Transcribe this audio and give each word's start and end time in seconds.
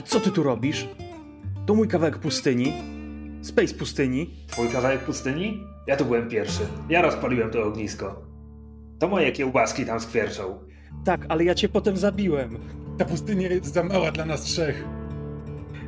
A 0.00 0.02
co 0.02 0.20
ty 0.20 0.30
tu 0.30 0.42
robisz? 0.42 0.88
To 1.66 1.74
mój 1.74 1.88
kawałek 1.88 2.18
pustyni. 2.18 2.72
Space 3.42 3.74
pustyni. 3.74 4.30
Twój 4.46 4.68
kawałek 4.68 5.00
pustyni? 5.00 5.64
Ja 5.86 5.96
tu 5.96 6.04
byłem 6.04 6.28
pierwszy. 6.28 6.60
Ja 6.88 7.02
rozpaliłem 7.02 7.50
to 7.50 7.62
ognisko. 7.62 8.22
To 8.98 9.08
moje 9.08 9.32
kiełbaski 9.32 9.86
tam 9.86 10.00
skwierczą. 10.00 10.58
Tak, 11.04 11.26
ale 11.28 11.44
ja 11.44 11.54
cię 11.54 11.68
potem 11.68 11.96
zabiłem. 11.96 12.58
Ta 12.98 13.04
pustynia 13.04 13.48
jest 13.48 13.74
za 13.74 13.84
mała 13.84 14.12
dla 14.12 14.24
nas 14.24 14.42
trzech. 14.42 14.84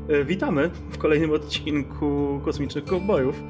E, 0.09 0.25
witamy 0.25 0.71
w 0.91 0.99
kolejnym 0.99 1.31
odcinku 1.31 2.41
Kosmicznych 2.45 2.85
Kowbojów, 2.85 3.43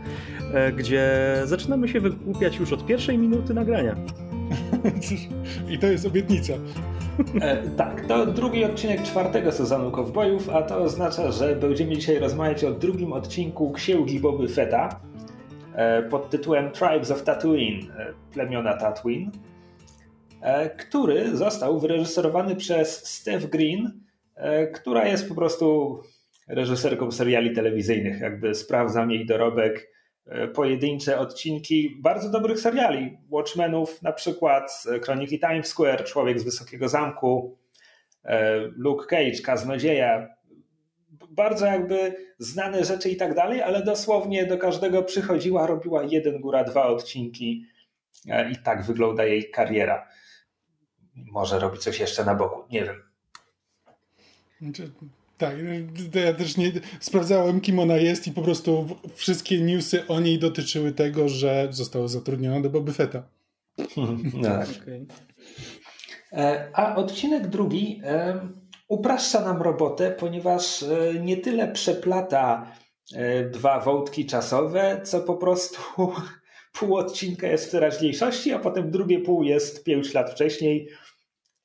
e, 0.54 0.72
gdzie 0.72 1.12
zaczynamy 1.44 1.88
się 1.88 2.00
wygłupiać 2.00 2.56
już 2.56 2.72
od 2.72 2.86
pierwszej 2.86 3.18
minuty 3.18 3.54
nagrania. 3.54 3.96
I 5.70 5.78
to 5.78 5.86
jest 5.86 6.06
obietnica. 6.06 6.52
E, 7.40 7.62
tak, 7.76 8.06
to 8.06 8.26
drugi 8.26 8.64
odcinek 8.64 9.02
czwartego 9.02 9.52
sezonu 9.52 9.90
Kowbojów, 9.90 10.48
a 10.48 10.62
to 10.62 10.76
oznacza, 10.78 11.32
że 11.32 11.56
będziemy 11.56 11.96
dzisiaj 11.96 12.18
rozmawiać 12.18 12.64
o 12.64 12.72
drugim 12.72 13.12
odcinku 13.12 13.72
Księgi 13.72 14.20
Boby 14.20 14.48
Fetta 14.48 15.00
e, 15.74 16.02
pod 16.02 16.30
tytułem 16.30 16.70
Tribes 16.70 17.10
of 17.10 17.22
Tatooine, 17.22 17.90
e, 17.98 18.12
plemiona 18.32 18.76
Tatooine, 18.76 19.30
e, 20.40 20.70
który 20.70 21.36
został 21.36 21.80
wyreżyserowany 21.80 22.56
przez 22.56 23.06
Steph 23.06 23.46
Green, 23.46 24.00
e, 24.34 24.66
która 24.66 25.06
jest 25.06 25.28
po 25.28 25.34
prostu 25.34 25.98
reżyserką 26.48 27.12
seriali 27.12 27.52
telewizyjnych. 27.54 28.20
Jakby 28.20 28.54
sprawdzam 28.54 29.10
jej 29.10 29.26
dorobek, 29.26 29.91
pojedyncze 30.54 31.18
odcinki 31.18 31.96
bardzo 32.00 32.30
dobrych 32.30 32.60
seriali. 32.60 33.18
Watchmenów 33.30 34.02
na 34.02 34.12
przykład, 34.12 34.84
e, 34.92 35.00
Kroniki 35.00 35.40
Times 35.40 35.66
Square, 35.66 36.04
Człowiek 36.04 36.40
z 36.40 36.44
Wysokiego 36.44 36.88
Zamku, 36.88 37.58
e, 38.24 38.58
Luke 38.60 39.06
Cage, 39.06 39.42
Kaznodzieja. 39.44 40.28
Bardzo 41.30 41.66
jakby 41.66 42.16
znane 42.38 42.84
rzeczy 42.84 43.10
i 43.10 43.16
tak 43.16 43.34
dalej, 43.34 43.62
ale 43.62 43.82
dosłownie 43.82 44.46
do 44.46 44.58
każdego 44.58 45.02
przychodziła, 45.02 45.66
robiła 45.66 46.02
jeden, 46.02 46.40
góra 46.40 46.64
dwa 46.64 46.86
odcinki 46.86 47.66
i 48.52 48.56
tak 48.64 48.82
wygląda 48.82 49.24
jej 49.24 49.50
kariera. 49.50 50.08
Może 51.14 51.58
robi 51.58 51.78
coś 51.78 52.00
jeszcze 52.00 52.24
na 52.24 52.34
boku, 52.34 52.64
nie 52.70 52.84
wiem. 52.84 53.02
Tak, 55.38 55.56
ja 56.14 56.34
też 56.34 56.56
nie 56.56 56.72
sprawdzałem, 57.00 57.60
kim 57.60 57.78
ona 57.78 57.96
jest 57.96 58.26
i 58.26 58.32
po 58.32 58.42
prostu 58.42 58.86
wszystkie 59.14 59.60
newsy 59.60 60.06
o 60.06 60.20
niej 60.20 60.38
dotyczyły 60.38 60.92
tego, 60.92 61.28
że 61.28 61.68
została 61.70 62.08
zatrudniona 62.08 62.60
do 62.60 62.70
Boby 62.70 62.92
Fetta. 62.92 63.22
Tak. 64.42 64.68
Okay. 64.82 65.06
A 66.72 66.96
odcinek 66.96 67.48
drugi 67.48 68.00
e, 68.04 68.40
upraszcza 68.88 69.40
nam 69.40 69.62
robotę, 69.62 70.10
ponieważ 70.10 70.82
e, 70.82 71.14
nie 71.20 71.36
tyle 71.36 71.72
przeplata 71.72 72.72
e, 73.14 73.44
dwa 73.44 73.80
wątki 73.80 74.26
czasowe, 74.26 75.00
co 75.04 75.20
po 75.20 75.36
prostu 75.36 75.80
pół 76.78 76.96
odcinka 76.96 77.46
jest 77.46 77.68
w 77.68 77.70
teraźniejszości, 77.70 78.52
a 78.52 78.58
potem 78.58 78.90
drugie 78.90 79.20
pół 79.20 79.42
jest 79.42 79.84
pięć 79.84 80.14
lat 80.14 80.30
wcześniej 80.30 80.88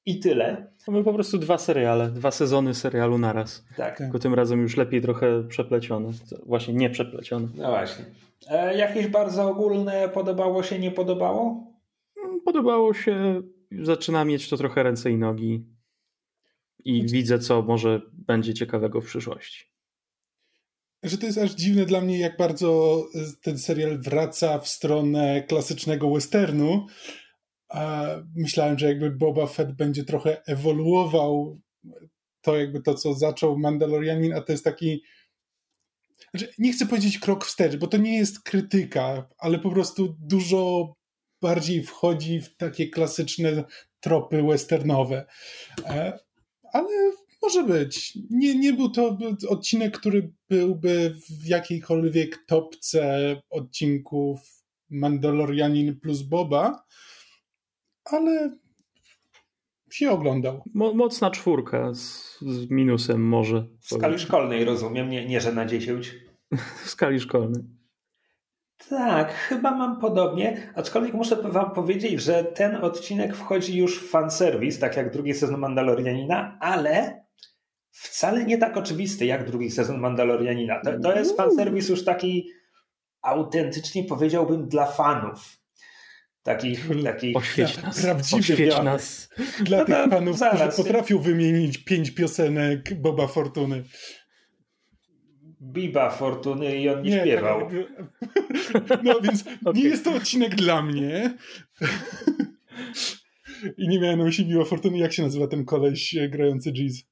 i 0.05 0.19
tyle. 0.19 0.73
Mamy 0.87 1.03
po 1.03 1.13
prostu 1.13 1.37
dwa 1.37 1.57
seriale, 1.57 2.11
dwa 2.11 2.31
sezony 2.31 2.73
serialu 2.73 3.17
naraz. 3.17 3.65
Tak. 3.77 3.97
Tylko 3.97 4.19
tym 4.19 4.33
razem 4.33 4.61
już 4.61 4.77
lepiej 4.77 5.01
trochę 5.01 5.43
przeplecione. 5.43 6.11
Właśnie 6.45 6.73
nie 6.73 6.89
przeplecione. 6.89 7.47
No 7.55 7.69
właśnie. 7.69 8.05
E, 8.49 8.77
jakieś 8.77 9.07
bardzo 9.07 9.49
ogólne 9.49 10.09
podobało 10.09 10.63
się, 10.63 10.79
nie 10.79 10.91
podobało? 10.91 11.73
Podobało 12.45 12.93
się. 12.93 13.41
Zaczyna 13.81 14.25
mieć 14.25 14.49
to 14.49 14.57
trochę 14.57 14.83
ręce 14.83 15.11
i 15.11 15.17
nogi. 15.17 15.65
I 16.85 16.99
znaczy... 16.99 17.13
widzę, 17.13 17.39
co 17.39 17.61
może 17.61 18.01
będzie 18.13 18.53
ciekawego 18.53 19.01
w 19.01 19.05
przyszłości. 19.05 19.65
Że 21.03 21.17
to 21.17 21.25
jest 21.25 21.37
aż 21.37 21.51
dziwne 21.51 21.85
dla 21.85 22.01
mnie, 22.01 22.19
jak 22.19 22.37
bardzo 22.37 23.01
ten 23.41 23.57
serial 23.57 23.97
wraca 23.97 24.59
w 24.59 24.67
stronę 24.67 25.43
klasycznego 25.47 26.09
westernu, 26.09 26.85
myślałem, 28.35 28.79
że 28.79 28.87
jakby 28.87 29.11
Boba 29.11 29.47
Fett 29.47 29.71
będzie 29.71 30.03
trochę 30.03 30.43
ewoluował 30.45 31.59
to 32.41 32.57
jakby 32.57 32.81
to, 32.81 32.93
co 32.93 33.13
zaczął 33.13 33.59
Mandalorianin, 33.59 34.33
a 34.33 34.41
to 34.41 34.51
jest 34.51 34.63
taki 34.63 35.03
znaczy, 36.31 36.53
nie 36.57 36.73
chcę 36.73 36.85
powiedzieć 36.85 37.19
krok 37.19 37.45
wstecz, 37.45 37.75
bo 37.75 37.87
to 37.87 37.97
nie 37.97 38.17
jest 38.17 38.43
krytyka, 38.43 39.29
ale 39.37 39.59
po 39.59 39.71
prostu 39.71 40.15
dużo 40.19 40.93
bardziej 41.41 41.83
wchodzi 41.83 42.41
w 42.41 42.57
takie 42.57 42.89
klasyczne 42.89 43.63
tropy 43.99 44.43
westernowe. 44.43 45.25
E, 45.85 46.19
ale 46.73 46.87
może 47.41 47.63
być. 47.63 48.17
Nie, 48.29 48.55
nie 48.55 48.73
był 48.73 48.89
to 48.89 49.17
odcinek, 49.47 49.97
który 49.97 50.33
byłby 50.49 51.15
w 51.29 51.45
jakiejkolwiek 51.45 52.45
topce 52.47 53.35
odcinków 53.49 54.39
Mandalorianin 54.89 55.99
plus 55.99 56.21
Boba, 56.21 56.83
ale 58.11 58.57
się 59.91 60.11
oglądał. 60.11 60.63
Mo 60.73 60.93
mocna 60.93 61.31
czwórka 61.31 61.93
z, 61.93 62.37
z, 62.41 62.69
minusem 62.69 63.27
może. 63.27 63.65
W 63.81 63.87
skali 63.87 64.19
szkolnej 64.19 64.65
rozumiem, 64.65 65.09
nie, 65.09 65.25
nie 65.25 65.41
że 65.41 65.51
na 65.51 65.65
10. 65.65 66.15
w 66.85 66.89
skali 66.89 67.19
szkolnej. 67.19 67.63
Tak, 68.89 69.33
chyba 69.33 69.71
mam 69.71 69.99
podobnie, 69.99 70.73
aczkolwiek 70.75 71.13
muszę 71.13 71.35
wam 71.35 71.71
powiedzieć, 71.71 72.21
że 72.21 72.43
ten 72.43 72.75
odcinek 72.75 73.35
wchodzi 73.35 73.77
już 73.77 73.99
w 73.99 74.09
fanserwis, 74.09 74.79
tak 74.79 74.97
jak 74.97 75.13
drugi 75.13 75.33
sezon 75.33 75.59
Mandalorianina, 75.59 76.57
ale 76.61 77.25
wcale 77.91 78.45
nie 78.45 78.57
tak 78.57 78.77
oczywisty 78.77 79.25
jak 79.25 79.47
drugi 79.47 79.71
sezon 79.71 79.99
Mandalorianina. 79.99 80.81
To, 80.81 80.99
to 80.99 81.15
jest 81.15 81.37
fanserwis 81.37 81.89
już 81.89 82.05
taki 82.05 82.49
autentycznie 83.21 84.03
powiedziałbym 84.03 84.67
dla 84.67 84.85
fanów. 84.85 85.57
Taki, 86.47 86.77
taki 87.03 87.35
Oświeć 87.35 87.77
nas. 87.83 88.01
Prawdziwy 88.01 88.53
Oświeć 88.53 88.81
nas. 88.83 89.29
Dla 89.63 89.77
no 89.77 89.85
tych 89.85 90.09
panów, 90.09 90.37
zaraz. 90.37 90.73
którzy 90.73 90.87
potrafią 90.87 91.19
wymienić 91.19 91.77
pięć 91.77 92.11
piosenek 92.11 93.01
Boba 93.01 93.27
Fortuny. 93.27 93.83
Biba 95.61 96.09
Fortuny 96.09 96.77
i 96.77 96.89
on 96.89 97.01
nie, 97.01 97.09
nie 97.09 97.21
śpiewał. 97.21 97.69
Tak, 98.87 99.03
no 99.03 99.21
więc 99.21 99.41
okay. 99.41 99.73
nie 99.81 99.83
jest 99.83 100.03
to 100.03 100.13
odcinek 100.13 100.55
dla 100.55 100.81
mnie. 100.81 101.37
I 103.77 103.87
nie 103.87 103.99
miałem 103.99 104.19
na 104.19 104.25
myśli 104.25 104.45
Biba 104.45 104.65
Fortuny. 104.65 104.97
Jak 104.97 105.13
się 105.13 105.23
nazywa 105.23 105.47
ten 105.47 105.65
koleś 105.65 106.15
grający 106.29 106.71
Jeez? 106.75 107.03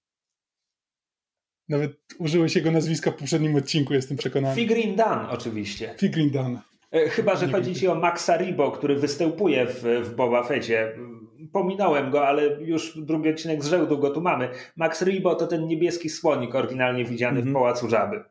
Nawet 1.70 1.92
użyłeś 2.20 2.56
jego 2.56 2.72
nazwiska 2.72 3.12
w 3.12 3.16
poprzednim 3.16 3.56
odcinku, 3.56 3.94
jestem 3.94 4.18
przekonany. 4.18 4.56
Figrin 4.56 4.96
Dan 4.96 5.26
oczywiście. 5.26 5.96
Figrin 5.98 6.32
Dan. 6.32 6.60
E, 6.96 7.10
chyba, 7.10 7.36
że 7.36 7.48
chodzi 7.48 7.76
ci 7.76 7.88
o 7.88 7.96
Maxa 7.96 8.38
Ribo, 8.38 8.72
który 8.72 8.96
występuje 8.96 9.68
w, 9.68 9.84
w 10.04 10.16
Boba 10.16 10.44
Fecie. 10.44 10.98
Pominąłem 11.52 12.12
go, 12.12 12.28
ale 12.28 12.62
już 12.62 12.98
drugi 12.98 13.30
odcinek 13.30 13.64
z 13.64 13.68
żełdu 13.68 13.98
go 13.98 14.10
tu 14.10 14.22
mamy. 14.22 14.50
Max 14.76 15.02
Ribo 15.02 15.36
to 15.36 15.48
ten 15.48 15.68
niebieski 15.68 16.10
słonik 16.10 16.56
oryginalnie 16.56 17.06
widziany 17.06 17.36
w 17.36 17.48
mhm. 17.48 17.54
Pałacu 17.54 17.90
Żaby. 17.90 18.24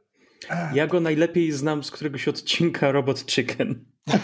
Ja 0.74 0.86
go 0.86 1.00
najlepiej 1.00 1.53
znam 1.53 1.84
z 1.84 1.91
któregoś 1.91 2.28
odcinka 2.28 2.92
Robot 2.92 3.26
Chicken. 3.26 3.84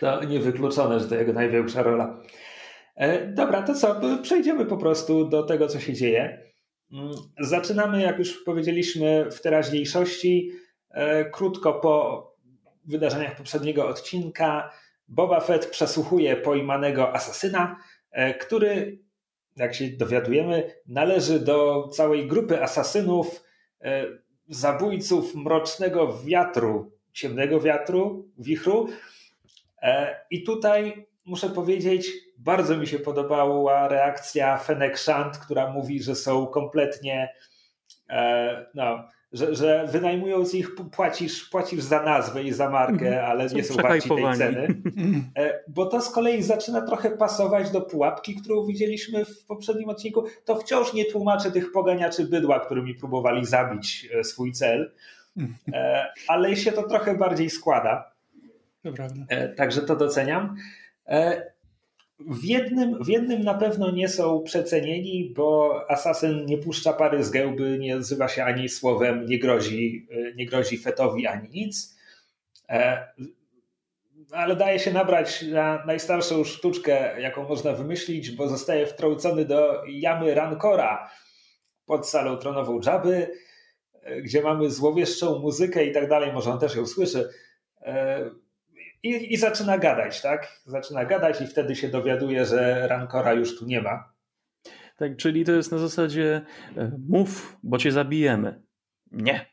to 0.00 0.24
niewykluczone, 0.24 1.00
że 1.00 1.08
to 1.08 1.14
jego 1.14 1.32
największa 1.32 1.82
rola. 1.82 2.22
E, 2.96 3.32
dobra, 3.32 3.62
to 3.62 3.74
co? 3.74 4.00
Przejdziemy 4.22 4.66
po 4.66 4.76
prostu 4.76 5.28
do 5.28 5.42
tego, 5.42 5.68
co 5.68 5.80
się 5.80 5.92
dzieje. 5.92 6.42
Mm, 6.92 7.10
zaczynamy, 7.40 8.02
jak 8.02 8.18
już 8.18 8.44
powiedzieliśmy, 8.44 9.26
w 9.30 9.40
teraźniejszości. 9.40 10.52
E, 10.90 11.24
krótko 11.24 11.72
po 11.72 12.26
wydarzeniach 12.84 13.36
poprzedniego 13.36 13.88
odcinka 13.88 14.72
Boba 15.08 15.40
Fett 15.40 15.66
przesłuchuje 15.66 16.36
pojmanego 16.36 17.14
asasyna, 17.14 17.76
e, 18.10 18.34
który, 18.34 18.98
jak 19.56 19.74
się 19.74 19.88
dowiadujemy, 19.88 20.74
należy 20.86 21.40
do 21.40 21.88
całej 21.88 22.26
grupy 22.26 22.62
asasynów, 22.62 23.44
e, 23.82 24.04
zabójców 24.48 25.34
mrocznego 25.34 26.18
wiatru, 26.18 26.92
ciemnego 27.12 27.60
wiatru, 27.60 28.28
wichru. 28.38 28.88
I 30.30 30.42
tutaj 30.42 31.06
muszę 31.24 31.50
powiedzieć, 31.50 32.10
bardzo 32.38 32.76
mi 32.76 32.86
się 32.86 32.98
podobała 32.98 33.88
reakcja 33.88 34.56
Fennec 34.56 34.98
Shand, 34.98 35.38
która 35.38 35.72
mówi, 35.72 36.02
że 36.02 36.14
są 36.14 36.46
kompletnie 36.46 37.34
no, 38.74 39.08
że, 39.32 39.54
że 39.54 39.86
wynajmując 39.92 40.54
ich 40.54 40.74
płacisz, 40.74 41.44
płacisz 41.44 41.82
za 41.82 42.02
nazwę 42.02 42.42
i 42.42 42.52
za 42.52 42.70
markę, 42.70 43.06
mhm. 43.06 43.24
ale 43.24 43.48
są 43.48 43.56
nie 43.56 43.64
są 43.64 43.74
warci 43.74 44.08
tej 44.08 44.34
ceny. 44.36 44.82
E, 45.36 45.60
bo 45.68 45.86
to 45.86 46.00
z 46.00 46.10
kolei 46.10 46.42
zaczyna 46.42 46.82
trochę 46.82 47.10
pasować 47.10 47.70
do 47.70 47.80
pułapki, 47.80 48.34
którą 48.34 48.66
widzieliśmy 48.66 49.24
w 49.24 49.44
poprzednim 49.44 49.88
odcinku. 49.88 50.24
To 50.44 50.56
wciąż 50.56 50.92
nie 50.94 51.04
tłumaczy 51.04 51.52
tych 51.52 51.72
poganiaczy 51.72 52.24
bydła, 52.24 52.60
którymi 52.60 52.94
próbowali 52.94 53.46
zabić 53.46 54.08
e, 54.14 54.24
swój 54.24 54.52
cel, 54.52 54.92
e, 55.72 56.06
ale 56.28 56.56
się 56.56 56.72
to 56.72 56.82
trochę 56.82 57.16
bardziej 57.16 57.50
składa. 57.50 58.12
Prawda. 58.82 59.26
Także 59.56 59.82
to 59.82 59.96
doceniam. 59.96 60.56
W 62.20 62.44
jednym, 62.44 63.04
w 63.04 63.08
jednym 63.08 63.44
na 63.44 63.54
pewno 63.54 63.90
nie 63.90 64.08
są 64.08 64.42
przecenieni, 64.42 65.32
bo 65.36 65.80
asasyn 65.88 66.46
nie 66.46 66.58
puszcza 66.58 66.92
pary 66.92 67.24
z 67.24 67.30
gęby, 67.30 67.78
nie 67.78 67.96
nazywa 67.96 68.28
się 68.28 68.44
ani 68.44 68.68
słowem, 68.68 69.26
nie 69.26 69.38
grozi, 69.38 70.08
nie 70.36 70.46
grozi 70.46 70.78
fetowi 70.78 71.26
ani 71.26 71.48
nic. 71.48 71.98
E, 72.68 73.08
ale 74.32 74.56
daje 74.56 74.78
się 74.78 74.92
nabrać 74.92 75.42
na 75.42 75.84
najstarszą 75.86 76.44
sztuczkę, 76.44 77.20
jaką 77.20 77.48
można 77.48 77.72
wymyślić, 77.72 78.30
bo 78.30 78.48
zostaje 78.48 78.86
wtrącony 78.86 79.44
do 79.44 79.82
jamy 79.88 80.34
Rancora 80.34 81.10
pod 81.86 82.08
salą 82.08 82.36
tronową 82.36 82.80
Dżaby, 82.80 83.30
e, 84.02 84.22
gdzie 84.22 84.42
mamy 84.42 84.70
złowieszczą 84.70 85.38
muzykę 85.38 85.84
i 85.84 85.92
tak 85.92 86.08
dalej, 86.08 86.32
może 86.32 86.52
on 86.52 86.58
też 86.58 86.76
ją 86.76 86.86
słyszy. 86.86 87.28
I, 89.02 89.34
I 89.34 89.36
zaczyna 89.36 89.78
gadać, 89.78 90.22
tak? 90.22 90.60
Zaczyna 90.66 91.04
gadać 91.04 91.40
i 91.40 91.46
wtedy 91.46 91.76
się 91.76 91.88
dowiaduje, 91.88 92.44
że 92.44 92.88
Rancora 92.88 93.32
już 93.32 93.58
tu 93.58 93.66
nie 93.66 93.82
ma. 93.82 94.12
Tak, 94.96 95.16
czyli 95.16 95.44
to 95.44 95.52
jest 95.52 95.72
na 95.72 95.78
zasadzie 95.78 96.40
e, 96.76 96.92
mów, 97.08 97.56
bo 97.62 97.78
cię 97.78 97.92
zabijemy. 97.92 98.62
Nie. 99.12 99.46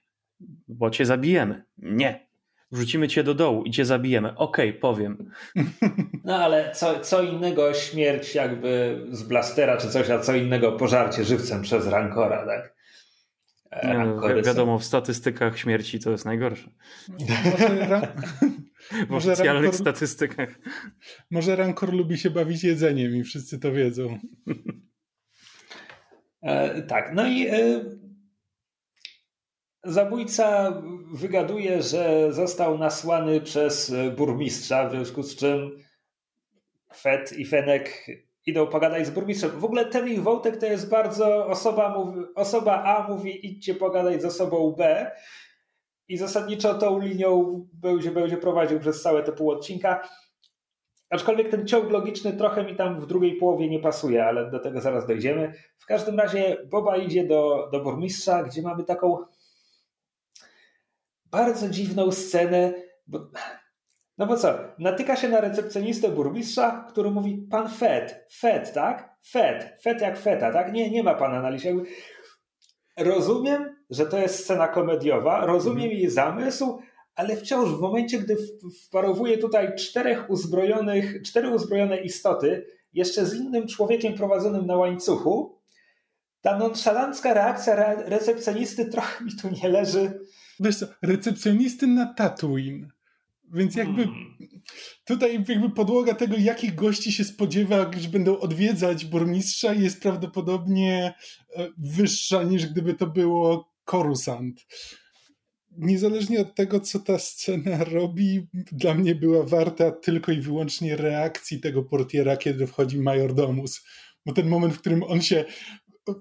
Bo 0.67 0.89
cię 0.89 1.05
zabijemy. 1.05 1.63
Nie. 1.77 2.27
Wrzucimy 2.71 3.07
cię 3.07 3.23
do 3.23 3.33
dołu 3.33 3.63
i 3.63 3.71
cię 3.71 3.85
zabijemy. 3.85 4.35
Okej, 4.35 4.69
okay, 4.69 4.79
powiem. 4.79 5.31
No 6.23 6.35
ale 6.35 6.71
co, 6.71 6.99
co 6.99 7.21
innego 7.23 7.73
śmierć 7.73 8.35
jakby 8.35 9.01
z 9.11 9.23
blastera 9.23 9.77
czy 9.77 9.89
coś, 9.89 10.09
a 10.09 10.19
co 10.19 10.35
innego 10.35 10.71
pożarcie 10.71 11.23
żywcem 11.23 11.61
przez 11.61 11.87
Rancora, 11.87 12.45
tak? 12.45 12.74
Nie, 13.83 14.43
wiadomo, 14.43 14.79
w 14.79 14.83
statystykach 14.83 15.57
śmierci 15.57 15.99
to 15.99 16.11
jest 16.11 16.25
najgorsze. 16.25 16.69
Może, 17.51 17.87
ra... 17.89 18.15
w 19.07 19.09
może 19.09 19.31
oficjalnych 19.31 19.63
Rancor... 19.63 19.81
statystykach. 19.81 20.59
Może 21.31 21.55
Rancor 21.55 21.93
lubi 21.93 22.17
się 22.17 22.29
bawić 22.29 22.63
jedzeniem 22.63 23.15
i 23.15 23.23
wszyscy 23.23 23.59
to 23.59 23.71
wiedzą. 23.71 24.19
E, 26.41 26.81
tak, 26.81 27.11
no 27.13 27.27
i 27.27 27.47
e, 27.47 27.85
zabójca 29.83 30.81
wygaduje, 31.13 31.81
że 31.81 32.33
został 32.33 32.77
nasłany 32.77 33.41
przez 33.41 33.93
burmistrza, 34.17 34.89
w 34.89 34.91
związku 34.91 35.23
z 35.23 35.35
czym 35.35 35.71
Fet 36.95 37.33
i 37.33 37.45
Fenek 37.45 38.05
idą 38.45 38.67
pogadać 38.67 39.07
z 39.07 39.09
burmistrzem. 39.09 39.51
W 39.51 39.65
ogóle 39.65 39.85
ten 39.85 40.07
ich 40.07 40.23
wątek 40.23 40.57
to 40.57 40.65
jest 40.65 40.89
bardzo 40.89 41.47
osoba, 41.47 41.89
mówi, 41.89 42.21
osoba 42.35 42.83
A 42.83 43.07
mówi 43.07 43.47
idźcie 43.47 43.75
pogadać 43.75 44.21
z 44.21 44.25
osobą 44.25 44.71
B 44.77 45.11
i 46.07 46.17
zasadniczo 46.17 46.73
tą 46.73 46.99
linią 46.99 47.61
będzie, 47.73 48.11
będzie 48.11 48.37
prowadził 48.37 48.79
przez 48.79 49.01
całe 49.01 49.23
te 49.23 49.31
pół 49.31 49.51
odcinka. 49.51 50.09
Aczkolwiek 51.09 51.49
ten 51.49 51.67
ciąg 51.67 51.91
logiczny 51.91 52.33
trochę 52.33 52.63
mi 52.63 52.75
tam 52.75 52.99
w 52.99 53.07
drugiej 53.07 53.35
połowie 53.35 53.69
nie 53.69 53.79
pasuje, 53.79 54.25
ale 54.25 54.51
do 54.51 54.59
tego 54.59 54.81
zaraz 54.81 55.07
dojdziemy. 55.07 55.53
W 55.77 55.85
każdym 55.85 56.19
razie 56.19 56.57
Boba 56.65 56.97
idzie 56.97 57.27
do, 57.27 57.69
do 57.71 57.79
burmistrza, 57.79 58.43
gdzie 58.43 58.61
mamy 58.61 58.83
taką 58.83 59.17
bardzo 61.25 61.69
dziwną 61.69 62.11
scenę, 62.11 62.73
bo 63.07 63.19
no 64.17 64.25
bo 64.25 64.37
co, 64.37 64.53
natyka 64.79 65.15
się 65.15 65.29
na 65.29 65.41
recepcjonistę 65.41 66.09
burmistrza, 66.09 66.85
który 66.89 67.11
mówi 67.11 67.47
pan 67.51 67.69
Fed, 67.69 68.25
Fed, 68.39 68.73
tak? 68.73 69.15
Fed, 69.29 69.81
Fed 69.81 70.01
jak 70.01 70.19
Feta, 70.19 70.51
tak? 70.51 70.73
Nie, 70.73 70.89
nie 70.89 71.03
ma 71.03 71.13
pana 71.13 71.41
na 71.41 71.49
liście. 71.49 71.75
Rozumiem, 72.97 73.75
że 73.89 74.05
to 74.05 74.17
jest 74.17 74.39
scena 74.39 74.67
komediowa, 74.67 75.45
rozumiem 75.45 75.83
mhm. 75.83 75.99
jej 75.99 76.09
zamysł, 76.09 76.79
ale 77.15 77.35
wciąż 77.35 77.69
w 77.69 77.79
momencie, 77.79 78.19
gdy 78.19 78.37
wparowuje 78.85 79.37
tutaj 79.37 79.75
czterech 79.75 80.29
uzbrojonych, 80.29 81.21
cztery 81.21 81.49
uzbrojone 81.49 81.97
istoty, 81.97 82.65
jeszcze 82.93 83.25
z 83.25 83.35
innym 83.35 83.67
człowiekiem 83.67 84.13
prowadzonym 84.13 84.65
na 84.65 84.75
łańcuchu, 84.75 85.61
ta 86.41 86.57
nonszalancka 86.57 87.33
reakcja 87.33 87.93
recepcjonisty 87.95 88.85
trochę 88.85 89.25
mi 89.25 89.31
tu 89.35 89.49
nie 89.63 89.69
leży. 89.69 90.19
Wiesz 90.59 90.75
co, 90.75 90.85
recepcjonisty 91.01 91.87
na 91.87 92.13
Tatooine 92.13 92.94
więc 93.53 93.75
jakby 93.75 94.03
hmm. 94.03 94.37
tutaj 95.05 95.43
jakby 95.47 95.69
podłoga 95.69 96.13
tego, 96.13 96.37
jakich 96.37 96.75
gości 96.75 97.11
się 97.11 97.23
spodziewa, 97.23 97.91
że 97.97 98.09
będą 98.09 98.39
odwiedzać 98.39 99.05
burmistrza 99.05 99.73
jest 99.73 100.01
prawdopodobnie 100.01 101.13
e, 101.55 101.69
wyższa 101.77 102.43
niż 102.43 102.65
gdyby 102.65 102.93
to 102.93 103.07
było 103.07 103.71
Korusant. 103.85 104.65
Niezależnie 105.77 106.41
od 106.41 106.55
tego, 106.55 106.79
co 106.79 106.99
ta 106.99 107.19
scena 107.19 107.83
robi, 107.83 108.47
dla 108.53 108.93
mnie 108.93 109.15
była 109.15 109.43
warta 109.43 109.91
tylko 109.91 110.31
i 110.31 110.41
wyłącznie 110.41 110.95
reakcji 110.95 111.59
tego 111.59 111.83
portiera, 111.83 112.37
kiedy 112.37 112.67
wchodzi 112.67 112.99
majordomus. 112.99 113.85
Bo 114.25 114.33
ten 114.33 114.49
moment, 114.49 114.73
w 114.73 114.79
którym 114.79 115.03
on 115.03 115.21
się 115.21 115.45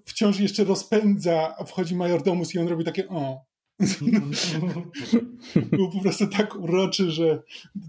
wciąż 0.07 0.41
jeszcze 0.41 0.65
rozpędza, 0.65 1.55
a 1.59 1.65
wchodzi 1.65 1.97
majordomus 1.97 2.55
i 2.55 2.59
on 2.59 2.69
robi 2.69 2.85
takie 2.85 3.09
o, 3.09 3.45
był 5.73 5.91
po 5.91 6.01
prostu 6.03 6.27
tak 6.27 6.57
uroczy, 6.57 7.11
że 7.11 7.43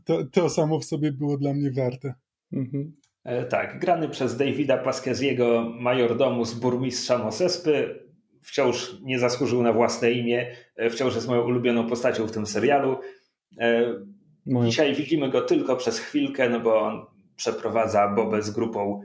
to, 0.05 0.25
to 0.31 0.49
samo 0.49 0.79
w 0.79 0.85
sobie 0.85 1.11
było 1.11 1.37
dla 1.37 1.53
mnie 1.53 1.71
warte. 1.71 2.13
Mhm. 2.53 2.95
E, 3.23 3.45
tak, 3.45 3.79
grany 3.79 4.09
przez 4.09 4.37
Davida 4.37 4.77
Paskeziego 4.77 5.71
majordomus 5.79 6.53
burmistrza 6.53 7.17
Mosespy 7.17 8.05
wciąż 8.41 8.95
nie 9.01 9.19
zasłużył 9.19 9.63
na 9.63 9.73
własne 9.73 10.11
imię, 10.11 10.55
e, 10.75 10.89
wciąż 10.89 11.15
jest 11.15 11.27
moją 11.27 11.41
ulubioną 11.41 11.89
postacią 11.89 12.27
w 12.27 12.31
tym 12.31 12.45
serialu. 12.45 12.97
E, 13.59 13.93
dzisiaj 14.47 14.95
widzimy 14.95 15.29
go 15.29 15.41
tylko 15.41 15.75
przez 15.75 15.99
chwilkę, 15.99 16.49
no 16.49 16.59
bo 16.59 16.81
on 16.81 17.05
przeprowadza 17.35 18.07
Bobę 18.07 18.41
z 18.41 18.51
grupą 18.51 19.01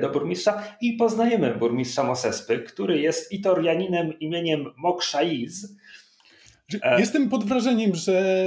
do 0.00 0.10
burmistrza 0.10 0.62
i 0.80 0.92
poznajemy 0.92 1.54
burmistrza 1.54 2.04
Mosespy, 2.04 2.58
który 2.58 3.00
jest 3.00 3.32
Itorianinem 3.32 4.18
imieniem 4.18 4.64
Mokshaiz, 4.76 5.78
E, 6.82 7.00
Jestem 7.00 7.28
pod 7.28 7.44
wrażeniem, 7.44 7.94
że 7.94 8.44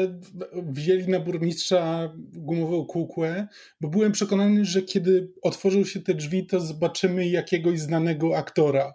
wzięli 0.54 1.08
na 1.08 1.20
burmistrza 1.20 2.14
gumową 2.34 2.86
kukłę, 2.86 3.48
bo 3.82 3.88
byłem 3.88 4.12
przekonany, 4.12 4.66
że 4.66 4.82
kiedy 4.82 5.32
otworzył 5.42 5.86
się 5.86 6.00
te 6.00 6.14
drzwi, 6.14 6.48
to 6.48 6.60
zobaczymy 6.60 7.28
jakiegoś 7.28 7.80
znanego 7.80 8.38
aktora. 8.38 8.94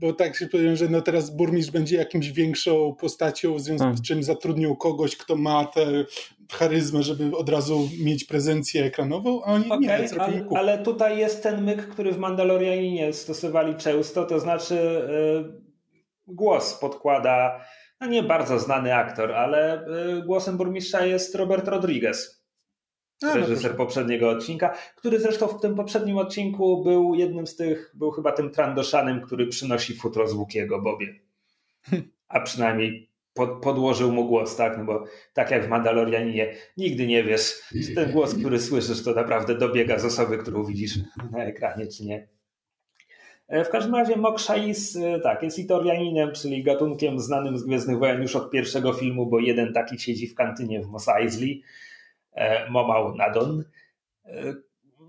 Bo 0.00 0.12
tak 0.12 0.36
się 0.36 0.46
powiem, 0.46 0.76
że 0.76 0.88
no 0.88 1.02
teraz 1.02 1.36
burmistrz 1.36 1.72
będzie 1.72 1.96
jakimś 1.96 2.28
większą 2.30 2.94
postacią, 3.00 3.54
w 3.54 3.60
związku 3.60 3.78
z 3.78 3.80
hmm. 3.80 4.02
czym 4.02 4.22
zatrudnił 4.22 4.76
kogoś, 4.76 5.16
kto 5.16 5.36
ma 5.36 5.64
tę 5.64 6.04
charyzmę, 6.52 7.02
żeby 7.02 7.36
od 7.36 7.48
razu 7.48 7.88
mieć 8.00 8.24
prezencję 8.24 8.84
ekranową, 8.84 9.42
a 9.44 9.52
oni 9.52 9.66
okay, 9.66 9.80
nie, 9.80 10.20
ale, 10.20 10.44
ale 10.56 10.78
tutaj 10.78 11.18
jest 11.18 11.42
ten 11.42 11.64
myk, 11.64 11.88
który 11.88 12.12
w 12.12 12.18
Mandalorianinie 12.18 13.12
stosowali 13.12 13.74
często, 13.74 14.24
to 14.24 14.40
znaczy 14.40 14.74
yy 14.74 15.64
głos 16.26 16.74
podkłada 16.74 17.60
no 18.00 18.06
nie 18.06 18.22
bardzo 18.22 18.58
znany 18.58 18.94
aktor, 18.94 19.32
ale 19.32 19.86
y, 20.18 20.22
głosem 20.22 20.56
burmistrza 20.56 21.06
jest 21.06 21.34
Robert 21.34 21.68
Rodriguez, 21.68 22.43
no 23.24 23.34
reżyser 23.34 23.76
poprzedniego 23.76 24.30
odcinka, 24.30 24.74
który 24.96 25.20
zresztą 25.20 25.46
w 25.48 25.60
tym 25.60 25.74
poprzednim 25.74 26.18
odcinku 26.18 26.82
był 26.82 27.14
jednym 27.14 27.46
z 27.46 27.56
tych, 27.56 27.92
był 27.94 28.10
chyba 28.10 28.32
tym 28.32 28.50
Trandoszanem, 28.50 29.20
który 29.20 29.46
przynosi 29.46 29.94
futro 29.94 30.28
z 30.28 30.34
Łukiego 30.34 30.82
Bobie. 30.82 31.14
A 32.28 32.40
przynajmniej 32.40 33.10
pod, 33.34 33.50
podłożył 33.62 34.12
mu 34.12 34.28
głos, 34.28 34.56
tak? 34.56 34.78
No 34.78 34.84
bo 34.84 35.04
tak 35.32 35.50
jak 35.50 35.66
w 35.66 35.68
Mandalorianinie, 35.68 36.54
nigdy 36.76 37.06
nie 37.06 37.24
wiesz, 37.24 37.52
czy 37.86 37.94
ten 37.94 38.12
głos, 38.12 38.34
który 38.34 38.60
słyszysz, 38.60 39.04
to 39.04 39.14
naprawdę 39.14 39.54
dobiega 39.54 39.98
z 39.98 40.04
osoby, 40.04 40.38
którą 40.38 40.64
widzisz 40.64 40.98
na 41.32 41.44
ekranie, 41.44 41.86
czy 41.86 42.04
nie. 42.04 42.28
E, 43.48 43.64
w 43.64 43.70
każdym 43.70 43.94
razie 43.94 44.16
Mokshais 44.16 44.96
e, 44.96 45.20
tak, 45.20 45.42
jest 45.42 45.58
Itorianinem, 45.58 46.32
czyli 46.32 46.62
gatunkiem 46.62 47.20
znanym 47.20 47.58
z 47.58 47.64
Gwiezdnych 47.64 47.98
Wojen 47.98 48.22
już 48.22 48.36
od 48.36 48.50
pierwszego 48.50 48.92
filmu, 48.92 49.26
bo 49.26 49.40
jeden 49.40 49.72
taki 49.72 49.98
siedzi 49.98 50.26
w 50.26 50.34
kantynie 50.34 50.80
w 50.80 50.86
Mos 50.86 51.08
Eisley, 51.08 51.62
Momał 52.70 53.14
Nadon. 53.16 53.64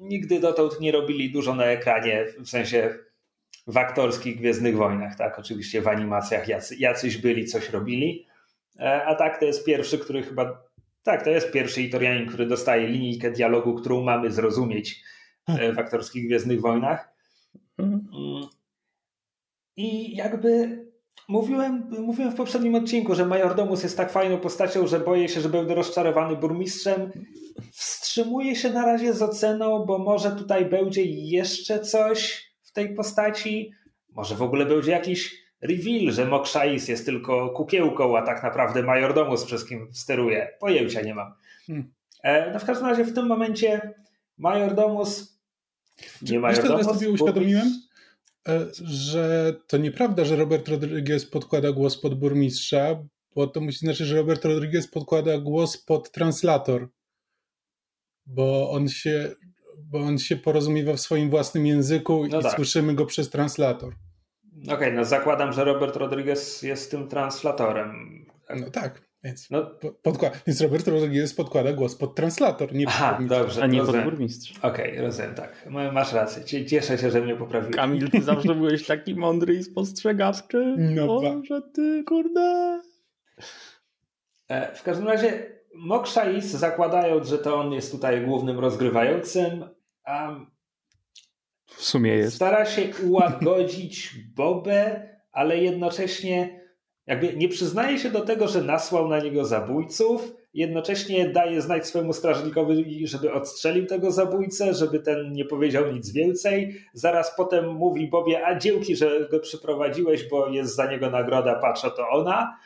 Nigdy 0.01 0.39
dotąd 0.39 0.79
nie 0.79 0.91
robili 0.91 1.31
dużo 1.31 1.55
na 1.55 1.65
ekranie, 1.65 2.25
w 2.39 2.49
sensie 2.49 2.95
w 3.67 3.77
aktorskich 3.77 4.37
Gwiezdnych 4.37 4.77
Wojnach, 4.77 5.15
tak? 5.17 5.39
Oczywiście 5.39 5.81
w 5.81 5.87
animacjach 5.87 6.47
jacy, 6.47 6.75
jacyś 6.75 7.17
byli, 7.17 7.45
coś 7.45 7.69
robili. 7.69 8.27
A 9.05 9.15
tak 9.15 9.39
to 9.39 9.45
jest 9.45 9.65
pierwszy, 9.65 9.99
który 9.99 10.23
chyba. 10.23 10.65
Tak, 11.03 11.23
to 11.23 11.29
jest 11.29 11.51
pierwszy 11.51 11.81
Itorianin, 11.81 12.27
który 12.27 12.45
dostaje 12.45 12.87
linijkę 12.87 13.31
dialogu, 13.31 13.73
którą 13.73 14.03
mamy 14.03 14.31
zrozumieć 14.31 15.03
w 15.47 15.79
aktorskich 15.79 16.25
Gwiezdnych 16.27 16.61
Wojnach. 16.61 17.15
Mhm. 17.77 18.43
I 19.77 20.15
jakby 20.15 20.85
mówiłem, 21.27 21.89
mówiłem 21.99 22.31
w 22.31 22.35
poprzednim 22.35 22.75
odcinku, 22.75 23.15
że 23.15 23.25
Majordomus 23.25 23.83
jest 23.83 23.97
tak 23.97 24.11
fajną 24.11 24.37
postacią, 24.37 24.87
że 24.87 24.99
boję 24.99 25.29
się, 25.29 25.41
że 25.41 25.49
będę 25.49 25.75
rozczarowany 25.75 26.35
burmistrzem. 26.35 27.11
Wstrzymuję 27.71 28.55
się 28.55 28.69
na 28.69 28.85
razie 28.85 29.13
z 29.13 29.21
oceną, 29.21 29.85
bo 29.85 29.97
może 29.97 30.31
tutaj 30.31 30.65
będzie 30.65 31.03
jeszcze 31.05 31.79
coś 31.79 32.49
w 32.63 32.71
tej 32.71 32.95
postaci. 32.95 33.71
Może 34.11 34.35
w 34.35 34.41
ogóle 34.41 34.65
będzie 34.65 34.91
jakiś 34.91 35.45
reveal, 35.61 36.11
że 36.11 36.25
Mokshais 36.25 36.87
jest 36.87 37.05
tylko 37.05 37.49
kukiełką, 37.49 38.17
a 38.17 38.21
tak 38.21 38.43
naprawdę 38.43 38.83
Majordomus 38.83 39.45
wszystkim 39.45 39.87
steruje. 39.93 40.49
Pojęcia 40.59 41.01
nie 41.01 41.15
mam. 41.15 41.33
Hmm. 41.67 41.93
E, 42.23 42.53
no 42.53 42.59
w 42.59 42.65
każdym 42.65 42.87
razie 42.87 43.03
w 43.03 43.13
tym 43.13 43.27
momencie 43.27 43.93
Majordomus 44.37 45.35
nie 46.21 46.39
majordomus. 46.39 46.77
Wiesz, 46.77 46.85
teraz 46.85 46.99
sobie 46.99 47.11
uświadomiłem, 47.11 47.81
że 48.83 49.55
to 49.67 49.77
nieprawda, 49.77 50.25
że 50.25 50.35
Robert 50.35 50.67
Rodriguez 50.67 51.25
podkłada 51.25 51.71
głos 51.71 52.01
pod 52.01 52.19
burmistrza, 52.19 53.03
bo 53.35 53.47
to 53.47 53.61
musi 53.61 53.77
znaczyć, 53.77 54.07
że 54.07 54.15
Robert 54.15 54.45
Rodriguez 54.45 54.87
podkłada 54.87 55.37
głos 55.37 55.77
pod 55.77 56.11
translator, 56.11 56.89
bo 58.25 58.71
on 58.71 58.87
się, 58.87 59.35
bo 59.77 59.99
on 59.99 60.17
się 60.17 60.35
porozumiewa 60.37 60.93
w 60.93 60.99
swoim 60.99 61.29
własnym 61.29 61.65
języku 61.65 62.27
no 62.29 62.39
i 62.39 62.43
tak. 62.43 62.55
słyszymy 62.55 62.95
go 62.95 63.05
przez 63.05 63.29
translator. 63.29 63.95
Okej, 64.63 64.75
okay, 64.75 64.93
no 64.93 65.05
zakładam, 65.05 65.53
że 65.53 65.63
Robert 65.63 65.95
Rodriguez 65.95 66.61
jest 66.61 66.91
tym 66.91 67.07
translatorem. 67.07 68.25
No 68.55 68.69
tak, 68.69 69.04
więc, 69.25 69.49
no. 69.49 69.71
podkłada, 70.01 70.35
więc 70.47 70.61
Robert 70.61 70.87
Rodriguez 70.87 71.33
podkłada 71.33 71.73
głos 71.73 71.95
pod 71.95 72.15
translator, 72.15 72.73
nie 72.73 72.85
Aha, 72.87 73.15
pod 73.17 73.27
dobrze. 73.27 73.63
A 73.63 73.67
nie 73.67 73.79
rozumiem. 73.79 74.03
pod 74.03 74.11
burmistrz. 74.11 74.53
Okej, 74.61 74.91
okay, 74.91 75.01
rozumiem, 75.01 75.35
tak. 75.35 75.69
Masz 75.93 76.13
rację. 76.13 76.65
Cieszę 76.65 76.97
się, 76.97 77.11
że 77.11 77.21
mnie 77.21 77.35
poprawiłeś. 77.35 77.75
Kamil, 77.75 78.11
ty 78.11 78.21
zawsze 78.21 78.55
byłeś 78.55 78.85
taki 78.85 79.15
mądry 79.15 79.55
i 79.55 79.63
spostrzegawczy. 79.63 80.75
No 80.77 81.17
o, 81.17 81.41
że 81.43 81.61
ty, 81.61 82.03
kurde... 82.07 82.81
E, 84.47 84.75
w 84.75 84.83
każdym 84.83 85.07
razie 85.07 85.55
Mokshais, 85.75 86.45
zakładając, 86.45 87.27
że 87.27 87.37
to 87.37 87.55
on 87.55 87.73
jest 87.73 87.91
tutaj 87.91 88.25
głównym 88.25 88.59
rozgrywającym, 88.59 89.65
um, 90.07 90.51
w 91.65 91.83
sumie 91.83 92.11
jest. 92.11 92.35
Stara 92.35 92.65
się 92.65 92.81
ułagodzić 93.03 94.15
Bobę, 94.35 95.09
ale 95.31 95.57
jednocześnie 95.57 96.64
jakby 97.07 97.35
nie 97.35 97.49
przyznaje 97.49 97.99
się 97.99 98.09
do 98.09 98.21
tego, 98.21 98.47
że 98.47 98.61
nasłał 98.61 99.07
na 99.07 99.19
niego 99.19 99.45
zabójców, 99.45 100.35
jednocześnie 100.53 101.29
daje 101.29 101.61
znać 101.61 101.87
swojemu 101.87 102.13
strażnikowi, 102.13 103.07
żeby 103.07 103.33
odstrzelił 103.33 103.85
tego 103.85 104.11
zabójcę, 104.11 104.73
żeby 104.73 104.99
ten 104.99 105.33
nie 105.33 105.45
powiedział 105.45 105.93
nic 105.93 106.11
więcej. 106.11 106.81
Zaraz 106.93 107.35
potem 107.37 107.73
mówi 107.73 108.07
Bobie, 108.07 108.47
a 108.47 108.59
dzięki, 108.59 108.95
że 108.95 109.27
go 109.31 109.39
przyprowadziłeś, 109.39 110.29
bo 110.29 110.49
jest 110.49 110.75
za 110.75 110.91
niego 110.91 111.09
nagroda, 111.09 111.55
patrz, 111.55 111.81
to 111.81 112.09
ona. 112.09 112.57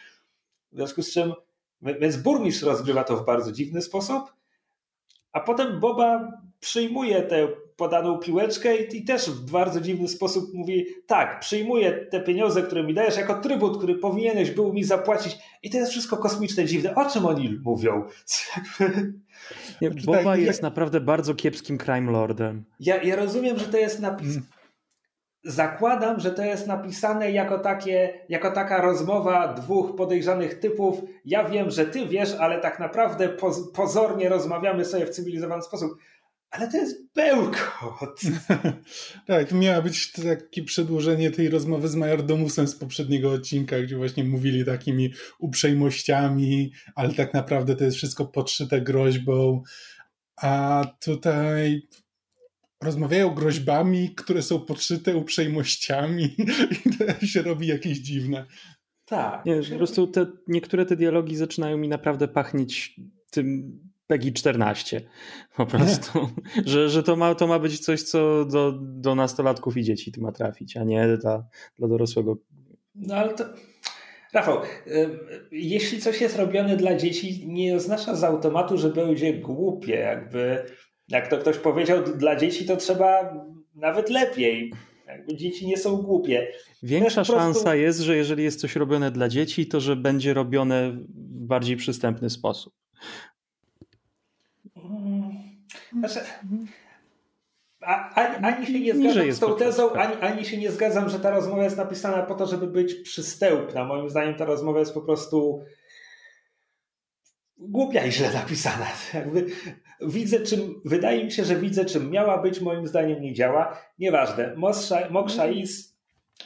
W 0.72 0.76
związku 0.76 1.02
z 1.02 1.14
czym, 1.14 1.34
więc 1.82 2.18
burmistrz 2.18 2.64
rozgrywa 2.64 3.04
to 3.04 3.18
w 3.18 3.26
bardzo 3.26 3.52
dziwny 3.52 3.82
sposób, 3.82 4.24
a 5.32 5.40
potem 5.40 5.80
Boba 5.80 6.32
przyjmuje 6.60 7.22
tę 7.22 7.48
podaną 7.80 8.18
piłeczkę 8.18 8.78
i, 8.78 8.98
i, 8.98 9.04
też 9.04 9.30
w 9.30 9.52
bardzo 9.52 9.82
dziwny 9.82 10.08
sposób 10.08 10.54
mówi: 10.54 10.86
Tak, 11.08 11.40
przyjmuję 11.40 11.92
te 11.92 12.22
pieniądze, 12.22 12.62
które 12.62 12.84
mi 12.84 12.94
dajesz, 12.94 13.18
jako 13.18 13.42
trybut, 13.42 13.78
który 13.78 13.96
powinieneś 13.96 14.52
był 14.52 14.74
mi 14.74 14.84
zapłacić. 14.84 15.38
I 15.64 15.70
to 15.70 15.78
jest 15.78 15.92
wszystko 15.92 16.18
kosmiczne, 16.18 16.66
dziwne. 16.66 16.96
O 16.96 17.10
czym 17.10 17.26
oni 17.26 17.60
mówią? 17.64 18.04
Nie, 19.82 19.90
Boba 19.92 20.24
tak, 20.24 20.40
jest 20.40 20.60
jak... 20.60 20.64
naprawdę 20.64 21.02
bardzo 21.02 21.36
kiepskim 21.36 21.78
crime 21.78 22.12
lordem. 22.12 22.64
Ja, 22.80 23.04
ja 23.04 23.16
rozumiem, 23.16 23.60
że 23.60 23.66
to 23.66 23.78
jest 23.78 24.00
napis. 24.00 24.30
Mm. 24.30 24.44
Zakładam, 25.44 26.20
że 26.20 26.32
to 26.32 26.44
jest 26.44 26.68
napisane 26.68 27.32
jako, 27.32 27.60
takie, 27.60 28.14
jako 28.30 28.52
taka 28.52 28.82
rozmowa 28.82 29.54
dwóch 29.54 29.96
podejrzanych 29.96 30.60
typów. 30.60 31.02
Ja 31.26 31.50
wiem, 31.50 31.70
że 31.70 31.86
ty 31.86 32.06
wiesz, 32.06 32.36
ale 32.40 32.62
tak 32.62 32.80
naprawdę 32.80 33.30
pozornie 33.74 34.30
rozmawiamy 34.30 34.86
sobie 34.86 35.06
w 35.06 35.10
cywilizowany 35.10 35.62
sposób 35.62 35.98
ale 36.52 36.72
to 36.72 36.78
jest 36.78 37.14
bełkot. 37.16 38.22
tak, 39.28 39.50
to 39.50 39.56
miało 39.56 39.84
być 39.84 40.12
takie 40.12 40.64
przedłużenie 40.64 41.32
tej 41.32 41.50
rozmowy 41.50 41.88
z 41.88 41.96
Majordomusem 41.96 42.68
z 42.68 42.76
poprzedniego 42.76 43.32
odcinka, 43.32 43.82
gdzie 43.82 43.98
właśnie 43.98 44.24
mówili 44.24 44.66
takimi 44.66 45.14
uprzejmościami, 45.40 46.72
ale 46.96 47.14
tak 47.14 47.34
naprawdę 47.34 47.76
to 47.76 47.84
jest 47.84 47.98
wszystko 47.98 48.26
podszyte 48.26 48.82
groźbą. 48.82 49.64
A 50.42 50.84
tutaj 51.02 51.82
rozmawiają 52.84 53.30
groźbami, 53.30 54.16
które 54.16 54.42
są 54.42 54.60
podszyte 54.60 55.16
uprzejmościami 55.16 56.36
i 56.86 56.98
to 56.98 57.26
się 57.26 57.42
robi 57.42 57.68
jakieś 57.68 57.98
dziwne. 57.98 58.46
Tak. 59.06 59.46
Nie, 59.46 59.62
po 59.72 59.78
prostu 59.78 60.08
te, 60.08 60.26
niektóre 60.48 60.86
te 60.86 60.96
dialogi 60.96 61.36
zaczynają 61.36 61.78
mi 61.78 61.88
naprawdę 61.88 62.28
pachnieć 62.28 62.96
tym 63.32 63.80
PEGI 64.10 64.34
14 64.34 65.02
po 65.56 65.66
prostu, 65.66 66.30
że, 66.66 66.90
że 66.90 67.04
to, 67.04 67.16
ma, 67.16 67.36
to 67.36 67.48
ma 67.48 67.60
być 67.60 67.80
coś, 67.80 68.04
co 68.04 68.46
do, 68.46 68.72
do 68.82 69.16
nastolatków 69.16 69.78
i 69.78 69.84
dzieci 69.84 70.12
ma 70.18 70.32
trafić, 70.32 70.78
a 70.78 70.84
nie 70.84 71.18
dla, 71.18 71.44
dla 71.78 71.88
dorosłego. 71.88 72.38
No 72.96 73.16
ale 73.16 73.34
to... 73.34 73.44
Rafał, 74.34 74.58
jeśli 75.52 76.02
coś 76.02 76.22
jest 76.22 76.38
robione 76.38 76.78
dla 76.78 76.96
dzieci, 76.96 77.48
nie 77.48 77.76
oznacza 77.76 78.16
z 78.16 78.24
automatu, 78.24 78.78
że 78.78 78.90
będzie 78.90 79.34
głupie. 79.34 79.96
Jakby, 79.96 80.66
jak 81.08 81.28
to 81.28 81.38
ktoś 81.38 81.58
powiedział, 81.58 82.04
dla 82.04 82.36
dzieci 82.36 82.66
to 82.66 82.78
trzeba 82.78 83.36
nawet 83.76 84.10
lepiej. 84.10 84.74
Jakby 85.08 85.36
dzieci 85.36 85.68
nie 85.68 85.78
są 85.78 85.98
głupie. 85.98 86.48
Większa 86.84 87.16
prostu... 87.16 87.34
szansa 87.34 87.76
jest, 87.76 88.00
że 88.00 88.18
jeżeli 88.18 88.44
jest 88.44 88.60
coś 88.60 88.76
robione 88.76 89.12
dla 89.12 89.30
dzieci, 89.30 89.68
to 89.68 89.80
że 89.80 89.96
będzie 89.96 90.34
robione 90.34 90.92
w 90.92 91.06
bardziej 91.48 91.78
przystępny 91.78 92.30
sposób. 92.30 92.74
Znaczy, 96.00 96.20
ani, 97.82 98.36
ani 98.36 98.66
się 98.66 98.80
nie 98.80 98.94
zgadzam 98.94 99.32
z 99.32 99.40
tą 99.40 99.56
tezą, 99.56 99.94
ani, 99.94 100.16
ani 100.22 100.46
się 100.46 100.58
nie 100.58 100.72
zgadzam, 100.72 101.10
że 101.10 101.20
ta 101.20 101.30
rozmowa 101.30 101.64
jest 101.64 101.78
napisana 101.78 102.24
po 102.24 102.36
to, 102.36 102.46
żeby 102.46 102.68
być 102.68 102.94
przystępna. 102.94 103.86
Moim 103.86 104.10
zdaniem 104.10 104.36
ta 104.36 104.46
rozmowa 104.46 104.80
jest 104.80 104.94
po 104.94 105.02
prostu 105.02 105.64
głupia 107.58 108.06
i 108.06 108.12
źle 108.12 108.34
napisana. 108.34 108.86
Jakby 109.14 109.46
widzę, 110.02 110.40
czym, 110.40 110.82
wydaje 110.86 111.26
mi 111.26 111.32
się, 111.32 111.44
że 111.44 111.56
widzę, 111.56 111.86
czym 111.86 112.10
miała 112.10 112.38
być, 112.38 112.62
moim 112.62 112.88
zdaniem 112.88 113.22
nie 113.22 113.34
działa. 113.34 113.78
Nieważne. 114.00 114.56
Mokshais 115.10 115.96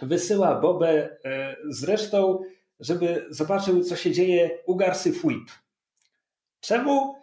wysyła 0.01 0.59
Bobę 0.59 1.09
e, 1.25 1.55
zresztą, 1.69 2.39
żeby 2.79 3.25
zobaczył, 3.29 3.83
co 3.83 3.95
się 3.95 4.11
dzieje 4.11 4.59
u 4.65 4.75
Garsy 4.75 5.13
Whip. 5.23 5.49
Czemu? 6.59 7.22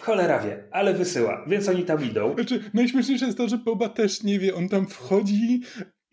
Cholera 0.00 0.38
wie, 0.38 0.68
ale 0.70 0.94
wysyła, 0.94 1.44
więc 1.48 1.68
oni 1.68 1.84
tam 1.84 2.04
idą. 2.04 2.34
Znaczy, 2.34 2.70
najśmieszniejsze 2.74 3.26
jest 3.26 3.38
to, 3.38 3.48
że 3.48 3.58
Boba 3.58 3.88
też 3.88 4.22
nie 4.22 4.38
wie, 4.38 4.54
on 4.54 4.68
tam 4.68 4.86
wchodzi 4.86 5.62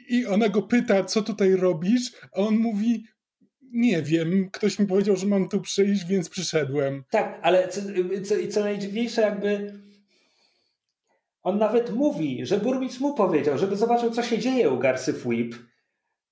i 0.10 0.26
ona 0.26 0.50
go 0.50 0.62
pyta, 0.62 1.04
co 1.04 1.22
tutaj 1.22 1.56
robisz, 1.56 2.12
a 2.36 2.40
on 2.40 2.56
mówi, 2.58 3.06
nie 3.62 4.02
wiem, 4.02 4.50
ktoś 4.52 4.80
mi 4.80 4.88
powiedział, 4.88 5.16
że 5.16 5.28
mam 5.28 5.50
tu 5.50 5.62
przyjść, 5.62 6.06
więc 6.06 6.30
przyszedłem. 6.30 7.04
Tak, 7.10 7.40
ale 7.42 7.68
co, 7.68 7.82
co, 8.24 8.36
co 8.52 8.60
najdziwniejsze 8.60 9.22
jakby 9.22 9.74
on 11.44 11.58
nawet 11.58 11.96
mówi, 11.96 12.46
że 12.46 12.58
burmistrz 12.58 13.00
mu 13.00 13.14
powiedział, 13.14 13.58
żeby 13.58 13.76
zobaczył, 13.76 14.12
co 14.12 14.24
się 14.24 14.40
dzieje 14.40 14.70
u 14.70 14.78
Garsy 14.78 15.14
Whip 15.26 15.56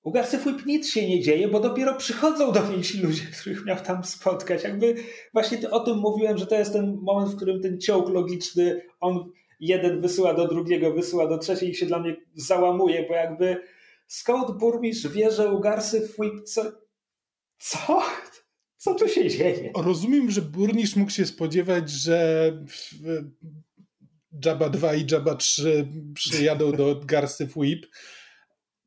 u 0.02 0.10
Garcy 0.10 0.38
nic 0.66 0.90
się 0.90 1.08
nie 1.08 1.20
dzieje, 1.20 1.48
bo 1.48 1.60
dopiero 1.60 1.94
przychodzą 1.94 2.52
do 2.52 2.68
niej 2.68 2.82
ci 2.82 3.00
ludzie, 3.00 3.22
których 3.40 3.64
miał 3.66 3.76
tam 3.76 4.04
spotkać. 4.04 4.64
Jakby 4.64 4.94
właśnie 5.32 5.70
o 5.70 5.80
tym 5.80 5.98
mówiłem, 5.98 6.38
że 6.38 6.46
to 6.46 6.54
jest 6.54 6.72
ten 6.72 6.98
moment, 7.02 7.32
w 7.32 7.36
którym 7.36 7.62
ten 7.62 7.80
ciąg 7.80 8.08
logiczny, 8.08 8.82
on 9.00 9.30
jeden 9.60 10.00
wysyła 10.00 10.34
do 10.34 10.48
drugiego, 10.48 10.92
wysyła 10.92 11.26
do 11.26 11.38
trzeciej 11.38 11.70
i 11.70 11.74
się 11.74 11.86
dla 11.86 11.98
mnie 11.98 12.16
załamuje, 12.34 13.06
bo 13.08 13.14
jakby 13.14 13.56
skąd 14.06 14.58
burmistrz 14.58 15.08
wie, 15.08 15.30
że 15.30 15.52
u 15.52 15.60
Garcy 15.60 16.08
co... 16.44 16.62
Co? 17.58 18.02
Co 18.76 18.94
tu 18.94 19.08
się 19.08 19.28
dzieje? 19.28 19.72
Rozumiem, 19.76 20.30
że 20.30 20.42
burmistrz 20.42 20.96
mógł 20.96 21.10
się 21.10 21.26
spodziewać, 21.26 21.90
że 21.90 22.52
Jabba 24.44 24.68
2 24.68 24.94
i 24.94 25.06
Jabba 25.10 25.34
3 25.34 25.88
przyjadą 26.14 26.72
do 26.72 27.00
Garcy 27.04 27.48
Whip, 27.56 27.86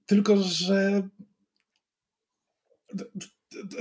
tylko, 0.06 0.38
że 0.38 1.10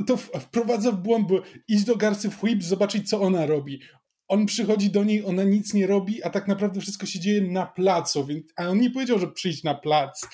to 0.07 0.17
wprowadza 0.17 0.93
w 0.93 1.03
błąd, 1.03 1.29
bo 1.29 1.43
iść 1.69 1.85
do 1.85 1.97
Garcy 1.97 2.31
w 2.31 2.43
whip, 2.43 2.63
zobaczyć 2.63 3.09
co 3.11 3.21
ona 3.21 3.47
robi. 3.47 3.81
On 4.29 4.47
przychodzi 4.47 4.91
do 4.91 5.05
niej, 5.05 5.25
ona 5.25 5.43
nic 5.43 5.75
nie 5.75 5.87
robi, 5.87 6.23
a 6.23 6.31
tak 6.31 6.49
naprawdę 6.49 6.81
wszystko 6.81 7.07
się 7.07 7.21
dzieje 7.21 7.41
na 7.41 7.67
placu, 7.67 8.27
więc, 8.27 8.53
a 8.57 8.69
on 8.69 8.81
nie 8.81 8.91
powiedział, 8.91 9.19
że 9.19 9.27
przyjść 9.27 9.65
na 9.65 9.75
plac. 9.75 10.29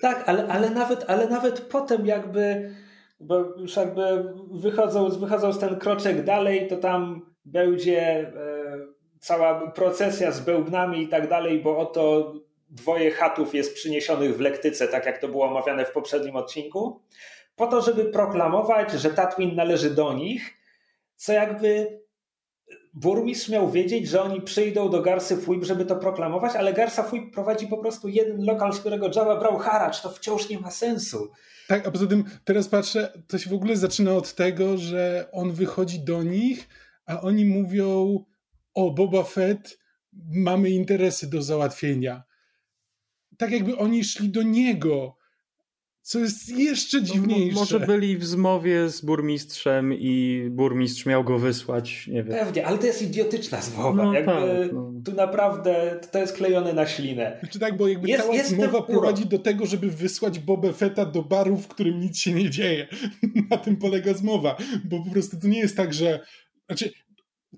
Tak, 0.00 0.28
ale, 0.28 0.48
ale, 0.48 0.70
nawet, 0.70 1.04
ale 1.08 1.28
nawet 1.28 1.60
potem 1.60 2.06
jakby, 2.06 2.74
bo 3.20 3.60
już 3.60 3.76
jakby 3.76 4.02
wychodzą, 4.50 5.08
wychodzą 5.08 5.52
ten 5.52 5.76
kroczek 5.76 6.24
dalej, 6.24 6.68
to 6.68 6.76
tam 6.76 7.20
będzie 7.44 8.02
e, 8.02 8.32
cała 9.20 9.70
procesja 9.70 10.32
z 10.32 10.40
bełbnami 10.40 11.02
i 11.02 11.08
tak 11.08 11.28
dalej, 11.28 11.62
bo 11.62 11.78
oto 11.78 12.34
dwoje 12.68 13.10
chatów 13.10 13.54
jest 13.54 13.74
przyniesionych 13.74 14.36
w 14.36 14.40
lektyce, 14.40 14.88
tak 14.88 15.06
jak 15.06 15.18
to 15.18 15.28
było 15.28 15.46
omawiane 15.46 15.84
w 15.84 15.92
poprzednim 15.92 16.36
odcinku, 16.36 17.00
po 17.56 17.66
to, 17.66 17.82
żeby 17.82 18.04
proklamować, 18.04 18.92
że 18.92 19.10
Tatwin 19.10 19.54
należy 19.54 19.90
do 19.90 20.12
nich, 20.12 20.54
co 21.16 21.32
jakby 21.32 22.00
burmistrz 22.94 23.48
miał 23.48 23.70
wiedzieć, 23.70 24.08
że 24.08 24.22
oni 24.22 24.42
przyjdą 24.42 24.90
do 24.90 25.02
Garsy 25.02 25.36
Fuib, 25.36 25.64
żeby 25.64 25.84
to 25.84 25.96
proklamować, 25.96 26.56
ale 26.56 26.72
Garsa 26.72 27.02
Fuib 27.02 27.34
prowadzi 27.34 27.66
po 27.66 27.78
prostu 27.78 28.08
jeden 28.08 28.44
lokal, 28.44 28.72
z 28.72 28.80
którego 28.80 29.10
Java 29.16 29.36
brał 29.36 29.58
haracz. 29.58 30.02
To 30.02 30.10
wciąż 30.10 30.48
nie 30.48 30.60
ma 30.60 30.70
sensu. 30.70 31.30
Tak, 31.68 31.86
a 31.86 31.90
poza 31.90 32.06
tym 32.06 32.24
teraz 32.44 32.68
patrzę, 32.68 33.22
to 33.28 33.38
się 33.38 33.50
w 33.50 33.54
ogóle 33.54 33.76
zaczyna 33.76 34.12
od 34.12 34.34
tego, 34.34 34.76
że 34.76 35.28
on 35.32 35.52
wychodzi 35.52 36.00
do 36.00 36.22
nich, 36.22 36.68
a 37.06 37.20
oni 37.20 37.44
mówią 37.44 38.24
o 38.74 38.90
Boba 38.90 39.22
Fett 39.22 39.78
mamy 40.34 40.70
interesy 40.70 41.30
do 41.30 41.42
załatwienia. 41.42 42.22
Tak 43.38 43.50
jakby 43.50 43.76
oni 43.76 44.04
szli 44.04 44.28
do 44.28 44.42
niego, 44.42 45.16
co 46.06 46.18
jest 46.18 46.48
jeszcze 46.48 46.98
no, 46.98 47.04
dziwniejsze. 47.04 47.54
No, 47.54 47.60
może 47.60 47.80
byli 47.80 48.18
w 48.18 48.24
zmowie 48.24 48.88
z 48.88 49.00
burmistrzem 49.00 49.94
i 49.94 50.46
burmistrz 50.50 51.06
miał 51.06 51.24
go 51.24 51.38
wysłać, 51.38 52.06
nie 52.06 52.24
wiem. 52.24 52.38
Pewnie, 52.38 52.66
ale 52.66 52.78
to 52.78 52.86
jest 52.86 53.02
idiotyczna 53.02 53.60
zmowa. 53.60 54.04
No, 54.04 54.14
jakby 54.14 54.32
tak, 54.32 54.72
no. 54.72 54.92
Tu 55.04 55.12
naprawdę 55.12 56.00
to 56.12 56.18
jest 56.18 56.36
klejone 56.36 56.72
na 56.72 56.86
ślinę. 56.86 57.36
Znaczy 57.40 57.58
tak, 57.58 57.76
bo 57.76 57.88
jakby 57.88 58.08
jest, 58.08 58.22
cała 58.22 58.34
jest 58.34 58.50
zmowa 58.50 58.82
prowadzi 58.82 59.26
do 59.26 59.38
tego, 59.38 59.66
żeby 59.66 59.90
wysłać 59.90 60.38
Boba 60.38 60.72
Fetta 60.72 61.06
do 61.06 61.22
baru, 61.22 61.56
w 61.56 61.68
którym 61.68 62.00
nic 62.00 62.18
się 62.18 62.32
nie 62.32 62.50
dzieje. 62.50 62.88
na 63.50 63.56
tym 63.56 63.76
polega 63.76 64.14
zmowa. 64.14 64.56
Bo 64.84 65.04
po 65.04 65.10
prostu 65.10 65.40
to 65.40 65.48
nie 65.48 65.58
jest 65.58 65.76
tak, 65.76 65.94
że... 65.94 66.20
Znaczy, 66.66 66.90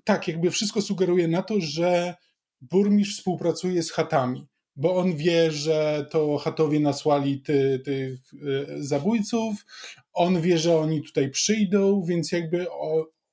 tak, 0.03 0.27
jakby 0.27 0.51
wszystko 0.51 0.81
sugeruje 0.81 1.27
na 1.27 1.41
to, 1.41 1.55
że 1.59 2.15
burmistrz 2.61 3.17
współpracuje 3.17 3.83
z 3.83 3.91
chatami 3.91 4.47
bo 4.79 4.95
on 4.95 5.15
wie, 5.15 5.51
że 5.51 6.05
to 6.11 6.37
chatowie 6.37 6.79
nasłali 6.79 7.41
ty, 7.41 7.81
tych 7.85 8.33
y, 8.33 8.83
zabójców, 8.83 9.65
on 10.13 10.41
wie, 10.41 10.57
że 10.57 10.77
oni 10.77 11.03
tutaj 11.03 11.29
przyjdą, 11.29 12.03
więc 12.03 12.31
jakby 12.31 12.65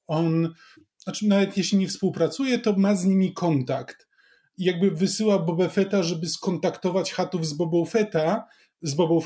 on, 0.06 0.54
znaczy 0.98 1.28
nawet 1.28 1.56
jeśli 1.56 1.78
nie 1.78 1.88
współpracuje, 1.88 2.58
to 2.58 2.76
ma 2.76 2.96
z 2.96 3.04
nimi 3.04 3.32
kontakt. 3.32 4.08
I 4.58 4.64
jakby 4.64 4.90
wysyła 4.90 5.38
Boba 5.38 5.68
Fetta, 5.68 6.02
żeby 6.02 6.28
skontaktować 6.28 7.12
chatów 7.12 7.46
z 7.46 7.52
Bobą 7.52 7.84
Fetta, 7.84 8.44
z 8.82 8.94
Bobą 8.94 9.20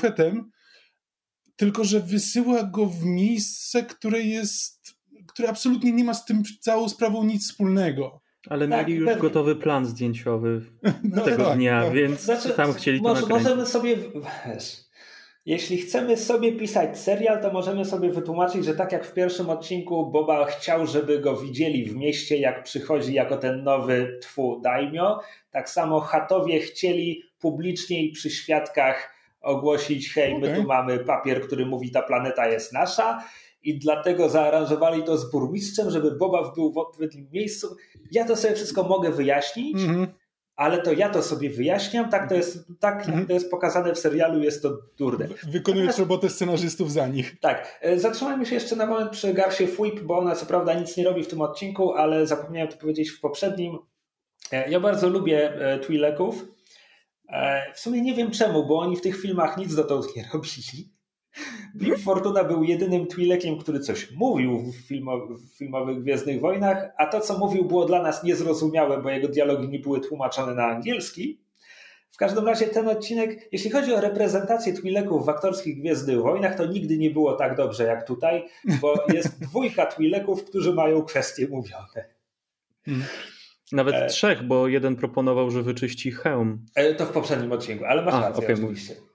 tylko 1.55 1.83
że 1.83 1.99
wysyła 1.99 2.63
go 2.63 2.85
w 2.85 3.05
miejsce, 3.05 3.83
które 3.83 4.21
jest, 4.21 4.95
które 5.27 5.49
absolutnie 5.49 5.91
nie 5.91 6.03
ma 6.03 6.13
z 6.13 6.25
tym 6.25 6.43
całą 6.59 6.89
sprawą 6.89 7.23
nic 7.23 7.43
wspólnego. 7.43 8.20
Ale 8.49 8.67
tak, 8.67 8.87
mieli 8.87 8.99
już 8.99 9.07
pewnie. 9.07 9.21
gotowy 9.21 9.55
plan 9.55 9.85
zdjęciowy 9.85 10.61
no, 11.03 11.21
tego 11.21 11.45
tak, 11.45 11.57
dnia, 11.57 11.83
tak. 11.83 11.93
więc 11.93 12.21
znaczy, 12.21 12.49
tam 12.49 12.73
chcieli 12.73 13.01
może, 13.01 13.21
to 13.21 13.27
nakręcić. 13.27 13.49
Możemy 13.49 13.67
sobie, 13.67 13.97
wiesz, 14.47 14.91
jeśli 15.45 15.77
chcemy 15.77 16.17
sobie 16.17 16.51
pisać 16.51 16.99
serial, 16.99 17.41
to 17.41 17.53
możemy 17.53 17.85
sobie 17.85 18.09
wytłumaczyć, 18.09 18.65
że 18.65 18.75
tak 18.75 18.91
jak 18.91 19.05
w 19.05 19.13
pierwszym 19.13 19.49
odcinku 19.49 20.11
Boba 20.11 20.45
chciał, 20.45 20.87
żeby 20.87 21.19
go 21.19 21.37
widzieli 21.37 21.85
w 21.85 21.95
mieście, 21.95 22.37
jak 22.37 22.63
przychodzi 22.63 23.13
jako 23.13 23.37
ten 23.37 23.63
nowy 23.63 24.19
twu 24.21 24.61
daimyo, 24.61 25.19
tak 25.51 25.69
samo 25.69 25.99
chatowie 25.99 26.59
chcieli 26.59 27.23
publicznie 27.39 28.03
i 28.03 28.11
przy 28.11 28.29
świadkach 28.29 29.13
ogłosić, 29.41 30.13
hej, 30.13 30.33
okay. 30.33 30.49
my 30.49 30.55
tu 30.55 30.63
mamy 30.63 30.99
papier, 30.99 31.41
który 31.41 31.65
mówi, 31.65 31.91
ta 31.91 32.01
planeta 32.01 32.47
jest 32.47 32.73
nasza 32.73 33.23
i 33.63 33.79
dlatego 33.79 34.29
zaaranżowali 34.29 35.03
to 35.03 35.17
z 35.17 35.31
burmistrzem, 35.31 35.89
żeby 35.89 36.11
Boba 36.11 36.51
był 36.51 36.73
w 36.73 36.77
odpowiednim 36.77 37.27
miejscu. 37.31 37.75
Ja 38.11 38.25
to 38.25 38.35
sobie 38.35 38.55
wszystko 38.55 38.83
mogę 38.83 39.11
wyjaśnić, 39.11 39.75
mm 39.75 39.95
-hmm. 39.95 40.07
ale 40.55 40.81
to 40.81 40.93
ja 40.93 41.09
to 41.09 41.23
sobie 41.23 41.49
wyjaśniam, 41.49 42.09
tak 42.09 42.29
to 42.29 42.35
jest, 42.35 42.67
tak 42.79 43.07
mm 43.07 43.19
-hmm. 43.19 43.27
to 43.27 43.33
jest 43.33 43.51
pokazane 43.51 43.93
w 43.93 43.99
serialu, 43.99 44.43
jest 44.43 44.61
to 44.61 44.77
durne. 44.97 45.27
Wykonujesz 45.47 45.97
robotę 45.97 46.29
scenarzystów 46.29 46.91
za 46.91 47.07
nich. 47.07 47.39
Tak. 47.39 47.79
E, 47.81 47.99
zatrzymajmy 47.99 48.45
się 48.45 48.55
jeszcze 48.55 48.75
na 48.75 48.85
moment 48.85 49.11
przy 49.11 49.33
Garsie 49.33 49.67
Fuip, 49.67 49.99
bo 49.99 50.17
ona 50.17 50.35
co 50.35 50.45
prawda 50.45 50.73
nic 50.73 50.97
nie 50.97 51.03
robi 51.03 51.23
w 51.23 51.27
tym 51.27 51.41
odcinku, 51.41 51.93
ale 51.93 52.27
zapomniałem 52.27 52.69
to 52.69 52.77
powiedzieć 52.77 53.09
w 53.09 53.19
poprzednim. 53.19 53.77
E, 54.51 54.69
ja 54.69 54.79
bardzo 54.79 55.09
lubię 55.09 55.53
e, 55.53 55.79
Twi'leków. 55.79 56.33
W 57.75 57.79
sumie 57.79 58.01
nie 58.01 58.15
wiem 58.15 58.31
czemu, 58.31 58.67
bo 58.67 58.79
oni 58.79 58.97
w 58.97 59.01
tych 59.01 59.21
filmach 59.21 59.57
nic 59.57 59.75
dotąd 59.75 60.15
nie 60.15 60.29
robili. 60.33 61.00
Big 61.75 61.99
Fortuna 61.99 62.43
był 62.43 62.63
jedynym 62.63 63.05
Twi'lekiem, 63.05 63.59
który 63.59 63.79
coś 63.79 64.11
mówił 64.11 64.57
w, 64.57 64.75
filmo, 64.75 65.27
w 65.27 65.57
filmowych 65.57 66.01
Gwiezdnych 66.01 66.39
Wojnach, 66.39 66.91
a 66.97 67.05
to, 67.05 67.19
co 67.19 67.37
mówił, 67.37 67.65
było 67.65 67.85
dla 67.85 68.03
nas 68.03 68.23
niezrozumiałe, 68.23 69.01
bo 69.01 69.09
jego 69.09 69.27
dialogi 69.27 69.69
nie 69.69 69.79
były 69.79 70.01
tłumaczone 70.01 70.55
na 70.55 70.65
angielski. 70.65 71.41
W 72.09 72.17
każdym 72.17 72.47
razie 72.47 72.67
ten 72.67 72.87
odcinek, 72.87 73.49
jeśli 73.51 73.71
chodzi 73.71 73.93
o 73.93 74.01
reprezentację 74.01 74.73
Twi'leków 74.73 75.25
w 75.25 75.29
aktorskich 75.29 75.79
Gwiezdnych 75.79 76.21
Wojnach, 76.21 76.55
to 76.55 76.65
nigdy 76.65 76.97
nie 76.97 77.11
było 77.11 77.33
tak 77.33 77.55
dobrze 77.55 77.83
jak 77.83 78.07
tutaj, 78.07 78.43
bo 78.81 78.95
jest 79.13 79.39
dwójka 79.45 79.85
Twi'leków, 79.85 80.43
którzy 80.43 80.73
mają 80.73 81.01
kwestie 81.01 81.47
mówione. 81.47 82.05
Hmm. 82.85 83.03
Nawet 83.71 83.95
e... 83.95 84.07
trzech, 84.07 84.43
bo 84.43 84.67
jeden 84.67 84.95
proponował, 84.95 85.51
że 85.51 85.63
wyczyści 85.63 86.11
hełm. 86.11 86.65
E, 86.75 86.95
to 86.95 87.05
w 87.05 87.11
poprzednim 87.11 87.51
odcinku, 87.51 87.85
ale 87.85 88.01
masz 88.01 88.13
a, 88.13 88.21
rację 88.21 88.43
okay, 88.43 88.55
oczywiście. 88.55 89.10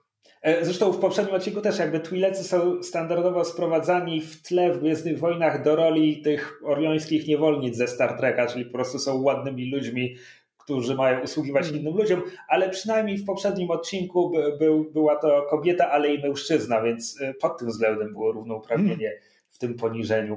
Zresztą 0.63 0.93
w 0.93 0.99
poprzednim 0.99 1.35
odcinku 1.35 1.61
też 1.61 1.79
jakby 1.79 2.01
Twilecy 2.01 2.45
są 2.45 2.83
standardowo 2.83 3.45
sprowadzani 3.45 4.21
w 4.21 4.43
tle 4.43 4.73
w 4.73 4.79
Gwiezdnych 4.79 5.19
Wojnach 5.19 5.65
do 5.65 5.77
roli 5.77 6.23
tych 6.23 6.61
oriońskich 6.65 7.27
niewolnic 7.27 7.77
ze 7.77 7.89
Star 7.89 8.19
Treka, 8.19 8.47
czyli 8.47 8.65
po 8.65 8.73
prostu 8.73 8.99
są 8.99 9.23
ładnymi 9.23 9.71
ludźmi, 9.71 10.17
którzy 10.59 10.95
mają 10.95 11.21
usługiwać 11.21 11.69
mm. 11.69 11.81
innym 11.81 11.97
ludziom, 11.97 12.23
ale 12.49 12.71
przynajmniej 12.71 13.19
w 13.19 13.25
poprzednim 13.25 13.71
odcinku 13.71 14.31
by, 14.31 14.57
był, 14.59 14.93
była 14.93 15.17
to 15.17 15.47
kobieta, 15.51 15.91
ale 15.91 16.15
i 16.15 16.23
mężczyzna, 16.23 16.83
więc 16.83 17.21
e, 17.21 17.35
pod 17.35 17.59
tym 17.59 17.69
względem 17.69 18.13
było 18.13 18.33
równouprawnienie 18.33 19.09
mm. 19.09 19.21
w 19.49 19.59
tym 19.59 19.75
poniżeniu. 19.75 20.37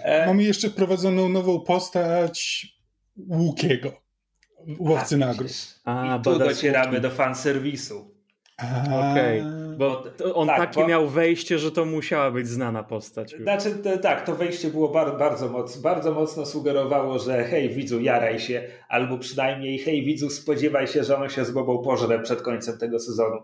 E... 0.00 0.26
Mamy 0.26 0.42
jeszcze 0.42 0.70
wprowadzoną 0.70 1.28
nową 1.28 1.60
postać 1.60 2.66
Łukiego, 3.28 3.92
łowcy 4.78 5.16
nagród. 5.16 5.50
I 5.86 6.22
tu 6.22 6.38
docieramy 6.38 7.00
do 7.00 7.10
fanserwisu. 7.10 8.19
Okej, 9.10 9.40
okay. 9.40 9.76
bo 9.76 10.04
on 10.34 10.48
tak, 10.48 10.58
takie 10.58 10.80
bo... 10.80 10.88
miał 10.88 11.08
wejście, 11.08 11.58
że 11.58 11.72
to 11.72 11.84
musiała 11.84 12.30
być 12.30 12.48
znana 12.48 12.82
postać. 12.82 13.32
Już. 13.32 13.42
Znaczy, 13.42 13.70
to, 13.70 13.98
tak, 13.98 14.26
to 14.26 14.34
wejście 14.34 14.68
było 14.68 14.88
bardzo, 14.88 15.16
bardzo, 15.16 15.48
mocno, 15.48 15.82
bardzo 15.82 16.12
mocno 16.12 16.46
sugerowało, 16.46 17.18
że 17.18 17.44
hej 17.44 17.68
widzu, 17.68 18.00
jaraj 18.00 18.40
się, 18.40 18.62
albo 18.88 19.18
przynajmniej 19.18 19.78
hej 19.78 20.04
widzu, 20.04 20.30
spodziewaj 20.30 20.86
się, 20.86 21.04
że 21.04 21.16
on 21.16 21.28
się 21.28 21.44
z 21.44 21.50
Bobą 21.50 21.82
pożre 21.82 22.18
przed 22.18 22.42
końcem 22.42 22.78
tego 22.78 22.98
sezonu. 22.98 23.36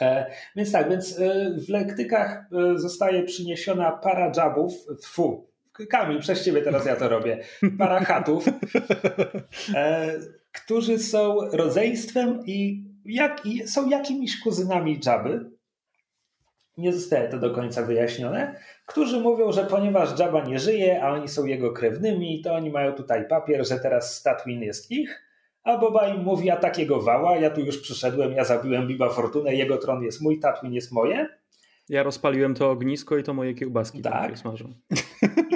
E, 0.00 0.30
więc 0.56 0.72
tak, 0.72 0.90
więc 0.90 1.18
e, 1.18 1.54
w 1.66 1.68
lektykach 1.68 2.48
e, 2.52 2.78
zostaje 2.78 3.22
przyniesiona 3.22 3.92
para 3.92 4.32
jabów, 4.36 4.72
tfu, 5.02 5.46
Kamil, 5.90 6.20
przez 6.20 6.44
ciebie 6.44 6.62
teraz 6.62 6.86
ja 6.86 6.96
to 6.96 7.08
robię, 7.08 7.38
para 7.78 8.04
chatów, 8.04 8.44
e, 9.74 10.12
którzy 10.52 10.98
są 10.98 11.38
rodzeństwem 11.52 12.42
i 12.46 12.85
jak, 13.08 13.42
są 13.66 13.88
jakimiś 13.88 14.40
kuzynami 14.40 15.00
Jabby, 15.06 15.50
nie 16.78 16.92
zostaje 16.92 17.28
to 17.28 17.38
do 17.38 17.50
końca 17.50 17.82
wyjaśnione, 17.82 18.60
którzy 18.86 19.20
mówią, 19.20 19.52
że 19.52 19.64
ponieważ 19.64 20.18
Jabba 20.18 20.44
nie 20.44 20.58
żyje, 20.58 21.02
a 21.02 21.12
oni 21.12 21.28
są 21.28 21.44
jego 21.44 21.72
krewnymi, 21.72 22.42
to 22.42 22.54
oni 22.54 22.70
mają 22.70 22.92
tutaj 22.92 23.28
papier, 23.28 23.68
że 23.68 23.78
teraz 23.78 24.16
Statwin 24.16 24.62
jest 24.62 24.90
ich, 24.90 25.22
a 25.62 25.78
Boba 25.78 26.08
im 26.08 26.22
mówi, 26.22 26.50
a 26.50 26.56
takiego 26.56 27.02
wała, 27.02 27.36
ja 27.36 27.50
tu 27.50 27.60
już 27.60 27.78
przyszedłem, 27.78 28.32
ja 28.32 28.44
zabiłem 28.44 28.88
Biba 28.88 29.08
Fortunę, 29.08 29.54
jego 29.54 29.78
tron 29.78 30.02
jest 30.02 30.20
mój, 30.20 30.40
Tatwin 30.40 30.72
jest 30.72 30.92
moje. 30.92 31.28
Ja 31.88 32.02
rozpaliłem 32.02 32.54
to 32.54 32.70
ognisko 32.70 33.16
i 33.16 33.22
to 33.22 33.34
moje 33.34 33.54
kiełbaski 33.54 34.02
tak. 34.02 34.38
smażą. 34.38 34.74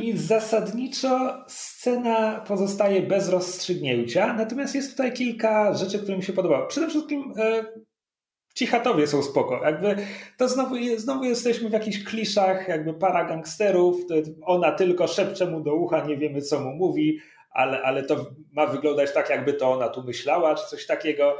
I 0.03 0.17
zasadniczo 0.17 1.45
scena 1.49 2.45
pozostaje 2.49 3.03
bez 3.03 3.29
rozstrzygnięcia, 3.29 4.33
natomiast 4.33 4.75
jest 4.75 4.91
tutaj 4.91 5.13
kilka 5.13 5.75
rzeczy, 5.75 5.99
które 5.99 6.17
mi 6.17 6.23
się 6.23 6.33
podobały. 6.33 6.69
Przede 6.69 6.89
wszystkim 6.89 7.33
e, 7.37 7.65
ci 8.55 8.67
chatowie 8.67 9.07
są 9.07 9.23
spoko. 9.23 9.61
Jakby 9.65 9.97
to 10.37 10.49
znowu, 10.49 10.75
znowu 10.97 11.25
jesteśmy 11.25 11.69
w 11.69 11.73
jakichś 11.73 12.05
kliszach, 12.05 12.69
jakby 12.69 12.95
para 12.95 13.25
gangsterów, 13.25 13.97
ona 14.43 14.73
tylko 14.73 15.07
szepcze 15.07 15.47
mu 15.47 15.61
do 15.61 15.75
ucha, 15.75 16.05
nie 16.05 16.17
wiemy 16.17 16.43
co 16.43 16.61
mu 16.61 16.71
mówi, 16.71 17.19
ale, 17.51 17.83
ale 17.83 18.03
to 18.03 18.27
ma 18.53 18.67
wyglądać 18.67 19.15
tak, 19.15 19.31
jakby 19.31 19.53
to 19.53 19.73
ona 19.73 19.89
tu 19.89 20.03
myślała, 20.03 20.55
czy 20.55 20.67
coś 20.67 20.87
takiego 20.87 21.37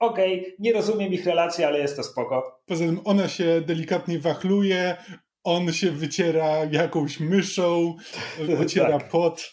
okej, 0.00 0.40
okay, 0.40 0.54
nie 0.58 0.72
rozumiem 0.72 1.12
ich 1.12 1.26
relacji, 1.26 1.64
ale 1.64 1.78
jest 1.78 1.96
to 1.96 2.02
spoko. 2.02 2.60
Poza 2.66 2.84
tym 2.84 3.00
ona 3.04 3.28
się 3.28 3.60
delikatnie 3.60 4.18
wachluje, 4.18 4.96
on 5.44 5.72
się 5.72 5.90
wyciera 5.90 6.64
jakąś 6.70 7.20
myszą, 7.20 7.96
wyciera 8.58 8.98
tak. 8.98 9.08
pot. 9.08 9.52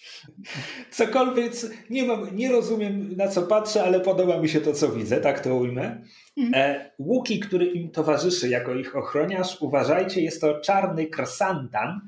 Cokolwiek, 0.92 1.54
nie, 1.90 2.04
mam, 2.04 2.36
nie 2.36 2.52
rozumiem 2.52 3.16
na 3.18 3.28
co 3.28 3.42
patrzę, 3.42 3.84
ale 3.84 4.00
podoba 4.00 4.40
mi 4.40 4.50
się 4.50 4.62
to, 4.62 4.74
co 4.74 4.90
widzę, 4.90 5.22
tak 5.22 5.40
to 5.40 5.56
ujmę. 5.56 6.02
Mhm. 6.38 6.54
E, 6.56 6.92
Łuki, 7.00 7.40
który 7.40 7.66
im 7.66 7.92
towarzyszy 7.92 8.50
jako 8.50 8.76
ich 8.76 8.96
ochroniarz, 8.96 9.58
uważajcie, 9.62 10.22
jest 10.22 10.42
to 10.42 10.60
czarny 10.60 11.06
krasantan, 11.06 12.02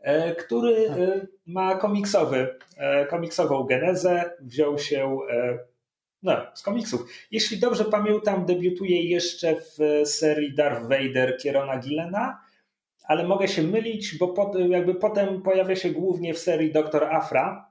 e, 0.00 0.34
który 0.34 0.88
e, 0.88 1.26
ma 1.46 1.74
komiksowy, 1.74 2.58
e, 2.76 3.06
komiksową 3.06 3.64
genezę, 3.64 4.30
wziął 4.40 4.78
się 4.78 5.18
e, 5.30 5.69
no, 6.22 6.36
z 6.54 6.62
komiksów. 6.62 7.06
Jeśli 7.30 7.58
dobrze 7.58 7.84
pamiętam, 7.84 8.46
debiutuje 8.46 9.02
jeszcze 9.02 9.56
w 9.56 10.08
serii 10.08 10.54
Darth 10.54 10.82
Vader 10.82 11.38
Kierona 11.38 11.78
Gillena, 11.78 12.40
ale 13.04 13.24
mogę 13.24 13.48
się 13.48 13.62
mylić, 13.62 14.18
bo 14.18 14.28
pot, 14.28 14.56
jakby 14.68 14.94
potem 14.94 15.42
pojawia 15.42 15.76
się 15.76 15.90
głównie 15.90 16.34
w 16.34 16.38
serii 16.38 16.72
Doktor 16.72 17.04
Afra, 17.04 17.70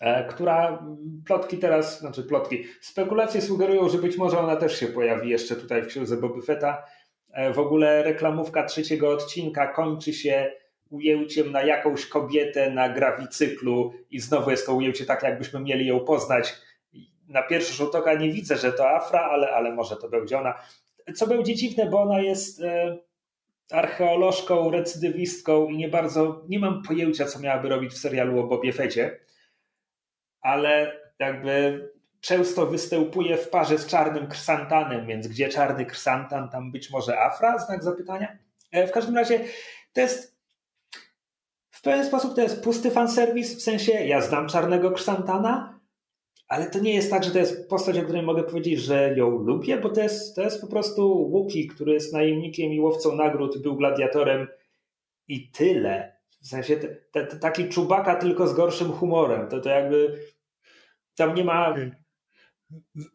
e, 0.00 0.24
która 0.24 0.86
plotki 1.26 1.58
teraz, 1.58 2.00
znaczy 2.00 2.22
plotki, 2.22 2.64
spekulacje 2.80 3.42
sugerują, 3.42 3.88
że 3.88 3.98
być 3.98 4.16
może 4.16 4.38
ona 4.38 4.56
też 4.56 4.80
się 4.80 4.86
pojawi 4.86 5.30
jeszcze 5.30 5.56
tutaj 5.56 5.82
w 5.82 5.86
książce 5.86 6.16
Boby 6.16 6.42
Fetta. 6.42 6.84
E, 7.32 7.52
w 7.52 7.58
ogóle 7.58 8.02
reklamówka 8.02 8.64
trzeciego 8.64 9.10
odcinka 9.10 9.66
kończy 9.66 10.12
się 10.12 10.52
ujęciem 10.90 11.52
na 11.52 11.62
jakąś 11.62 12.06
kobietę 12.06 12.70
na 12.70 12.88
grawicyklu 12.88 13.92
i 14.10 14.20
znowu 14.20 14.50
jest 14.50 14.66
to 14.66 14.74
ujęcie 14.74 15.06
tak, 15.06 15.22
jakbyśmy 15.22 15.60
mieli 15.60 15.86
ją 15.86 16.00
poznać 16.00 16.54
na 17.28 17.42
pierwszy 17.42 17.72
rzut 17.72 17.94
oka 17.94 18.14
nie 18.14 18.32
widzę, 18.32 18.56
że 18.56 18.72
to 18.72 18.90
Afra, 18.90 19.20
ale, 19.20 19.50
ale 19.50 19.74
może 19.74 19.96
to 19.96 20.08
będzie 20.08 20.38
ona. 20.38 20.54
Co 21.14 21.26
będzie 21.26 21.54
dziwne, 21.54 21.86
bo 21.86 22.02
ona 22.02 22.20
jest 22.20 22.62
e, 22.62 22.98
archeolożką, 23.70 24.70
recydywistką 24.70 25.68
i 25.68 25.76
nie 25.76 25.88
bardzo, 25.88 26.44
nie 26.48 26.58
mam 26.58 26.82
pojęcia, 26.82 27.26
co 27.26 27.38
miałaby 27.38 27.68
robić 27.68 27.92
w 27.92 27.98
serialu 27.98 28.40
o 28.40 28.46
Bobie 28.46 28.72
Fecie, 28.72 29.20
ale 30.40 31.00
jakby 31.18 31.88
często 32.20 32.66
występuje 32.66 33.36
w 33.36 33.48
parze 33.48 33.78
z 33.78 33.86
czarnym 33.86 34.26
krsantanem, 34.26 35.06
więc 35.06 35.28
gdzie 35.28 35.48
czarny 35.48 35.86
krsantan, 35.86 36.48
tam 36.48 36.72
być 36.72 36.90
może 36.90 37.20
Afra? 37.20 37.58
Znak 37.58 37.84
zapytania. 37.84 38.38
E, 38.72 38.86
w 38.86 38.92
każdym 38.92 39.16
razie 39.16 39.40
to 39.92 40.00
jest 40.00 40.32
w 41.70 41.82
pewien 41.82 42.06
sposób 42.06 42.34
to 42.34 42.40
jest 42.40 42.64
pusty 42.64 42.90
fanserwis, 42.90 43.56
w 43.56 43.62
sensie 43.62 43.92
ja 43.92 44.20
znam 44.20 44.48
czarnego 44.48 44.90
krysantana, 44.90 45.80
ale 46.52 46.70
to 46.70 46.78
nie 46.78 46.94
jest 46.94 47.10
tak, 47.10 47.24
że 47.24 47.30
to 47.30 47.38
jest 47.38 47.68
postać, 47.68 47.98
o 47.98 48.02
której 48.02 48.22
mogę 48.22 48.42
powiedzieć, 48.42 48.80
że 48.80 49.14
ją 49.16 49.30
lubię, 49.30 49.80
bo 49.80 49.88
to 49.88 50.00
jest, 50.00 50.36
to 50.36 50.42
jest 50.42 50.60
po 50.60 50.66
prostu 50.66 51.12
Łuki, 51.12 51.66
który 51.66 51.92
jest 51.92 52.12
najemnikiem 52.12 52.72
i 52.72 52.80
łowcą 52.80 53.16
nagród, 53.16 53.62
był 53.62 53.76
gladiatorem 53.76 54.48
i 55.28 55.50
tyle. 55.50 56.16
W 56.42 56.46
sensie 56.46 56.76
te, 56.76 57.24
te, 57.24 57.36
taki 57.36 57.68
czubaka 57.68 58.16
tylko 58.16 58.46
z 58.46 58.54
gorszym 58.54 58.92
humorem. 58.92 59.48
To, 59.48 59.60
to 59.60 59.68
jakby 59.68 60.18
tam 61.14 61.34
nie 61.34 61.44
ma. 61.44 61.74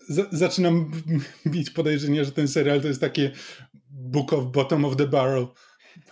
Z, 0.09 0.27
zaczynam 0.31 0.91
mieć 1.55 1.69
podejrzenie, 1.69 2.25
że 2.25 2.31
ten 2.31 2.47
serial 2.47 2.81
to 2.81 2.87
jest 2.87 3.01
takie 3.01 3.31
Book 3.89 4.33
of 4.33 4.45
Bottom 4.45 4.85
of 4.85 4.95
the 4.95 5.07
Barrel 5.07 5.47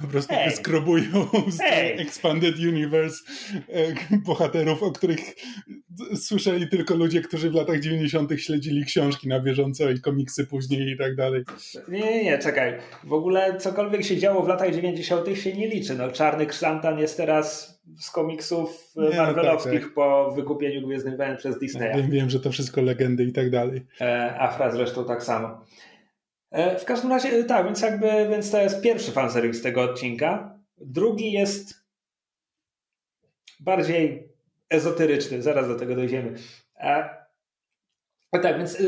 po 0.02 0.08
prostu 0.08 0.34
hey. 0.34 0.50
wyskrobują 0.50 1.28
z 1.48 1.60
hey. 1.60 1.98
Expanded 1.98 2.60
Universe 2.60 3.24
e, 3.70 4.18
bohaterów, 4.18 4.84
o 4.84 4.92
których 4.92 5.20
słyszeli 6.16 6.70
tylko 6.70 6.96
ludzie, 6.96 7.22
którzy 7.22 7.50
w 7.50 7.54
latach 7.54 7.80
90. 7.80 8.32
śledzili 8.38 8.86
książki 8.86 9.28
na 9.28 9.40
bieżąco 9.40 9.90
i 9.90 10.02
komiksy 10.02 10.48
później 10.48 10.92
i 10.92 10.98
tak 10.98 11.16
dalej. 11.16 11.44
Nie, 11.88 12.00
nie, 12.00 12.24
nie, 12.24 12.38
czekaj. 12.38 12.74
W 13.04 13.14
ogóle 13.14 13.58
cokolwiek 13.58 14.04
się 14.04 14.18
działo 14.18 14.44
w 14.44 14.48
latach 14.48 14.72
90. 14.72 15.38
się 15.38 15.54
nie 15.54 15.68
liczy. 15.68 15.96
No, 15.96 16.12
Czarny 16.12 16.46
Krzyszantan 16.46 17.00
jest 17.00 17.18
teraz 17.18 17.76
z 18.00 18.12
komiksów 18.12 18.92
nie, 18.96 19.10
no 19.10 19.16
marvelowskich 19.16 19.74
no 19.74 19.80
tak, 19.80 19.86
tak. 19.88 19.94
po 19.94 20.32
wykupieniu 20.32 20.88
Gwiezdnych 20.88 21.18
Wojen 21.18 21.38
przez 21.38 21.60
Disneya. 21.60 21.98
Wiem, 21.98 22.12
wiem, 22.12 22.30
że 22.30 22.40
to 22.40 22.52
wszystko 22.52 22.82
legendy 22.82 23.24
i 23.24 23.34
tak 23.34 23.50
dalej. 23.50 23.86
E, 24.02 24.36
Afra 24.40 24.72
zresztą 24.72 25.06
tak 25.06 25.24
samo. 25.24 25.66
E, 26.56 26.80
w 26.80 26.86
każdym 26.86 27.10
razie, 27.12 27.30
e, 27.30 27.44
tak, 27.44 27.66
więc 27.66 27.82
jakby, 27.82 28.08
więc 28.30 28.52
to 28.52 28.62
jest 28.62 28.82
pierwszy 28.82 29.12
fanserwis 29.12 29.62
tego 29.62 29.82
odcinka. 29.82 30.60
Drugi 30.78 31.32
jest 31.32 31.86
bardziej 33.60 34.30
ezoteryczny, 34.70 35.42
zaraz 35.42 35.68
do 35.68 35.76
tego 35.76 35.96
dojdziemy. 35.96 36.34
A, 36.80 37.10
e, 38.32 38.40
tak, 38.40 38.58
więc 38.58 38.84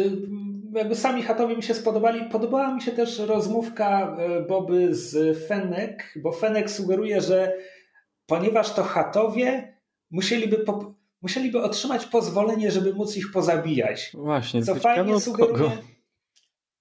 jakby 0.74 0.96
sami 0.96 1.24
chatowi 1.24 1.56
mi 1.58 1.64
się 1.64 1.74
spodobali. 1.74 2.30
Podobała 2.30 2.76
mi 2.76 2.82
się 2.82 2.92
też 2.92 3.20
rozmówka 3.20 4.18
Boby 4.48 4.96
z 4.96 5.38
Fenek, 5.48 6.14
bo 6.16 6.32
Fenek 6.32 6.72
sugeruje, 6.72 7.22
że 7.22 7.58
ponieważ 8.26 8.74
to 8.74 8.84
chatowie 8.84 9.78
musieliby, 10.12 10.58
po, 10.58 10.94
musieliby 11.22 11.62
otrzymać 11.62 12.06
pozwolenie, 12.06 12.72
żeby 12.72 12.94
móc 12.94 13.18
ich 13.18 13.32
pozabijać. 13.32 14.12
Właśnie, 14.14 14.64
co 14.64 14.76
fajnie 14.76 15.20
sugeruje. 15.20 15.54
Kogo? 15.54 15.97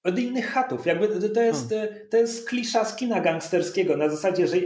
Od 0.07 0.19
innych 0.19 0.47
chatów. 0.47 0.87
Jakby 0.87 1.31
to 1.31 1.42
jest, 1.42 1.71
hmm. 1.71 1.95
to 2.11 2.16
jest 2.16 2.49
klisza 2.49 2.85
z 2.85 2.97
kina 2.97 3.21
gangsterskiego 3.21 3.97
na 3.97 4.09
zasadzie, 4.09 4.47
że 4.47 4.57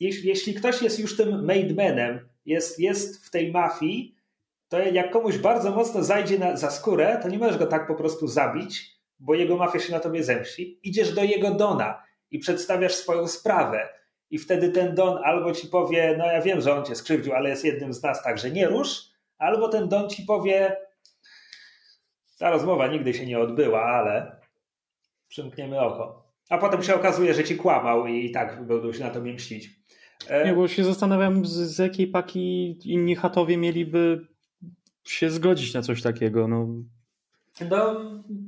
jeśli, 0.00 0.28
jeśli 0.28 0.54
ktoś 0.54 0.82
jest 0.82 1.00
już 1.00 1.16
tym 1.16 1.44
made 1.44 1.74
manem, 1.74 2.28
jest, 2.44 2.78
jest 2.78 3.26
w 3.26 3.30
tej 3.30 3.52
mafii, 3.52 4.16
to 4.68 4.78
jak 4.78 5.10
komuś 5.10 5.38
bardzo 5.38 5.70
mocno 5.70 6.02
zajdzie 6.02 6.38
na, 6.38 6.56
za 6.56 6.70
skórę, 6.70 7.20
to 7.22 7.28
nie 7.28 7.38
możesz 7.38 7.58
go 7.58 7.66
tak 7.66 7.86
po 7.86 7.94
prostu 7.94 8.26
zabić, 8.26 8.96
bo 9.18 9.34
jego 9.34 9.56
mafia 9.56 9.78
się 9.78 9.92
na 9.92 10.00
tobie 10.00 10.24
zemści. 10.24 10.80
Idziesz 10.82 11.14
do 11.14 11.22
jego 11.22 11.50
dona 11.50 12.02
i 12.30 12.38
przedstawiasz 12.38 12.94
swoją 12.94 13.28
sprawę. 13.28 13.88
I 14.30 14.38
wtedy 14.38 14.68
ten 14.68 14.94
don 14.94 15.18
albo 15.24 15.52
ci 15.52 15.68
powie, 15.68 16.14
no 16.18 16.26
ja 16.26 16.42
wiem, 16.42 16.60
że 16.60 16.74
on 16.74 16.84
cię 16.84 16.94
skrzywdził, 16.94 17.32
ale 17.34 17.48
jest 17.48 17.64
jednym 17.64 17.92
z 17.92 18.02
nas, 18.02 18.22
także 18.22 18.50
nie 18.50 18.66
rusz, 18.66 19.02
albo 19.38 19.68
ten 19.68 19.88
don 19.88 20.10
ci 20.10 20.22
powie, 20.22 20.76
ta 22.38 22.50
rozmowa 22.50 22.86
nigdy 22.86 23.14
się 23.14 23.26
nie 23.26 23.38
odbyła, 23.38 23.82
ale 23.82 24.40
przymkniemy 25.28 25.80
oko. 25.80 26.26
A 26.50 26.58
potem 26.58 26.82
się 26.82 26.94
okazuje, 26.94 27.34
że 27.34 27.44
ci 27.44 27.56
kłamał 27.56 28.06
i 28.06 28.30
tak 28.30 28.66
będą 28.66 28.92
się 28.92 29.00
na 29.00 29.10
to 29.10 29.20
mścić. 29.20 29.70
E... 30.28 30.46
Nie, 30.46 30.54
bo 30.54 30.68
się 30.68 30.84
zastanawiam, 30.84 31.46
z, 31.46 31.52
z 31.52 31.78
jakiej 31.78 32.06
paki 32.06 32.78
inni 32.84 33.16
chatowie 33.16 33.56
mieliby 33.56 34.26
się 35.04 35.30
zgodzić 35.30 35.74
na 35.74 35.82
coś 35.82 36.02
takiego. 36.02 36.48
No. 36.48 36.68
No, 37.70 38.00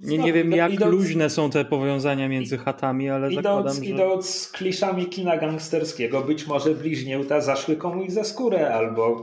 nie, 0.02 0.18
nie 0.18 0.32
wiem, 0.32 0.52
jak 0.52 0.72
idąc, 0.72 0.92
luźne 0.92 1.30
są 1.30 1.50
te 1.50 1.64
powiązania 1.64 2.28
między 2.28 2.58
chatami, 2.58 3.10
ale 3.10 3.32
idąc, 3.32 3.44
zakładam, 3.44 3.74
że... 3.74 3.90
Idąc 3.90 4.30
z 4.30 4.52
kliszami 4.52 5.06
kina 5.06 5.36
gangsterskiego, 5.36 6.20
być 6.20 6.46
może 6.46 6.74
bliźnięta 6.74 7.40
zaszły 7.40 7.76
komuś 7.76 8.10
za 8.10 8.24
skórę, 8.24 8.74
albo 8.74 9.20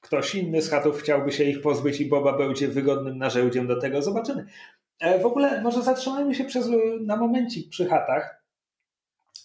ktoś 0.00 0.34
inny 0.34 0.62
z 0.62 0.70
chatów 0.70 1.02
chciałby 1.02 1.32
się 1.32 1.44
ich 1.44 1.60
pozbyć 1.60 2.00
i 2.00 2.06
Boba 2.06 2.38
będzie 2.38 2.68
wygodnym 2.68 3.18
narzędziem 3.18 3.66
do 3.66 3.80
tego. 3.80 4.02
Zobaczymy. 4.02 4.46
E, 5.00 5.18
w 5.18 5.26
ogóle 5.26 5.62
może 5.62 5.82
zatrzymajmy 5.82 6.34
się 6.34 6.44
przez, 6.44 6.68
na 7.00 7.16
momencik 7.16 7.70
przy 7.70 7.86
chatach, 7.86 8.44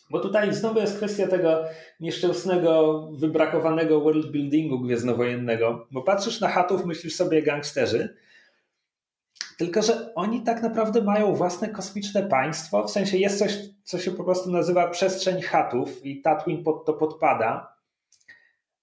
bo 0.10 0.20
tutaj 0.20 0.54
znowu 0.54 0.80
jest 0.80 0.98
kwestia 0.98 1.28
tego 1.28 1.64
nieszczęsnego, 2.00 3.02
wybrakowanego 3.12 4.02
worldbuildingu 4.02 4.80
gwiezdnowojennego, 4.80 5.88
bo 5.92 6.02
patrzysz 6.02 6.42
na 6.42 6.48
chatów, 6.48 6.86
myślisz 6.86 7.16
sobie 7.16 7.44
gangsterzy, 7.44 8.16
tylko 9.58 9.82
że 9.82 10.16
oni 10.16 10.44
tak 10.44 10.62
naprawdę 10.62 11.02
mają 11.02 11.36
własne 11.36 11.70
kosmiczne 11.70 12.24
państwo, 12.24 12.84
w 12.84 12.92
sensie 12.92 13.18
jest 13.18 13.40
coś, 13.40 13.58
co 13.84 14.00
się 14.00 14.12
po 14.12 14.24
prostu 14.24 14.52
nazywa 14.52 14.88
przestrzeń 14.88 15.42
chatów 15.42 16.06
i 16.06 16.22
Tatooine 16.22 16.64
pod 16.64 16.86
to 16.86 16.94
podpada, 16.94 17.80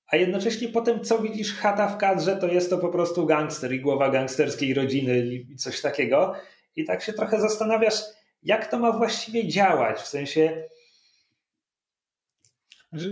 a 0.08 0.16
jednocześnie 0.16 0.68
potem 0.68 1.04
co 1.04 1.18
widzisz 1.18 1.54
chata 1.54 1.88
w 1.88 1.96
kadrze, 1.96 2.36
to 2.36 2.46
jest 2.46 2.70
to 2.70 2.78
po 2.78 2.88
prostu 2.88 3.26
gangster 3.26 3.72
i 3.72 3.80
głowa 3.80 4.10
gangsterskiej 4.10 4.74
rodziny 4.74 5.18
i 5.18 5.56
coś 5.56 5.80
takiego. 5.80 6.34
I 6.76 6.84
tak 6.84 7.02
się 7.02 7.12
trochę 7.12 7.40
zastanawiasz, 7.40 8.02
jak 8.42 8.70
to 8.70 8.78
ma 8.78 8.92
właściwie 8.92 9.48
działać, 9.48 9.98
w 9.98 10.06
sensie. 10.06 10.68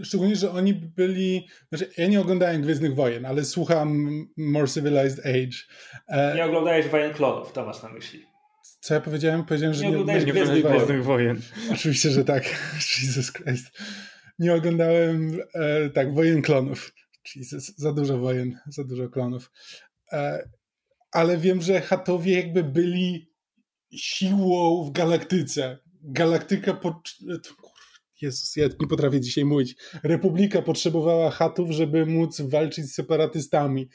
Szczególnie, 0.03 0.37
że 0.37 0.51
oni 0.51 0.75
byli. 0.75 1.49
Znaczy, 1.69 1.91
ja 1.99 2.07
nie 2.07 2.21
oglądałem 2.21 2.63
Gwiezdnych 2.63 2.95
Wojen, 2.95 3.27
ale 3.27 3.45
słucham 3.45 4.09
More 4.37 4.69
Civilized 4.69 5.27
Age. 5.27 5.57
E, 6.09 6.35
nie 6.37 6.45
oglądałeś 6.45 6.87
Wojen 6.87 7.15
Klonów, 7.15 7.53
to 7.53 7.67
masz 7.67 7.83
na 7.83 7.89
myśli. 7.89 8.27
Co 8.81 8.95
ja 8.95 9.01
powiedziałem? 9.01 9.45
Powiedziałem, 9.45 9.75
że 9.75 9.83
nie, 9.83 9.91
nie 9.91 9.95
oglądałeś 9.95 10.25
Gwiezdnych, 10.25 10.67
Gwiezdnych 10.67 11.05
Wojen. 11.05 11.41
Oczywiście, 11.73 12.11
że 12.11 12.25
tak. 12.25 12.45
Jesus 13.03 13.33
Christ. 13.33 13.79
Nie 14.39 14.55
oglądałem 14.55 15.41
e, 15.55 15.91
tak, 15.91 16.15
Wojen 16.15 16.43
Klonów. 16.43 16.93
Jesus, 17.37 17.77
za 17.77 17.93
dużo 17.93 18.19
wojen, 18.19 18.59
za 18.67 18.85
dużo 18.85 19.09
klonów. 19.09 19.51
E, 20.13 20.49
ale 21.13 21.39
wiem, 21.39 21.63
że 21.63 21.81
Hatowie 21.81 22.37
jakby 22.37 22.65
byli 22.65 23.34
siłą 23.97 24.85
w 24.85 24.93
galaktyce. 24.93 25.79
Galaktyka 26.03 26.75
po... 26.75 27.03
Jezus, 28.21 28.57
ja 28.57 28.69
nie 28.81 28.89
potrafię 28.89 29.21
dzisiaj 29.21 29.45
mówić. 29.45 29.77
Republika 30.03 30.63
potrzebowała 30.63 31.31
chatów, 31.31 31.71
żeby 31.71 32.07
móc 32.07 32.41
walczyć 32.41 32.85
z 32.85 32.95
separatystami. 32.95 33.89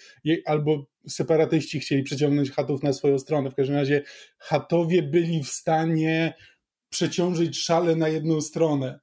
Albo 0.45 0.85
separatyści 1.09 1.79
chcieli 1.79 2.03
przeciągnąć 2.03 2.51
chatów 2.51 2.83
na 2.83 2.93
swoją 2.93 3.19
stronę. 3.19 3.51
W 3.51 3.55
każdym 3.55 3.75
razie 3.75 4.03
chatowie 4.37 5.03
byli 5.03 5.43
w 5.43 5.49
stanie 5.49 6.33
przeciążyć 6.89 7.59
szale 7.59 7.95
na 7.95 8.07
jedną 8.07 8.41
stronę. 8.41 8.99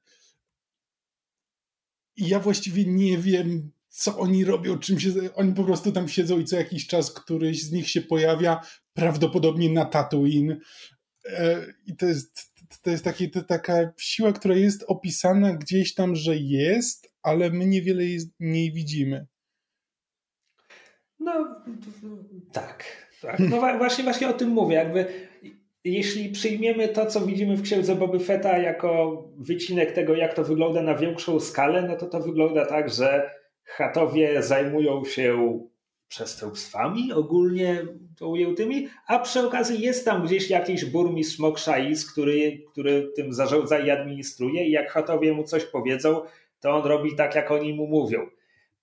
I 2.15 2.27
ja 2.27 2.39
właściwie 2.39 2.85
nie 2.85 3.17
wiem, 3.17 3.71
co 3.89 4.17
oni 4.17 4.45
robią, 4.45 4.77
czym 4.77 4.99
się. 4.99 5.09
Oni 5.35 5.53
po 5.53 5.63
prostu 5.63 5.91
tam 5.91 6.07
siedzą 6.07 6.39
i 6.39 6.45
co 6.45 6.55
jakiś 6.55 6.87
czas 6.87 7.11
któryś 7.11 7.63
z 7.63 7.71
nich 7.71 7.89
się 7.89 8.01
pojawia, 8.01 8.61
prawdopodobnie 8.97 9.69
na 9.69 9.85
Tatooine. 9.85 10.59
E, 11.25 11.65
I 11.85 11.95
to 11.95 12.05
jest, 12.05 12.53
to 12.81 12.89
jest 12.89 13.05
to 13.33 13.43
taka 13.43 13.93
siła, 13.97 14.33
która 14.33 14.55
jest 14.55 14.83
opisana 14.87 15.53
gdzieś 15.53 15.93
tam, 15.93 16.15
że 16.15 16.35
jest, 16.35 17.11
ale 17.23 17.49
my 17.49 17.65
niewiele 17.65 18.03
jej 18.39 18.71
widzimy. 18.71 19.27
No, 21.19 21.61
tak. 22.51 22.85
tak. 23.21 23.39
No 23.39 23.57
właśnie, 23.57 24.03
właśnie 24.03 24.29
o 24.29 24.33
tym 24.33 24.49
mówię. 24.49 24.75
Jakby 24.75 25.05
jeśli 25.83 26.29
przyjmiemy 26.29 26.87
to, 26.87 27.05
co 27.05 27.25
widzimy 27.25 27.55
w 27.55 27.61
księdze 27.61 27.95
Boby 27.95 28.19
Fetta 28.19 28.57
jako 28.57 29.23
wycinek 29.37 29.91
tego, 29.91 30.15
jak 30.15 30.33
to 30.33 30.43
wygląda 30.43 30.81
na 30.81 30.95
większą 30.95 31.39
skalę, 31.39 31.81
no 31.81 31.95
to 31.95 32.05
to 32.05 32.19
wygląda 32.19 32.65
tak, 32.65 32.89
że 32.89 33.29
chatowie 33.63 34.43
zajmują 34.43 35.05
się 35.05 35.59
przestępstwami 36.07 37.13
ogólnie 37.13 37.85
ujętymi, 38.21 38.87
a 39.07 39.19
przy 39.19 39.47
okazji 39.47 39.81
jest 39.81 40.05
tam 40.05 40.25
gdzieś 40.25 40.49
jakiś 40.49 40.85
burmistrz 40.85 41.39
Mokshais, 41.39 42.11
który, 42.11 42.63
który 42.71 43.11
tym 43.15 43.33
zarządza 43.33 43.79
i 43.79 43.89
administruje 43.89 44.67
i 44.67 44.71
jak 44.71 44.91
chatowie 44.91 45.33
mu 45.33 45.43
coś 45.43 45.65
powiedzą, 45.65 46.21
to 46.59 46.71
on 46.75 46.85
robi 46.85 47.15
tak, 47.15 47.35
jak 47.35 47.51
oni 47.51 47.73
mu 47.73 47.87
mówią. 47.87 48.27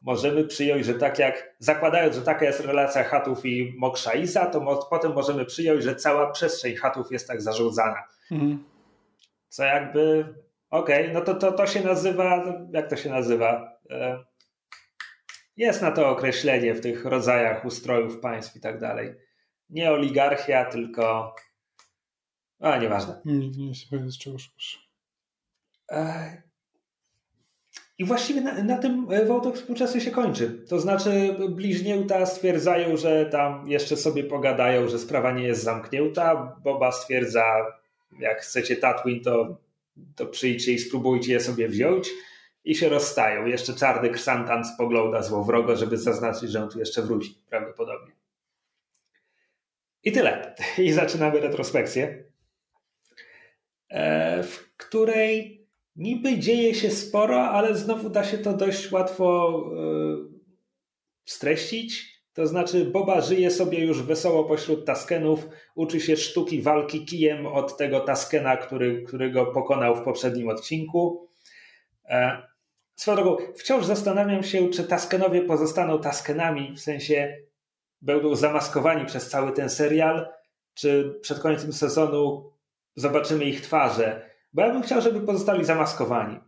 możemy 0.00 0.44
przyjąć, 0.44 0.86
że 0.86 0.94
tak 0.94 1.18
jak 1.18 1.54
zakładając, 1.58 2.14
że 2.14 2.22
taka 2.22 2.44
jest 2.44 2.60
relacja 2.60 3.04
chatów 3.04 3.46
i 3.46 3.74
Mokshaisa, 3.78 4.46
to 4.46 4.60
mo 4.60 4.76
potem 4.76 5.12
możemy 5.12 5.44
przyjąć, 5.44 5.84
że 5.84 5.96
cała 5.96 6.30
przestrzeń 6.30 6.74
chatów 6.74 7.12
jest 7.12 7.28
tak 7.28 7.42
zarządzana. 7.42 8.02
Mhm. 8.30 8.64
Co 9.48 9.64
jakby, 9.64 10.34
okej, 10.70 11.02
okay, 11.02 11.14
no 11.14 11.20
to, 11.20 11.34
to 11.34 11.52
to 11.52 11.66
się 11.66 11.84
nazywa, 11.84 12.44
jak 12.72 12.90
to 12.90 12.96
się 12.96 13.10
nazywa? 13.10 13.78
E, 13.90 14.24
jest 15.56 15.82
na 15.82 15.90
to 15.90 16.08
określenie 16.08 16.74
w 16.74 16.80
tych 16.80 17.04
rodzajach 17.04 17.64
ustrojów 17.64 18.20
państw 18.20 18.56
i 18.56 18.60
tak 18.60 18.80
dalej. 18.80 19.14
Nie 19.70 19.92
oligarchia, 19.92 20.64
tylko. 20.64 21.34
A, 22.60 22.78
nieważne. 22.78 23.20
Nie, 23.24 23.50
nie 23.50 23.74
się 23.74 23.86
powiem, 23.90 24.10
z 24.10 24.18
czego 24.18 24.38
szukasz. 24.38 24.90
I 27.98 28.04
właściwie 28.04 28.40
na, 28.40 28.62
na 28.62 28.78
tym 28.78 29.06
e, 29.10 29.24
wątek 29.24 29.54
współczesny 29.54 30.00
się 30.00 30.10
kończy. 30.10 30.64
To 30.68 30.80
znaczy, 30.80 31.36
bliźnięta 31.48 32.26
stwierdzają, 32.26 32.96
że 32.96 33.26
tam 33.26 33.68
jeszcze 33.68 33.96
sobie 33.96 34.24
pogadają, 34.24 34.88
że 34.88 34.98
sprawa 34.98 35.32
nie 35.32 35.44
jest 35.44 35.62
zamknięta. 35.62 36.56
Boba 36.64 36.92
stwierdza, 36.92 37.44
jak 38.18 38.40
chcecie 38.40 38.76
Tatwin, 38.76 39.22
to, 39.22 39.56
to 40.16 40.26
przyjdźcie 40.26 40.72
i 40.72 40.78
spróbujcie 40.78 41.32
je 41.32 41.40
sobie 41.40 41.68
wziąć. 41.68 42.08
I 42.64 42.74
się 42.74 42.88
rozstają. 42.88 43.46
Jeszcze 43.46 43.74
czarny 43.74 44.10
ksantan 44.10 44.64
spogląda 44.64 45.22
złowrogo, 45.22 45.76
żeby 45.76 45.98
zaznaczyć, 45.98 46.50
że 46.50 46.62
on 46.62 46.70
tu 46.70 46.78
jeszcze 46.78 47.02
wróci, 47.02 47.34
prawdopodobnie. 47.48 48.12
I 50.04 50.12
tyle. 50.12 50.54
I 50.78 50.92
zaczynamy 50.92 51.40
retrospekcję, 51.40 52.24
e, 53.88 54.42
w 54.42 54.76
której 54.76 55.64
niby 55.96 56.38
dzieje 56.38 56.74
się 56.74 56.90
sporo, 56.90 57.40
ale 57.40 57.74
znowu 57.74 58.10
da 58.10 58.24
się 58.24 58.38
to 58.38 58.52
dość 58.52 58.92
łatwo 58.92 59.60
e, 59.72 60.34
streścić. 61.24 62.14
To 62.32 62.46
znaczy, 62.46 62.84
Boba 62.84 63.20
żyje 63.20 63.50
sobie 63.50 63.84
już 63.84 64.02
wesoło 64.02 64.44
pośród 64.44 64.86
Taskenów, 64.86 65.48
uczy 65.74 66.00
się 66.00 66.16
sztuki 66.16 66.62
walki 66.62 67.04
kijem 67.04 67.46
od 67.46 67.76
tego 67.76 68.00
Taskena, 68.00 68.56
który, 68.56 69.02
który 69.02 69.30
go 69.30 69.46
pokonał 69.46 69.96
w 69.96 70.02
poprzednim 70.02 70.48
odcinku. 70.48 71.28
Swoją 72.96 73.16
drogą, 73.16 73.36
wciąż 73.56 73.84
zastanawiam 73.84 74.42
się, 74.42 74.68
czy 74.68 74.84
Taskenowie 74.84 75.42
pozostaną 75.42 76.00
Taskenami, 76.00 76.72
w 76.72 76.80
sensie 76.80 77.36
będą 78.02 78.36
zamaskowani 78.36 79.06
przez 79.06 79.28
cały 79.28 79.52
ten 79.52 79.70
serial, 79.70 80.28
czy 80.74 81.18
przed 81.22 81.38
końcem 81.38 81.72
sezonu 81.72 82.50
zobaczymy 82.96 83.44
ich 83.44 83.60
twarze. 83.60 84.30
Bo 84.52 84.62
ja 84.62 84.72
bym 84.72 84.82
chciał, 84.82 85.00
żeby 85.00 85.20
pozostali 85.20 85.64
zamaskowani. 85.64 86.40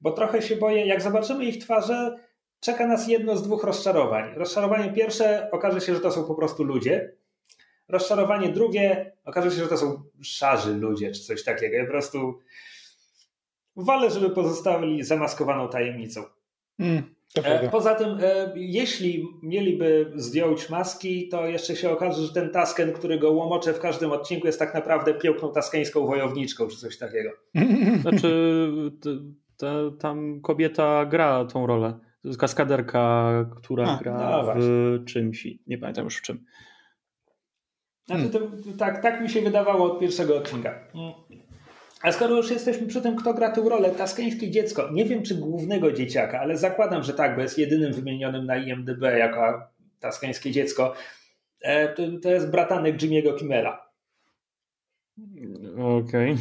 Bo 0.00 0.12
trochę 0.12 0.42
się 0.42 0.56
boję, 0.56 0.86
jak 0.86 1.02
zobaczymy 1.02 1.44
ich 1.44 1.64
twarze, 1.64 2.16
czeka 2.60 2.86
nas 2.86 3.08
jedno 3.08 3.36
z 3.36 3.42
dwóch 3.42 3.64
rozczarowań. 3.64 4.34
Rozczarowanie 4.34 4.92
pierwsze 4.92 5.48
okaże 5.52 5.80
się, 5.80 5.94
że 5.94 6.00
to 6.00 6.10
są 6.10 6.24
po 6.24 6.34
prostu 6.34 6.64
ludzie. 6.64 7.12
Rozczarowanie 7.88 8.48
drugie 8.48 9.12
okaże 9.24 9.50
się, 9.50 9.56
że 9.56 9.68
to 9.68 9.76
są 9.76 10.02
szarzy 10.22 10.74
ludzie, 10.74 11.12
czy 11.12 11.22
coś 11.22 11.44
takiego. 11.44 11.76
Ja 11.76 11.84
po 11.84 11.90
prostu 11.90 12.38
wolę, 13.84 14.10
żeby 14.10 14.30
pozostali 14.30 15.02
zamaskowaną 15.04 15.68
tajemnicą. 15.68 16.22
Mm. 16.78 17.02
E, 17.36 17.68
poza 17.68 17.94
tym, 17.94 18.08
e, 18.22 18.52
jeśli 18.56 19.26
mieliby 19.42 20.12
zdjąć 20.14 20.70
maski, 20.70 21.28
to 21.28 21.46
jeszcze 21.46 21.76
się 21.76 21.90
okaże, 21.90 22.22
że 22.22 22.32
ten 22.32 22.50
Tasken, 22.50 22.92
który 22.92 23.18
go 23.18 23.32
łomocze 23.32 23.72
w 23.72 23.80
każdym 23.80 24.12
odcinku, 24.12 24.46
jest 24.46 24.58
tak 24.58 24.74
naprawdę 24.74 25.14
piękną 25.14 25.52
taskeńską 25.52 26.06
wojowniczką, 26.06 26.66
czy 26.68 26.76
coś 26.76 26.98
takiego. 26.98 27.30
Znaczy, 28.02 28.72
ta, 29.56 29.74
tam 30.00 30.40
kobieta 30.40 31.06
gra 31.06 31.44
tą 31.44 31.66
rolę. 31.66 31.98
To 32.22 32.38
kaskaderka, 32.38 33.32
która 33.56 33.86
A, 33.86 34.02
gra 34.02 34.42
no 34.46 34.54
w 34.54 35.04
czymś. 35.04 35.46
Nie 35.66 35.78
pamiętam 35.78 36.04
już 36.04 36.16
w 36.16 36.22
czym. 36.22 36.44
Znaczy, 38.06 38.30
to, 38.30 38.40
tak, 38.78 39.02
tak 39.02 39.20
mi 39.20 39.30
się 39.30 39.42
wydawało 39.42 39.92
od 39.92 40.00
pierwszego 40.00 40.36
odcinka. 40.36 40.74
A 42.02 42.12
skoro 42.12 42.36
już 42.36 42.50
jesteśmy 42.50 42.86
przy 42.86 43.02
tym, 43.02 43.16
kto 43.16 43.34
gra 43.34 43.50
tę 43.50 43.60
rolę, 43.60 43.90
taskeńskie 43.90 44.50
dziecko, 44.50 44.90
nie 44.92 45.04
wiem 45.04 45.22
czy 45.22 45.34
głównego 45.34 45.92
dzieciaka, 45.92 46.40
ale 46.40 46.56
zakładam, 46.56 47.02
że 47.02 47.14
tak, 47.14 47.36
bo 47.36 47.42
jest 47.42 47.58
jedynym 47.58 47.92
wymienionym 47.92 48.46
na 48.46 48.56
IMDB 48.56 49.02
jako 49.18 49.62
taskeńskie 50.00 50.50
dziecko, 50.50 50.94
e, 51.60 51.88
to, 51.88 52.02
to 52.22 52.30
jest 52.30 52.50
bratanek 52.50 52.96
Jimmy'ego 52.96 53.38
Kimmela. 53.38 53.88
Okej. 55.78 56.32
Okay. 56.32 56.36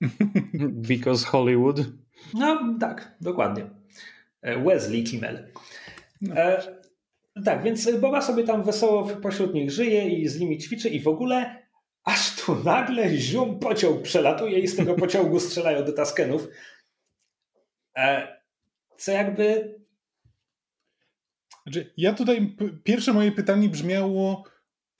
Because 0.88 1.26
Hollywood. 1.26 1.80
No 2.34 2.76
tak, 2.80 3.16
dokładnie. 3.20 3.66
E, 4.42 4.64
Wesley 4.64 5.04
Kimmel. 5.04 5.46
E, 6.36 6.62
tak, 7.44 7.62
więc 7.62 7.90
Boba 8.00 8.22
sobie 8.22 8.44
tam 8.44 8.62
wesoło 8.62 9.04
pośród 9.04 9.54
nich 9.54 9.70
żyje 9.70 10.08
i 10.08 10.28
z 10.28 10.40
nimi 10.40 10.58
ćwiczy 10.58 10.88
i 10.88 11.00
w 11.00 11.08
ogóle 11.08 11.59
aż 12.04 12.36
tu 12.36 12.54
nagle 12.64 13.16
zium 13.16 13.58
pociąg 13.58 14.02
przelatuje 14.02 14.58
i 14.58 14.68
z 14.68 14.76
tego 14.76 14.94
pociągu 14.94 15.40
strzelają 15.40 15.84
do 15.84 15.92
Taskenów. 15.92 16.48
E, 17.96 18.36
co 18.96 19.12
jakby... 19.12 19.74
Znaczy, 21.62 21.92
ja 21.96 22.12
tutaj, 22.12 22.56
pierwsze 22.84 23.12
moje 23.12 23.32
pytanie 23.32 23.68
brzmiało, 23.68 24.44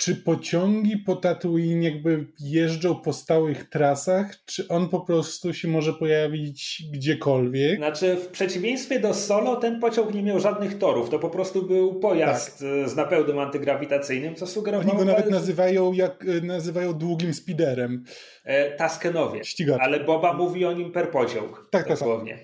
czy 0.00 0.16
pociągi 0.16 0.96
po 0.96 1.16
Tatooine 1.16 1.82
jakby 1.82 2.26
jeżdżą 2.38 2.94
po 2.94 3.12
stałych 3.12 3.68
trasach, 3.68 4.44
czy 4.44 4.68
on 4.68 4.88
po 4.88 5.00
prostu 5.00 5.54
się 5.54 5.68
może 5.68 5.92
pojawić 5.92 6.82
gdziekolwiek? 6.92 7.76
Znaczy, 7.76 8.16
w 8.16 8.28
przeciwieństwie 8.28 9.00
do 9.00 9.14
Solo, 9.14 9.56
ten 9.56 9.80
pociąg 9.80 10.14
nie 10.14 10.22
miał 10.22 10.40
żadnych 10.40 10.78
torów. 10.78 11.10
To 11.10 11.18
po 11.18 11.30
prostu 11.30 11.66
był 11.66 12.00
pojazd 12.00 12.58
tak. 12.58 12.68
E, 12.68 12.88
z 12.88 12.96
napełnym 12.96 13.38
antygrawitacyjnym, 13.38 14.34
co 14.34 14.46
sugerowało... 14.46 14.90
Oni 14.90 14.98
go 14.98 15.04
nawet 15.04 15.30
nazywają, 15.30 15.92
jak, 15.92 16.24
e, 16.28 16.46
nazywają 16.46 16.92
długim 16.92 17.34
speederem. 17.34 18.04
E, 18.44 18.76
Taskenowie. 18.76 19.44
Ścigacz. 19.44 19.80
Ale 19.80 20.00
Boba 20.00 20.32
mówi 20.32 20.64
o 20.64 20.72
nim 20.72 20.92
per 20.92 21.10
pociąg. 21.10 21.68
Tak, 21.70 21.88
dosłownie. 21.88 22.32
Tak, 22.32 22.42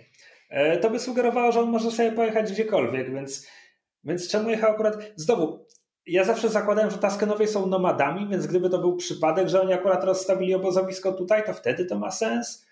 tak. 0.48 0.58
E, 0.58 0.76
to 0.76 0.90
by 0.90 0.98
sugerowało, 0.98 1.52
że 1.52 1.60
on 1.60 1.70
może 1.70 1.90
sobie 1.90 2.12
pojechać 2.12 2.52
gdziekolwiek, 2.52 3.14
więc, 3.14 3.46
więc 4.04 4.28
czemu 4.28 4.50
jechał 4.50 4.70
akurat... 4.72 5.12
Znowu, 5.16 5.66
ja 6.06 6.24
zawsze 6.24 6.48
zakładałem, 6.48 6.90
że 6.90 6.98
Taskenowie 6.98 7.48
są 7.48 7.66
nomadami, 7.66 8.28
więc 8.28 8.46
gdyby 8.46 8.70
to 8.70 8.78
był 8.78 8.96
przypadek, 8.96 9.48
że 9.48 9.60
oni 9.60 9.72
akurat 9.72 10.04
rozstawili 10.04 10.54
obozowisko 10.54 11.12
tutaj, 11.12 11.46
to 11.46 11.54
wtedy 11.54 11.84
to 11.84 11.98
ma 11.98 12.10
sens. 12.10 12.66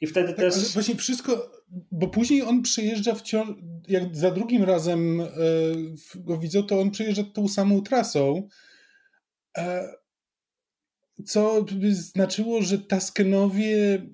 I 0.00 0.06
wtedy 0.06 0.28
tak, 0.28 0.36
też. 0.36 0.72
Właśnie 0.72 0.94
wszystko, 0.94 1.50
bo 1.90 2.08
później 2.08 2.42
on 2.42 2.62
przejeżdża 2.62 3.14
wciąż, 3.14 3.48
jak 3.88 4.16
za 4.16 4.30
drugim 4.30 4.64
razem 4.64 5.20
e, 5.20 5.26
go 6.14 6.38
widzą, 6.38 6.62
to 6.62 6.80
on 6.80 6.90
przejeżdża 6.90 7.22
tą 7.34 7.48
samą 7.48 7.82
trasą. 7.82 8.48
E, 9.58 9.88
co 11.26 11.62
by 11.62 11.94
znaczyło, 11.94 12.62
że 12.62 12.78
Taskenowie 12.78 14.06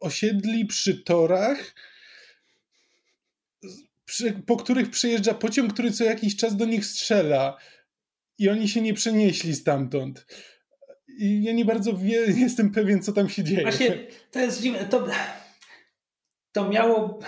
osiedli 0.00 0.66
przy 0.66 1.04
torach 1.04 1.74
przy, 4.10 4.32
po 4.32 4.56
których 4.56 4.90
przejeżdża 4.90 5.34
pociąg, 5.34 5.72
który 5.72 5.90
co 5.92 6.04
jakiś 6.04 6.36
czas 6.36 6.56
do 6.56 6.64
nich 6.64 6.86
strzela. 6.86 7.56
I 8.38 8.48
oni 8.48 8.68
się 8.68 8.80
nie 8.80 8.94
przenieśli 8.94 9.54
stamtąd. 9.56 10.26
I 11.18 11.42
ja 11.42 11.52
nie 11.52 11.64
bardzo 11.64 11.96
wie, 11.96 12.16
jestem 12.46 12.70
pewien, 12.70 13.02
co 13.02 13.12
tam 13.12 13.28
się 13.28 13.44
dzieje. 13.44 13.62
Właśnie 13.62 14.06
to 14.30 14.38
jest 14.38 14.62
dziwne. 14.62 14.84
To, 14.84 15.06
to 16.52 16.68
miało. 16.68 17.18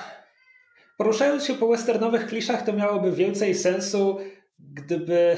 Poruszając 0.98 1.44
się 1.44 1.54
po 1.54 1.68
westernowych 1.68 2.26
kliszach, 2.26 2.62
to 2.62 2.72
miałoby 2.72 3.12
więcej 3.12 3.54
sensu, 3.54 4.18
gdyby. 4.58 5.36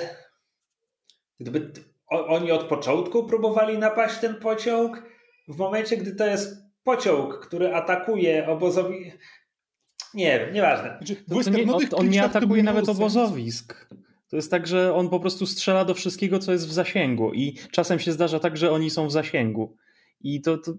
Gdyby 1.40 1.72
oni 2.08 2.52
od 2.52 2.64
początku 2.64 3.24
próbowali 3.24 3.78
napaść 3.78 4.18
ten 4.18 4.34
pociąg, 4.34 5.02
w 5.48 5.56
momencie, 5.56 5.96
gdy 5.96 6.14
to 6.14 6.26
jest 6.26 6.56
pociąg, 6.84 7.38
który 7.46 7.74
atakuje 7.74 8.48
obozowi. 8.48 9.12
Nie 10.14 10.38
wiem, 10.38 10.54
nieważne. 10.54 10.96
Znaczy, 10.98 11.16
to, 11.16 11.44
to 11.44 11.50
nie, 11.50 11.72
on, 11.72 11.82
on 11.92 12.08
nie 12.08 12.22
atakuje 12.22 12.62
nawet 12.62 12.88
obozowisk. 12.88 13.88
To 14.30 14.36
jest 14.36 14.50
tak, 14.50 14.66
że 14.66 14.94
on 14.94 15.08
po 15.08 15.20
prostu 15.20 15.46
strzela 15.46 15.84
do 15.84 15.94
wszystkiego, 15.94 16.38
co 16.38 16.52
jest 16.52 16.68
w 16.68 16.72
zasięgu. 16.72 17.32
I 17.32 17.56
czasem 17.70 17.98
się 17.98 18.12
zdarza 18.12 18.40
tak, 18.40 18.56
że 18.56 18.72
oni 18.72 18.90
są 18.90 19.06
w 19.06 19.12
zasięgu. 19.12 19.76
I 20.20 20.40
to. 20.40 20.58
to... 20.58 20.72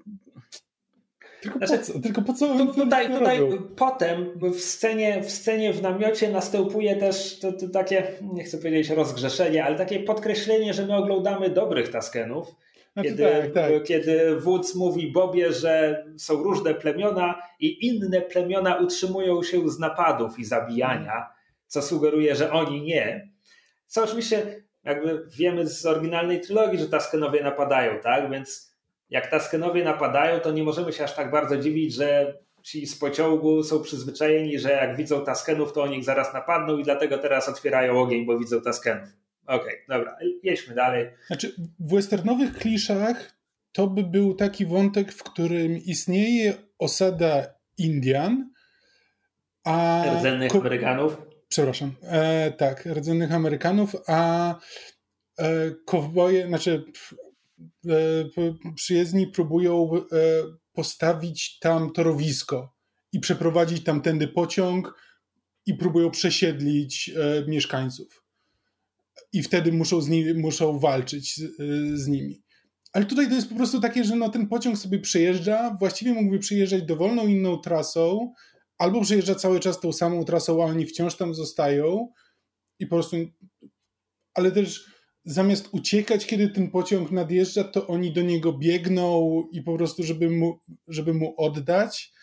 Tylko, 1.42 1.60
znaczy, 1.60 1.78
po 1.78 1.84
co? 1.84 2.00
Tylko 2.00 2.22
po 2.22 2.34
co 2.34 2.58
to, 2.58 2.66
tutaj, 2.66 3.14
tutaj 3.14 3.40
potem 3.76 4.40
w 4.54 4.60
scenie, 4.60 5.22
w 5.22 5.32
scenie 5.32 5.74
w 5.74 5.82
namiocie 5.82 6.30
następuje 6.30 6.96
też 6.96 7.40
to, 7.40 7.52
to 7.52 7.70
takie, 7.70 8.08
nie 8.34 8.44
chcę 8.44 8.58
powiedzieć 8.58 8.90
rozgrzeszenie, 8.90 9.66
ale 9.66 9.78
takie 9.78 10.00
podkreślenie, 10.00 10.74
że 10.74 10.86
my 10.86 10.96
oglądamy 10.96 11.50
dobrych 11.50 11.90
Taskenów 11.90 12.56
znaczy, 12.96 13.10
kiedy, 13.10 13.24
tak, 13.24 13.54
tak. 13.54 13.84
kiedy 13.84 14.40
wódz 14.40 14.76
mówi 14.76 15.12
Bobie, 15.12 15.54
że 15.54 16.06
są 16.18 16.44
różne 16.44 16.74
plemiona 16.74 17.42
i 17.60 17.88
inne 17.88 18.22
plemiona 18.22 18.76
utrzymują 18.76 19.44
się 19.44 19.70
z 19.70 19.80
napadów 19.80 20.40
i 20.40 20.46
zabijania, 20.46 21.30
co 21.68 21.82
sugeruje, 21.82 22.36
że 22.36 22.52
oni 22.52 22.82
nie. 22.82 23.30
Co 23.88 24.04
oczywiście 24.04 24.64
jakby 24.84 25.28
wiemy 25.38 25.68
z 25.68 25.86
oryginalnej 25.86 26.42
trylogii, 26.42 26.80
że 26.80 26.90
Taskenowie 26.90 27.44
napadają, 27.44 28.00
tak? 28.00 28.32
Więc 28.32 28.76
jak 29.10 29.32
Taskenowie 29.32 29.84
napadają, 29.84 30.40
to 30.40 30.52
nie 30.52 30.64
możemy 30.64 30.94
się 30.94 31.04
aż 31.04 31.16
tak 31.16 31.32
bardzo 31.32 31.58
dziwić, 31.58 31.94
że 31.94 32.38
ci 32.64 32.88
z 32.88 32.98
pociągu 33.00 33.64
są 33.64 33.82
przyzwyczajeni, 33.82 34.60
że 34.60 34.72
jak 34.72 34.96
widzą 34.96 35.26
taskenów, 35.26 35.74
to 35.74 35.84
oni 35.84 35.98
ich 35.98 36.04
zaraz 36.04 36.34
napadną 36.34 36.78
i 36.78 36.84
dlatego 36.84 37.18
teraz 37.18 37.50
otwierają 37.50 38.02
ogień, 38.02 38.26
bo 38.26 38.40
widzą 38.40 38.62
taskenów. 38.62 39.10
Okej, 39.48 39.58
okay, 39.58 39.86
dobra, 39.90 40.18
jedźmy 40.44 40.76
dalej. 40.76 41.10
Znaczy, 41.28 41.56
w 41.80 41.94
westernowych 41.94 42.54
kliszach 42.54 43.36
to 43.72 43.88
by 43.88 44.04
był 44.04 44.34
taki 44.34 44.66
wątek, 44.66 45.12
w 45.12 45.24
którym 45.24 45.78
istnieje 45.78 46.54
osada 46.80 47.46
Indian, 47.78 48.50
a... 49.64 50.04
Rdzennych 50.18 50.56
Amerykanów? 50.56 51.18
Przepraszam, 51.48 51.96
e, 52.02 52.52
tak, 52.52 52.86
rdzennych 52.86 53.32
Amerykanów, 53.32 53.96
a 54.08 54.56
e, 55.40 55.72
kowboje, 55.86 56.48
znaczy 56.48 56.84
e, 57.90 57.94
przyjezdni 58.76 59.28
próbują 59.28 59.92
e, 59.94 60.00
postawić 60.74 61.60
tam 61.60 61.92
torowisko 61.92 62.76
i 63.12 63.20
przeprowadzić 63.20 63.84
tamtędy 63.84 64.28
pociąg 64.28 64.96
i 65.66 65.74
próbują 65.74 66.12
przesiedlić 66.12 67.10
e, 67.10 67.46
mieszkańców. 67.48 68.25
I 69.34 69.44
wtedy 69.44 69.72
muszą, 69.72 70.02
z 70.02 70.10
nimi, 70.10 70.34
muszą 70.34 70.80
walczyć 70.80 71.36
z, 71.36 71.42
e, 71.44 71.98
z 71.98 72.08
nimi. 72.08 72.44
Ale 72.94 73.06
tutaj 73.06 73.30
to 73.30 73.36
jest 73.36 73.50
po 73.50 73.56
prostu 73.56 73.82
takie, 73.82 74.04
że 74.04 74.16
no, 74.16 74.30
ten 74.30 74.48
pociąg 74.48 74.78
sobie 74.78 75.00
przejeżdża, 75.00 75.78
właściwie 75.80 76.14
mógłby 76.14 76.40
przejeżdżać 76.40 76.84
dowolną 76.84 77.28
inną 77.28 77.58
trasą, 77.58 78.34
albo 78.78 79.02
przejeżdża 79.02 79.36
cały 79.36 79.60
czas 79.60 79.80
tą 79.80 79.94
samą 79.94 80.24
trasą, 80.24 80.64
a 80.64 80.66
oni 80.66 80.86
wciąż 80.86 81.16
tam 81.16 81.34
zostają 81.34 82.12
i 82.80 82.88
po 82.88 82.96
prostu. 82.96 83.18
Ale 84.34 84.52
też 84.52 84.86
zamiast 85.26 85.70
uciekać, 85.72 86.26
kiedy 86.26 86.50
ten 86.50 86.72
pociąg 86.72 87.12
nadjeżdża, 87.12 87.64
to 87.64 87.88
oni 87.88 88.14
do 88.14 88.22
niego 88.22 88.54
biegną 88.54 89.44
i 89.52 89.62
po 89.62 89.78
prostu, 89.78 90.04
żeby 90.04 90.30
mu, 90.30 90.60
żeby 90.88 91.14
mu 91.14 91.34
oddać. 91.38 92.14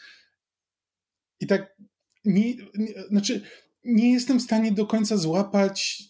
I 1.41 1.47
tak. 1.47 1.77
Nie, 2.25 2.55
nie, 2.55 3.03
znaczy, 3.09 3.43
nie 3.85 4.13
jestem 4.13 4.39
w 4.39 4.43
stanie 4.43 4.73
do 4.73 4.87
końca 4.87 5.17
złapać, 5.17 6.03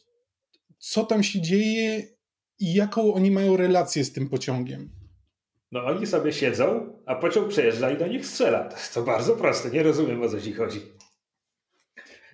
co 0.83 1.05
tam 1.05 1.23
się 1.23 1.41
dzieje 1.41 2.03
i 2.59 2.75
jaką 2.75 3.15
oni 3.15 3.31
mają 3.31 3.57
relację 3.57 4.05
z 4.05 4.13
tym 4.13 4.29
pociągiem. 4.29 4.91
No 5.73 5.85
oni 5.85 6.07
sobie 6.07 6.33
siedzą, 6.33 6.97
a 7.07 7.15
pociąg 7.15 7.49
przejeżdża 7.49 7.91
i 7.91 7.99
do 7.99 8.07
nich 8.07 8.27
strzela. 8.27 8.65
To 8.65 8.77
jest 8.77 8.95
to 8.95 9.03
bardzo 9.03 9.37
proste, 9.37 9.71
nie 9.71 9.83
rozumiem 9.83 10.23
o 10.23 10.29
co 10.29 10.41
ci 10.41 10.53
chodzi. 10.53 10.81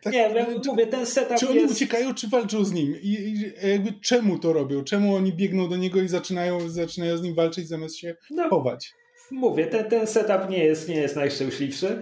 Tak, 0.03 0.13
nie, 0.13 0.19
ja 0.19 0.61
czy, 0.61 0.69
mówię, 0.69 0.87
ten 0.87 1.07
setup 1.07 1.37
Czy 1.39 1.49
oni 1.49 1.57
jest... 1.57 1.75
uciekają, 1.75 2.15
czy 2.15 2.29
walczą 2.29 2.65
z 2.65 2.73
nim? 2.73 2.97
I, 3.03 3.09
I, 3.09 3.69
jakby 3.69 3.93
czemu 3.93 4.39
to 4.39 4.53
robią? 4.53 4.85
Czemu 4.85 5.15
oni 5.15 5.33
biegną 5.33 5.69
do 5.69 5.77
niego 5.77 6.03
i 6.03 6.09
zaczynają, 6.09 6.71
zaczynają 6.71 7.17
z 7.17 7.23
nim 7.23 7.35
walczyć 7.35 7.69
zamiast 7.69 7.97
się 7.97 8.17
no, 8.31 8.49
chować? 8.49 8.93
Mówię, 9.31 9.67
ten, 9.67 9.91
ten 9.91 10.07
setup 10.07 10.51
nie 10.51 10.65
jest, 10.65 10.89
nie 10.89 10.97
jest 10.97 11.17
najszczęśliwszy. 11.17 12.01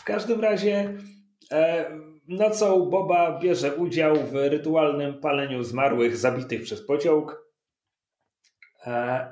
W 0.00 0.04
każdym 0.04 0.40
razie 0.40 0.94
e, 1.52 1.90
nocą 2.28 2.90
Boba 2.90 3.38
bierze 3.38 3.76
udział 3.76 4.16
w 4.16 4.34
rytualnym 4.34 5.20
paleniu 5.20 5.62
zmarłych 5.62 6.16
zabitych 6.16 6.62
przez 6.62 6.86
pociąg. 6.86 7.42
E, 8.86 9.28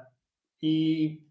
I 0.63 1.25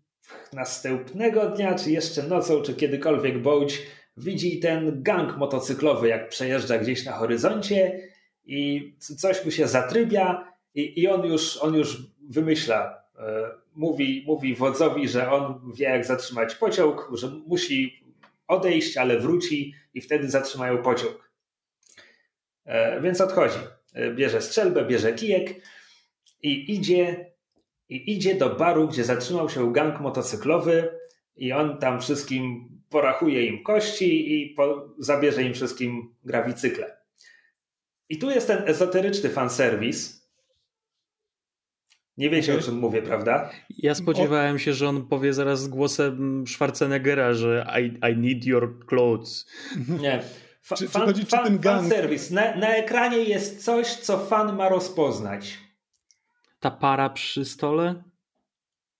następnego 0.53 1.49
dnia, 1.49 1.75
czy 1.75 1.91
jeszcze 1.91 2.23
nocą, 2.23 2.61
czy 2.61 2.75
kiedykolwiek 2.75 3.41
Bołć 3.41 3.81
widzi 4.17 4.59
ten 4.59 5.03
gang 5.03 5.37
motocyklowy, 5.37 6.07
jak 6.07 6.29
przejeżdża 6.29 6.77
gdzieś 6.77 7.05
na 7.05 7.11
horyzoncie 7.11 8.09
i 8.45 8.93
coś 8.99 9.45
mu 9.45 9.51
się 9.51 9.67
zatrybia 9.67 10.53
i, 10.75 11.01
i 11.01 11.07
on, 11.07 11.25
już, 11.25 11.57
on 11.57 11.73
już 11.73 11.97
wymyśla, 12.29 13.03
e, 13.19 13.51
mówi, 13.75 14.23
mówi 14.27 14.55
wodzowi, 14.55 15.07
że 15.07 15.31
on 15.31 15.71
wie 15.75 15.85
jak 15.85 16.05
zatrzymać 16.05 16.55
pociąg, 16.55 17.09
że 17.13 17.27
musi 17.47 18.03
odejść, 18.47 18.97
ale 18.97 19.19
wróci 19.19 19.73
i 19.93 20.01
wtedy 20.01 20.29
zatrzymają 20.29 20.77
pociąg. 20.77 21.32
E, 22.65 23.01
więc 23.01 23.21
odchodzi. 23.21 23.59
E, 23.93 24.13
bierze 24.13 24.41
strzelbę, 24.41 24.85
bierze 24.85 25.13
kijek 25.13 25.61
i 26.41 26.75
idzie 26.75 27.33
i 27.89 28.15
idzie 28.15 28.35
do 28.35 28.55
baru, 28.55 28.87
gdzie 28.87 29.03
zatrzymał 29.03 29.49
się 29.49 29.73
gang 29.73 29.99
motocyklowy 29.99 30.99
i 31.35 31.53
on 31.53 31.77
tam 31.77 32.01
wszystkim 32.01 32.69
porachuje 32.89 33.45
im 33.45 33.63
kości 33.63 34.33
i 34.33 34.49
po, 34.49 34.95
zabierze 34.97 35.43
im 35.43 35.53
wszystkim 35.53 36.15
grawicykle. 36.23 36.97
I 38.09 38.17
tu 38.17 38.29
jest 38.29 38.47
ten 38.47 38.67
ezoteryczny 38.67 39.29
fanserwis. 39.29 40.23
Nie 42.17 42.29
wiecie, 42.29 42.57
o 42.57 42.61
czym 42.61 42.75
mówię, 42.75 43.01
prawda? 43.01 43.49
Ja 43.77 43.95
spodziewałem 43.95 44.59
się, 44.59 44.73
że 44.73 44.89
on 44.89 45.07
powie 45.07 45.33
zaraz 45.33 45.61
z 45.61 45.67
głosem 45.67 46.43
Schwarzeneggera, 46.47 47.33
że 47.33 47.65
I, 47.81 48.11
I 48.11 48.17
need 48.17 48.45
your 48.45 48.85
clothes. 48.85 49.45
Nie. 50.01 50.23
Fa, 50.63 50.75
czy, 50.75 50.87
fan, 50.87 51.13
czy 51.13 51.25
fan, 51.25 51.59
fan 51.61 51.89
Na, 52.31 52.55
na 52.55 52.75
ekranie 52.75 53.17
jest 53.17 53.65
coś, 53.65 53.87
co 53.87 54.17
fan 54.17 54.55
ma 54.55 54.69
rozpoznać. 54.69 55.57
Ta 56.59 56.71
para 56.71 57.09
przy 57.09 57.45
stole? 57.45 58.03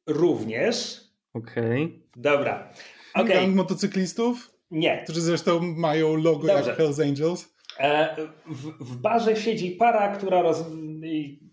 Również. 0.07 1.01
Okej. 1.33 1.83
Okay. 1.83 1.99
Dobra. 2.15 2.73
Okay. 3.13 3.33
Gang 3.33 3.55
motocyklistów? 3.55 4.51
Nie. 4.71 5.03
Którzy 5.03 5.21
zresztą 5.21 5.59
mają 5.61 6.15
logo 6.15 6.47
Dobrze. 6.47 6.69
jak 6.69 6.77
Hells 6.77 6.99
Angels. 6.99 7.53
E, 7.79 8.15
w, 8.45 8.85
w, 8.85 8.95
barze 8.95 9.35
siedzi 9.35 9.71
para, 9.71 10.15
która 10.15 10.41
roz... 10.41 10.65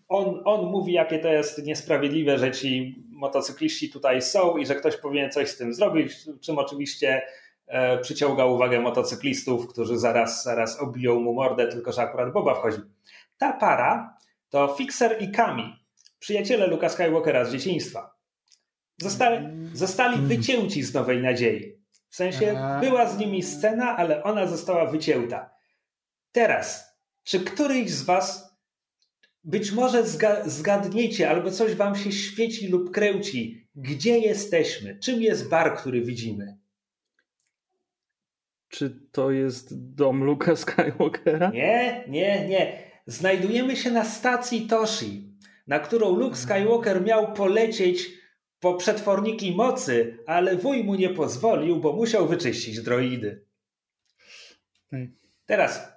on, 0.08 0.42
on 0.44 0.70
mówi, 0.70 0.92
jakie 0.92 1.18
to 1.18 1.28
jest 1.28 1.64
niesprawiedliwe, 1.64 2.38
że 2.38 2.52
ci 2.52 3.04
motocykliści 3.08 3.90
tutaj 3.90 4.22
są 4.22 4.56
i 4.56 4.66
że 4.66 4.74
ktoś 4.74 4.96
powinien 4.96 5.30
coś 5.30 5.48
z 5.48 5.56
tym 5.56 5.74
zrobić, 5.74 6.12
czym 6.40 6.58
oczywiście 6.58 7.22
przyciąga 8.02 8.44
uwagę 8.44 8.80
motocyklistów, 8.80 9.68
którzy 9.68 9.98
zaraz, 9.98 10.44
zaraz 10.44 10.80
obiją 10.80 11.20
mu 11.20 11.34
mordę, 11.34 11.68
tylko 11.68 11.92
że 11.92 12.02
akurat 12.02 12.32
Boba 12.32 12.54
wchodzi. 12.54 12.78
Ta 13.38 13.52
para 13.52 14.18
to 14.48 14.74
Fixer 14.74 15.22
i 15.22 15.30
Kami, 15.30 15.76
przyjaciele 16.18 16.66
Luka 16.66 16.88
Skywalkera 16.88 17.44
z 17.44 17.52
dzieciństwa. 17.52 18.14
Zostali, 18.98 19.48
zostali 19.72 20.14
mm. 20.14 20.28
wycięci 20.28 20.82
z 20.82 20.94
Nowej 20.94 21.22
Nadziei. 21.22 21.80
W 22.08 22.16
sensie 22.16 22.62
była 22.80 23.06
z 23.08 23.18
nimi 23.18 23.42
scena, 23.42 23.96
ale 23.96 24.22
ona 24.22 24.46
została 24.46 24.86
wycięta. 24.86 25.50
Teraz, 26.32 26.96
czy 27.24 27.40
któryś 27.40 27.90
z 27.90 28.02
Was 28.02 28.56
być 29.44 29.72
może 29.72 30.04
zgadniecie, 30.46 31.30
albo 31.30 31.50
coś 31.50 31.74
Wam 31.74 31.96
się 31.96 32.12
świeci 32.12 32.68
lub 32.68 32.90
kręci, 32.90 33.68
gdzie 33.74 34.18
jesteśmy? 34.18 34.98
Czym 34.98 35.22
jest 35.22 35.48
bar, 35.48 35.76
który 35.76 36.02
widzimy? 36.02 36.59
Czy 38.70 39.00
to 39.12 39.30
jest 39.30 39.94
dom 39.94 40.24
Luka 40.24 40.56
Skywalkera? 40.56 41.50
Nie, 41.50 42.04
nie, 42.08 42.48
nie. 42.48 42.82
Znajdujemy 43.06 43.76
się 43.76 43.90
na 43.90 44.04
stacji 44.04 44.66
Toshi, 44.66 45.32
na 45.66 45.78
którą 45.78 46.16
Luke 46.16 46.36
Skywalker 46.36 47.04
miał 47.04 47.32
polecieć 47.32 48.08
po 48.60 48.74
przetworniki 48.74 49.54
mocy, 49.54 50.18
ale 50.26 50.56
wuj 50.56 50.84
mu 50.84 50.94
nie 50.94 51.10
pozwolił, 51.10 51.80
bo 51.80 51.92
musiał 51.92 52.28
wyczyścić 52.28 52.80
droidy. 52.80 53.44
Teraz, 55.46 55.92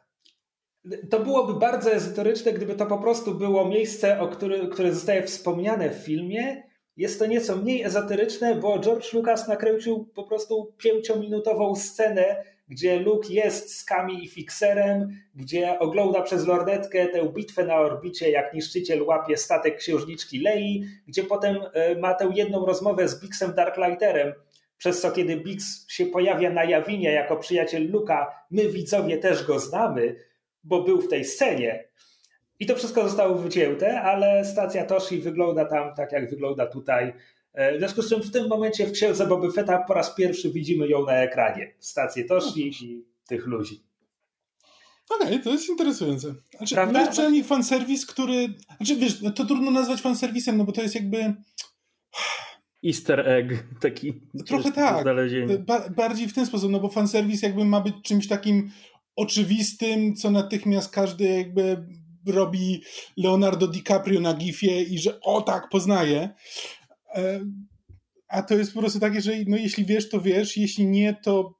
to 1.09 1.19
byłoby 1.19 1.59
bardzo 1.59 1.93
ezoteryczne, 1.93 2.53
gdyby 2.53 2.75
to 2.75 2.86
po 2.86 2.97
prostu 2.97 3.36
było 3.36 3.67
miejsce, 3.67 4.19
o 4.19 4.27
który, 4.27 4.67
które 4.67 4.93
zostaje 4.93 5.23
wspomniane 5.23 5.89
w 5.89 6.05
filmie. 6.05 6.63
Jest 6.97 7.19
to 7.19 7.25
nieco 7.25 7.55
mniej 7.55 7.83
ezoteryczne, 7.83 8.55
bo 8.55 8.79
George 8.79 9.13
Lucas 9.13 9.47
nakręcił 9.47 10.05
po 10.05 10.23
prostu 10.23 10.73
pięciominutową 10.77 11.75
scenę, 11.75 12.43
gdzie 12.73 12.99
Luke 12.99 13.33
jest 13.33 13.75
z 13.75 13.86
Kami 13.86 14.23
i 14.23 14.27
Fixerem, 14.27 15.17
gdzie 15.36 15.79
ogląda 15.79 16.21
przez 16.21 16.47
lornetkę 16.47 17.07
tę 17.07 17.29
bitwę 17.29 17.65
na 17.65 17.75
orbicie, 17.75 18.31
jak 18.31 18.53
niszczyciel 18.53 19.03
łapie 19.03 19.38
statek 19.38 19.77
księżniczki 19.77 20.39
Lei, 20.39 20.86
gdzie 21.07 21.23
potem 21.23 21.57
e, 21.73 21.95
ma 21.95 22.13
tę 22.13 22.31
jedną 22.36 22.65
rozmowę 22.65 23.07
z 23.07 23.21
Bixem 23.21 23.53
Darklighterem, 23.53 24.33
przez 24.77 25.02
co 25.02 25.12
kiedy 25.12 25.37
Bix 25.37 25.85
się 25.89 26.06
pojawia 26.06 26.50
na 26.50 26.63
Jawinie 26.63 27.12
jako 27.12 27.37
przyjaciel 27.37 27.91
Luka, 27.91 28.45
my 28.52 28.69
widzowie 28.69 29.17
też 29.17 29.45
go 29.45 29.60
znamy, 29.60 30.15
bo 30.63 30.83
był 30.83 31.02
w 31.02 31.08
tej 31.08 31.25
scenie. 31.25 31.87
I 32.60 32.65
to 32.65 32.75
wszystko 32.75 33.04
zostało 33.04 33.35
wycięte, 33.35 34.02
ale 34.02 34.45
stacja 34.45 34.85
Toshi 34.85 35.19
wygląda 35.19 35.65
tam 35.65 35.95
tak, 35.95 36.12
jak 36.12 36.29
wygląda 36.29 36.65
tutaj. 36.65 37.13
E, 37.54 37.75
w 37.75 37.79
związku 37.79 38.01
z 38.01 38.10
czym 38.10 38.23
w 38.23 38.31
tym 38.31 38.47
momencie 38.47 38.87
w 38.87 38.91
księdze 38.91 39.27
Boby 39.27 39.51
Fetta 39.51 39.83
po 39.87 39.93
raz 39.93 40.15
pierwszy 40.15 40.51
widzimy 40.51 40.87
ją 40.87 41.06
na 41.06 41.13
ekranie. 41.13 41.73
Stację 41.79 42.25
Toshi 42.25 42.67
i 42.67 43.06
tych 43.27 43.47
ludzi. 43.47 43.83
Okej, 45.10 45.27
okay, 45.27 45.39
to 45.39 45.49
jest 45.49 45.69
interesujące. 45.69 46.35
Znaczy, 46.58 46.75
Prawda? 46.75 46.93
To 46.93 46.99
jest 46.99 47.12
przynajmniej 47.12 47.43
fanserwis, 47.43 48.06
który... 48.06 48.54
Znaczy, 48.77 48.95
wiesz, 48.95 49.21
no 49.21 49.31
to 49.31 49.45
trudno 49.45 49.71
nazwać 49.71 50.01
fanserwisem, 50.01 50.58
no 50.58 50.63
bo 50.63 50.71
to 50.71 50.81
jest 50.81 50.95
jakby... 50.95 51.33
Easter 52.85 53.29
egg 53.29 53.63
taki. 53.81 54.13
Trochę 54.47 54.71
tak. 54.71 55.06
Ba 55.65 55.89
bardziej 55.89 56.27
w 56.27 56.33
ten 56.33 56.45
sposób, 56.45 56.71
no 56.71 56.79
bo 56.79 56.89
fanserwis 56.89 57.41
jakby 57.41 57.65
ma 57.65 57.81
być 57.81 57.95
czymś 58.04 58.27
takim 58.27 58.71
oczywistym, 59.15 60.15
co 60.15 60.31
natychmiast 60.31 60.91
każdy 60.91 61.23
jakby 61.23 61.85
robi 62.27 62.83
Leonardo 63.17 63.67
DiCaprio 63.67 64.21
na 64.21 64.33
gifie 64.33 64.83
i 64.83 64.99
że 64.99 65.19
o 65.21 65.41
tak, 65.41 65.69
poznaje. 65.69 66.29
E, 67.13 67.45
a 68.27 68.41
to 68.41 68.55
jest 68.55 68.73
po 68.73 68.79
prostu 68.79 68.99
takie, 68.99 69.21
że 69.21 69.31
no 69.47 69.57
jeśli 69.57 69.85
wiesz, 69.85 70.09
to 70.09 70.21
wiesz, 70.21 70.57
jeśli 70.57 70.85
nie, 70.87 71.15
to 71.23 71.57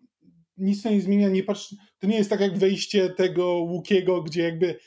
nic 0.57 0.83
to 0.83 0.89
nie 0.89 1.01
zmienia, 1.01 1.29
nie 1.29 1.43
patrz, 1.43 1.75
to 1.99 2.07
nie 2.07 2.17
jest 2.17 2.29
tak 2.29 2.39
jak 2.39 2.57
wejście 2.57 3.09
tego 3.09 3.47
Łukiego, 3.47 4.21
gdzie 4.21 4.41
jakby 4.41 4.79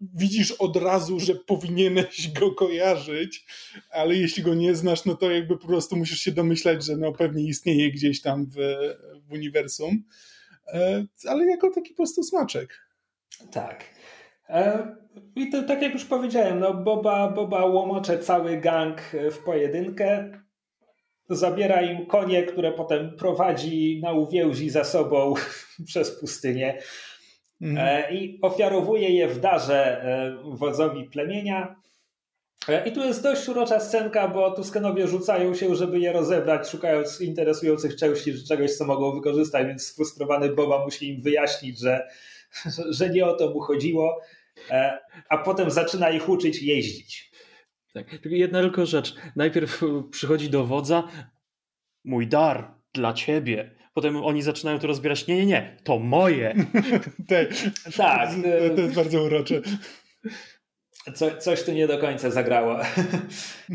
widzisz 0.00 0.50
od 0.50 0.76
razu, 0.76 1.20
że 1.20 1.34
powinieneś 1.34 2.32
go 2.40 2.54
kojarzyć, 2.54 3.46
ale 3.90 4.16
jeśli 4.16 4.42
go 4.42 4.54
nie 4.54 4.74
znasz, 4.74 5.04
no 5.04 5.14
to 5.14 5.30
jakby 5.30 5.58
po 5.58 5.66
prostu 5.66 5.96
musisz 5.96 6.20
się 6.20 6.32
domyślać, 6.32 6.84
że 6.84 6.96
no 6.96 7.12
pewnie 7.12 7.42
istnieje 7.42 7.92
gdzieś 7.92 8.20
tam 8.20 8.46
w, 8.46 8.56
w 9.28 9.32
uniwersum, 9.32 10.04
e, 10.66 11.06
ale 11.28 11.46
jako 11.46 11.70
taki 11.70 11.90
po 11.90 11.96
prostu 11.96 12.22
smaczek. 12.22 12.88
Tak. 13.52 13.84
E, 14.48 14.88
I 15.36 15.50
to 15.50 15.62
tak 15.62 15.82
jak 15.82 15.92
już 15.92 16.04
powiedziałem, 16.04 16.60
no 16.60 16.74
Boba, 16.74 17.28
Boba 17.28 17.66
łomocze 17.66 18.18
cały 18.18 18.56
gang 18.56 19.00
w 19.30 19.38
pojedynkę, 19.38 20.30
zabiera 21.30 21.82
im 21.82 22.06
konie, 22.06 22.42
które 22.42 22.72
potem 22.72 23.16
prowadzi 23.16 24.00
na 24.02 24.12
uwięzi 24.12 24.70
za 24.70 24.84
sobą 24.84 25.34
przez 25.88 26.20
pustynię 26.20 26.78
mhm. 27.62 27.88
E, 27.88 28.14
i 28.14 28.38
ofiarowuje 28.42 29.10
je 29.10 29.28
w 29.28 29.40
darze 29.40 30.02
e, 30.02 30.36
wodzowi 30.44 31.04
plemienia. 31.04 31.76
I 32.86 32.92
tu 32.92 33.04
jest 33.04 33.22
dość 33.22 33.48
urocza 33.48 33.80
scenka, 33.80 34.28
bo 34.28 34.50
Tuskenowie 34.50 35.08
rzucają 35.08 35.54
się, 35.54 35.74
żeby 35.74 35.98
je 35.98 36.12
rozebrać, 36.12 36.68
szukając 36.68 37.20
interesujących 37.20 37.96
części, 37.96 38.44
czegoś, 38.44 38.76
co 38.76 38.84
mogą 38.84 39.12
wykorzystać, 39.14 39.66
więc 39.66 39.86
sfrustrowany 39.86 40.48
Boba 40.48 40.84
musi 40.84 41.08
im 41.08 41.22
wyjaśnić, 41.22 41.78
że, 41.78 42.08
że 42.98 43.10
nie 43.10 43.26
o 43.26 43.36
to 43.36 43.50
mu 43.50 43.60
chodziło. 43.60 44.20
E, 44.70 44.98
a 45.28 45.38
potem 45.38 45.70
zaczyna 45.70 46.10
ich 46.10 46.28
uczyć 46.28 46.62
jeździć. 46.62 47.30
Tak, 47.94 48.06
jedna 48.24 48.60
tylko 48.60 48.86
rzecz. 48.86 49.14
Najpierw 49.36 49.82
przychodzi 50.10 50.50
do 50.50 50.64
wodza, 50.64 51.08
mój 52.04 52.26
dar 52.26 52.74
dla 52.92 53.12
ciebie. 53.12 53.70
Potem 53.94 54.16
oni 54.16 54.42
zaczynają 54.42 54.78
to 54.78 54.86
rozbierać. 54.86 55.26
Nie, 55.26 55.36
nie, 55.36 55.46
nie, 55.46 55.76
to 55.84 55.98
moje. 55.98 56.54
tak, 57.28 57.48
tak. 57.96 58.30
To 58.76 58.82
jest 58.82 58.94
bardzo 58.94 59.22
urocze. 59.22 59.60
Co, 61.14 61.36
coś 61.36 61.62
tu 61.62 61.72
nie 61.72 61.86
do 61.86 61.98
końca 61.98 62.30
zagrało. 62.30 62.78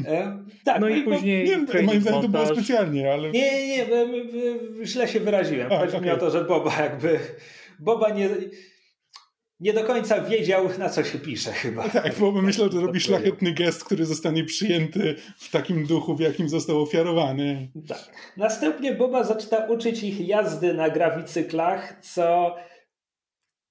E, 0.05 0.43
tak, 0.63 0.81
no 0.81 0.89
i 0.89 1.03
no 1.03 1.11
później. 1.11 1.45
Nie, 1.45 1.81
moim 1.83 2.01
zdaniem 2.01 2.21
to 2.21 2.29
było 2.29 2.45
specjalnie, 2.45 3.13
ale. 3.13 3.31
Nie, 3.31 3.67
nie, 3.67 3.87
nie, 3.87 4.85
źle 4.85 5.07
się 5.07 5.19
wyraziłem. 5.19 5.69
Chodzi 5.69 5.95
okay. 5.95 6.01
mi 6.01 6.09
o 6.09 6.17
to, 6.17 6.31
że 6.31 6.45
Boba 6.45 6.81
jakby. 6.81 7.19
Boba 7.79 8.09
nie 8.09 8.29
nie 9.59 9.73
do 9.73 9.83
końca 9.83 10.21
wiedział, 10.21 10.69
na 10.77 10.89
co 10.89 11.03
się 11.03 11.19
pisze 11.19 11.51
chyba. 11.51 11.89
Tak, 11.89 12.19
bo 12.19 12.31
myślał, 12.31 12.71
że 12.71 12.81
robi 12.81 12.99
szlachetny 12.99 13.51
gest, 13.51 13.83
który 13.83 14.05
zostanie 14.05 14.43
przyjęty 14.43 15.15
w 15.37 15.51
takim 15.51 15.85
duchu, 15.85 16.15
w 16.15 16.19
jakim 16.19 16.49
został 16.49 16.81
ofiarowany. 16.81 17.71
Tak. 17.87 18.33
Następnie 18.37 18.93
Boba 18.95 19.23
zaczyna 19.23 19.57
uczyć 19.65 20.03
ich 20.03 20.27
jazdy 20.27 20.73
na 20.73 20.89
grawicyklach, 20.89 21.99
co 22.01 22.55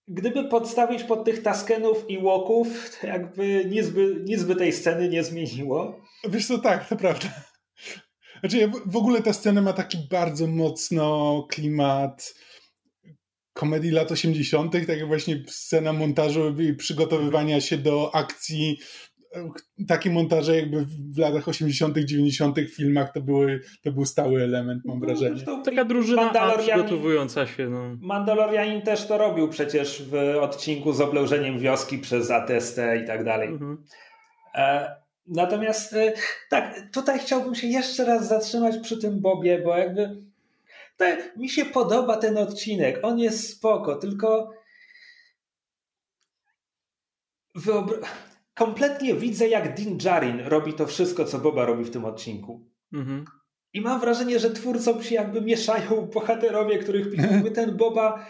gdyby 0.09 0.45
podstawić 0.45 1.03
pod 1.03 1.24
tych 1.24 1.43
taskenów 1.43 2.11
i 2.11 2.18
łoków, 2.18 2.99
to 3.01 3.07
jakby 3.07 3.64
nic 3.64 3.89
by, 3.89 4.22
nic 4.24 4.45
by 4.45 4.57
tej 4.57 4.72
sceny 4.72 5.09
nie 5.09 5.24
zmieniło. 5.24 6.01
Wiesz 6.28 6.47
co, 6.47 6.59
tak, 6.59 6.89
to 6.89 6.97
prawda. 6.97 7.28
Znaczy, 8.41 8.70
w 8.86 8.97
ogóle 8.97 9.22
ta 9.22 9.32
scena 9.32 9.62
ma 9.62 9.72
taki 9.72 9.99
bardzo 10.11 10.47
mocno 10.47 11.47
klimat 11.51 12.34
komedii 13.59 13.90
lat 13.90 14.12
80., 14.12 14.72
tak 14.72 14.88
jak 14.88 15.06
właśnie 15.06 15.42
scena 15.46 15.92
montażu 15.92 16.61
i 16.61 16.74
przygotowywania 16.74 17.61
się 17.61 17.78
do 17.78 18.14
akcji. 18.14 18.78
Takie 19.88 20.11
montaże 20.11 20.56
jakby 20.56 20.86
w 21.14 21.18
latach 21.18 21.48
80., 21.48 21.98
90. 21.98 22.59
filmach 22.76 23.12
to, 23.12 23.20
były, 23.20 23.61
to 23.84 23.92
był 23.92 24.04
stały 24.04 24.42
element, 24.42 24.82
mam 24.84 24.98
no, 24.98 25.06
wrażenie. 25.06 25.34
Zresztą 25.34 25.62
taka 25.62 25.84
drużyna 25.84 26.56
przygotowująca 26.59 27.46
się. 27.46 27.68
No. 27.68 27.96
Mandalorianin 28.00 28.82
też 28.82 29.06
to 29.06 29.18
robił 29.18 29.48
przecież 29.48 30.02
w 30.02 30.14
odcinku 30.40 30.92
z 30.92 31.00
oblężeniem 31.00 31.59
wioski 31.59 31.98
przez 31.98 32.30
ATST 32.30 32.80
i 33.04 33.06
tak 33.06 33.24
dalej. 33.24 33.48
Mhm. 33.48 33.84
E, 34.54 34.96
natomiast 35.26 35.92
e, 35.92 36.12
tak, 36.50 36.88
tutaj 36.92 37.18
chciałbym 37.18 37.54
się 37.54 37.66
jeszcze 37.66 38.04
raz 38.04 38.28
zatrzymać 38.28 38.78
przy 38.82 38.98
tym 38.98 39.20
Bobie, 39.20 39.62
bo 39.64 39.76
jakby 39.76 40.28
tak, 40.99 41.36
mi 41.36 41.49
się 41.49 41.64
podoba 41.64 42.16
ten 42.16 42.38
odcinek, 42.38 43.01
on 43.03 43.18
jest 43.18 43.51
spoko, 43.51 43.96
tylko 43.96 44.51
wyobra... 47.55 47.99
kompletnie 48.55 49.14
widzę, 49.14 49.49
jak 49.49 49.74
Din 49.74 49.99
Djarin 49.99 50.40
robi 50.40 50.72
to 50.74 50.86
wszystko, 50.86 51.24
co 51.24 51.38
Boba 51.38 51.64
robi 51.64 51.84
w 51.84 51.90
tym 51.90 52.05
odcinku. 52.05 52.66
Mhm. 52.92 53.24
I 53.72 53.80
mam 53.80 54.01
wrażenie, 54.01 54.38
że 54.38 54.51
twórcom 54.51 55.03
się 55.03 55.14
jakby 55.14 55.40
mieszają 55.40 56.07
bohaterowie, 56.14 56.78
których 56.78 57.18
jakby 57.32 57.51
ten 57.51 57.76
Boba, 57.76 58.26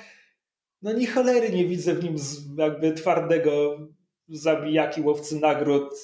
no 0.83 0.93
ni 0.93 1.07
cholery 1.07 1.51
nie 1.51 1.65
widzę 1.65 1.95
w 1.95 2.05
nim 2.05 2.17
jakby 2.57 2.93
twardego 2.93 3.79
zabijaki, 4.29 5.01
łowcy 5.01 5.41
nagród. 5.41 5.95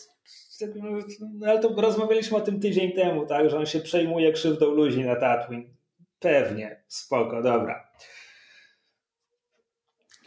No, 0.80 1.46
ale 1.46 1.60
to 1.60 1.80
rozmawialiśmy 1.80 2.36
o 2.36 2.40
tym 2.40 2.60
tydzień 2.60 2.92
temu, 2.92 3.26
tak, 3.26 3.50
że 3.50 3.58
on 3.58 3.66
się 3.66 3.80
przejmuje 3.80 4.32
krzywdą 4.32 4.70
ludzi 4.70 5.04
na 5.04 5.16
Tatooine. 5.16 5.74
Pewnie, 6.24 6.84
spoko, 6.88 7.42
dobra. 7.42 7.88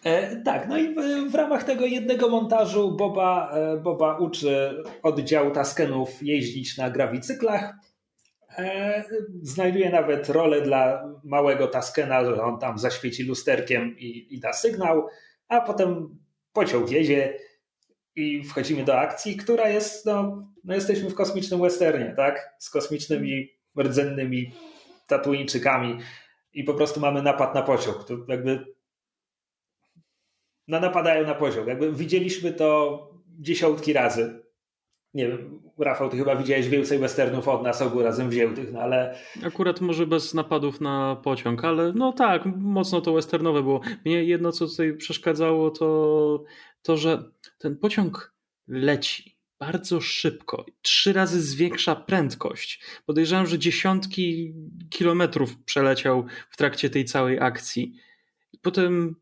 E, 0.04 0.42
tak, 0.42 0.68
no 0.68 0.78
i 0.78 0.96
w, 0.96 1.32
w, 1.32 1.36
ramach 1.36 1.64
tego 1.64 1.86
jednego 1.86 2.30
montażu 2.30 2.92
Boba, 2.92 3.52
e, 3.52 3.78
Boba 3.78 4.18
uczy 4.18 4.84
oddział 5.04 5.52
Taskenów 5.52 6.10
jeździć 6.22 6.78
na 6.78 6.90
grawicyklach. 6.90 7.74
E, 8.58 9.04
znajduje 9.42 9.90
nawet 9.90 10.30
rolę 10.30 10.62
dla 10.62 11.10
małego 11.24 11.68
Taskena, 11.68 12.26
że 12.26 12.44
on 12.44 12.60
tam 12.60 12.78
zaświeci 12.78 13.24
lusterkiem 13.24 13.96
i, 14.00 14.36
i 14.36 14.40
da 14.40 14.54
sygnał, 14.54 15.08
a 15.48 15.62
potem 15.62 16.20
pociąg 16.54 16.92
jedzie 16.92 17.38
i 18.16 18.44
wchodzimy 18.44 18.84
do 18.84 19.00
akcji, 19.00 19.38
która 19.38 19.70
jest, 19.70 20.06
no, 20.06 20.48
no 20.64 20.76
jesteśmy 20.76 21.10
w 21.10 21.16
kosmicznym 21.16 21.62
westernie, 21.62 22.14
tak? 22.18 22.56
Z 22.60 22.70
kosmicznymi 22.70 23.50
rdzennymi 23.78 24.52
tatuińczykami 25.08 25.98
i 26.54 26.64
po 26.64 26.74
prostu 26.74 27.00
mamy 27.00 27.22
napad 27.22 27.56
na 27.56 27.62
pociąg. 27.62 28.04
To 28.04 28.18
jakby 28.28 28.76
no 30.68 30.80
napadają 30.80 31.28
na 31.28 31.36
pociąg. 31.36 31.68
Jakby 31.68 31.94
widzieliśmy 31.94 32.54
to 32.54 33.10
dziesiątki 33.40 33.94
razy. 33.94 34.44
Nie 35.14 35.28
wiem, 35.28 35.62
Rafał, 35.80 36.10
ty 36.10 36.18
chyba 36.18 36.36
widziałeś 36.36 36.70
więcej 36.70 37.00
westernów 37.00 37.48
od 37.48 37.64
nas 37.64 37.82
obu 37.82 38.02
razem 38.02 38.30
wziętych, 38.30 38.74
no 38.74 38.80
ale... 38.80 39.18
Akurat 39.44 39.82
może 39.82 40.08
bez 40.08 40.34
napadów 40.34 40.82
na 40.82 41.16
pociąg, 41.24 41.66
ale 41.66 41.94
no 41.94 42.14
tak, 42.14 42.46
mocno 42.46 43.02
to 43.02 43.14
westernowe 43.14 43.64
było. 43.64 43.82
Mnie 44.06 44.24
jedno, 44.24 44.52
co 44.52 44.68
tutaj 44.68 44.94
przeszkadzało, 44.94 45.72
to 45.72 46.44
to, 46.82 46.98
że 46.98 47.24
ten 47.58 47.78
pociąg 47.78 48.34
leci 48.68 49.37
bardzo 49.60 50.02
szybko, 50.02 50.66
trzy 50.82 51.14
razy 51.14 51.42
zwiększa 51.42 51.96
prędkość. 51.96 52.82
Podejrzewam, 53.06 53.48
że 53.48 53.60
dziesiątki 53.60 54.54
kilometrów 54.90 55.58
przeleciał 55.64 56.26
w 56.50 56.58
trakcie 56.58 56.90
tej 56.90 57.06
całej 57.06 57.40
akcji. 57.40 57.94
Potem 58.62 59.16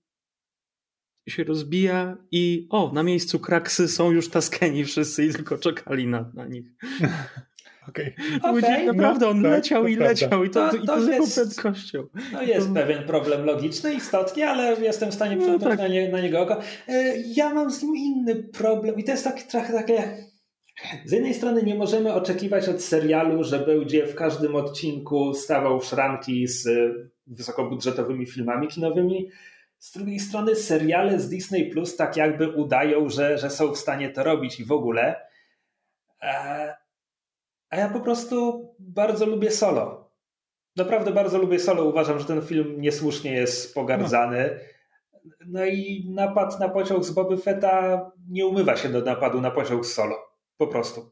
się 1.29 1.43
rozbija 1.43 2.17
i 2.31 2.67
o, 2.69 2.91
na 2.93 3.03
miejscu 3.03 3.39
kraksy 3.39 3.87
są 3.87 4.11
już 4.11 4.29
taskeni 4.29 4.85
wszyscy 4.85 5.25
i 5.25 5.33
tylko 5.33 5.57
czekali 5.57 6.07
na, 6.07 6.31
na 6.33 6.45
nich. 6.45 6.65
Okej. 7.89 8.15
Okay. 8.41 8.59
okay. 8.59 8.85
Naprawdę, 8.85 9.27
on 9.27 9.41
no, 9.41 9.49
leciał 9.49 9.83
tak, 9.83 9.91
i 9.91 9.95
leciał 9.95 10.43
i 10.43 10.49
to, 10.49 10.69
to, 10.69 10.77
i 10.77 10.85
to, 10.85 11.01
z 11.01 11.07
jest, 11.07 11.35
prędkością. 11.35 12.07
To 12.31 12.41
jest 12.41 12.67
to... 12.67 12.73
pewien 12.73 13.03
problem 13.03 13.45
logiczny, 13.45 13.93
istotnie, 13.93 14.49
ale 14.49 14.81
jestem 14.81 15.11
w 15.11 15.13
stanie 15.13 15.35
no, 15.35 15.59
tak. 15.59 15.79
na, 15.79 15.87
nie, 15.87 16.09
na, 16.09 16.21
niego 16.21 16.41
oko. 16.41 16.59
E, 16.87 17.17
ja 17.17 17.53
mam 17.53 17.71
z 17.71 17.83
nim 17.83 17.95
inny 17.95 18.35
problem 18.35 18.95
i 18.95 19.03
to 19.03 19.11
jest 19.11 19.23
tak, 19.23 19.43
trochę 19.43 19.73
takie... 19.73 20.17
Z 21.05 21.11
jednej 21.11 21.33
strony 21.33 21.63
nie 21.63 21.75
możemy 21.75 22.13
oczekiwać 22.13 22.69
od 22.69 22.81
serialu, 22.81 23.43
że 23.43 23.59
będzie 23.59 24.07
w 24.07 24.15
każdym 24.15 24.55
odcinku 24.55 25.33
stawał 25.33 25.79
w 25.79 25.85
szranki 25.85 26.47
z 26.47 26.67
wysokobudżetowymi 27.27 28.25
filmami 28.25 28.67
kinowymi. 28.67 29.29
Z 29.79 29.91
drugiej 29.91 30.19
strony 30.19 30.55
seriale 30.55 31.19
z 31.19 31.29
Disney 31.29 31.69
Plus 31.69 31.95
tak 31.95 32.17
jakby 32.17 32.49
udają, 32.49 33.09
że, 33.09 33.37
że 33.37 33.49
są 33.49 33.71
w 33.71 33.77
stanie 33.77 34.09
to 34.09 34.23
robić 34.23 34.59
i 34.59 34.65
w 34.65 34.71
ogóle. 34.71 35.15
A 37.75 37.79
ja 37.79 37.89
po 37.89 37.99
prostu 37.99 38.69
bardzo 38.79 39.25
lubię 39.25 39.51
solo. 39.51 40.11
Naprawdę 40.75 41.11
bardzo 41.11 41.37
lubię 41.37 41.59
solo. 41.59 41.83
Uważam, 41.83 42.19
że 42.19 42.25
ten 42.25 42.41
film 42.41 42.81
niesłusznie 42.81 43.31
jest 43.33 43.73
pogardzany. 43.73 44.59
No 45.45 45.65
i 45.65 46.09
napad 46.13 46.59
na 46.59 46.69
pociąg 46.69 47.03
z 47.03 47.11
Boby 47.11 47.37
Fetta 47.37 48.11
nie 48.29 48.45
umywa 48.45 48.75
się 48.75 48.89
do 48.89 49.01
napadu 49.01 49.41
na 49.41 49.51
pociąg 49.51 49.85
z 49.85 49.93
solo. 49.93 50.15
Po 50.57 50.67
prostu. 50.67 51.11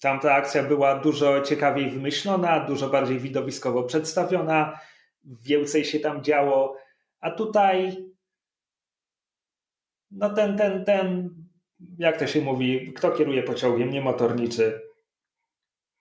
Tamta 0.00 0.34
akcja 0.34 0.62
była 0.62 0.98
dużo 0.98 1.40
ciekawiej 1.40 1.90
wymyślona, 1.90 2.60
dużo 2.60 2.88
bardziej 2.88 3.18
widowiskowo 3.18 3.82
przedstawiona, 3.82 4.80
więcej 5.24 5.84
się 5.84 6.00
tam 6.00 6.22
działo, 6.22 6.76
a 7.20 7.30
tutaj 7.30 7.96
no 10.10 10.30
ten, 10.30 10.58
ten, 10.58 10.84
ten, 10.84 11.34
jak 11.98 12.18
to 12.18 12.26
się 12.26 12.40
mówi, 12.40 12.92
kto 12.92 13.10
kieruje 13.10 13.42
pociągiem, 13.42 13.90
nie 13.90 14.00
motorniczy, 14.00 14.87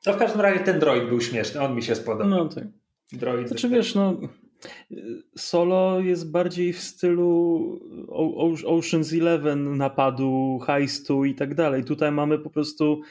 no 0.06 0.14
w 0.14 0.18
każdym 0.18 0.42
razie 0.42 0.60
ten 0.60 0.80
droid 0.80 1.10
był 1.10 1.22
śmieszny, 1.22 1.62
on 1.62 1.76
mi 1.76 1.84
się 1.84 1.96
spodobał. 1.96 2.30
No 2.30 2.50
tak. 2.50 2.64
Droid. 3.12 3.48
Znaczy 3.48 3.70
wiesz, 3.70 3.96
no 3.96 4.18
Solo 5.38 6.00
jest 6.00 6.32
bardziej 6.32 6.74
w 6.74 6.82
stylu 6.82 7.60
Ocean's 8.66 9.22
Eleven, 9.22 9.78
napadu, 9.78 10.60
heistu 10.66 11.26
i 11.26 11.36
tak 11.36 11.56
dalej. 11.56 11.84
Tutaj 11.84 12.12
mamy 12.12 12.40
po 12.40 12.50
prostu 12.50 13.02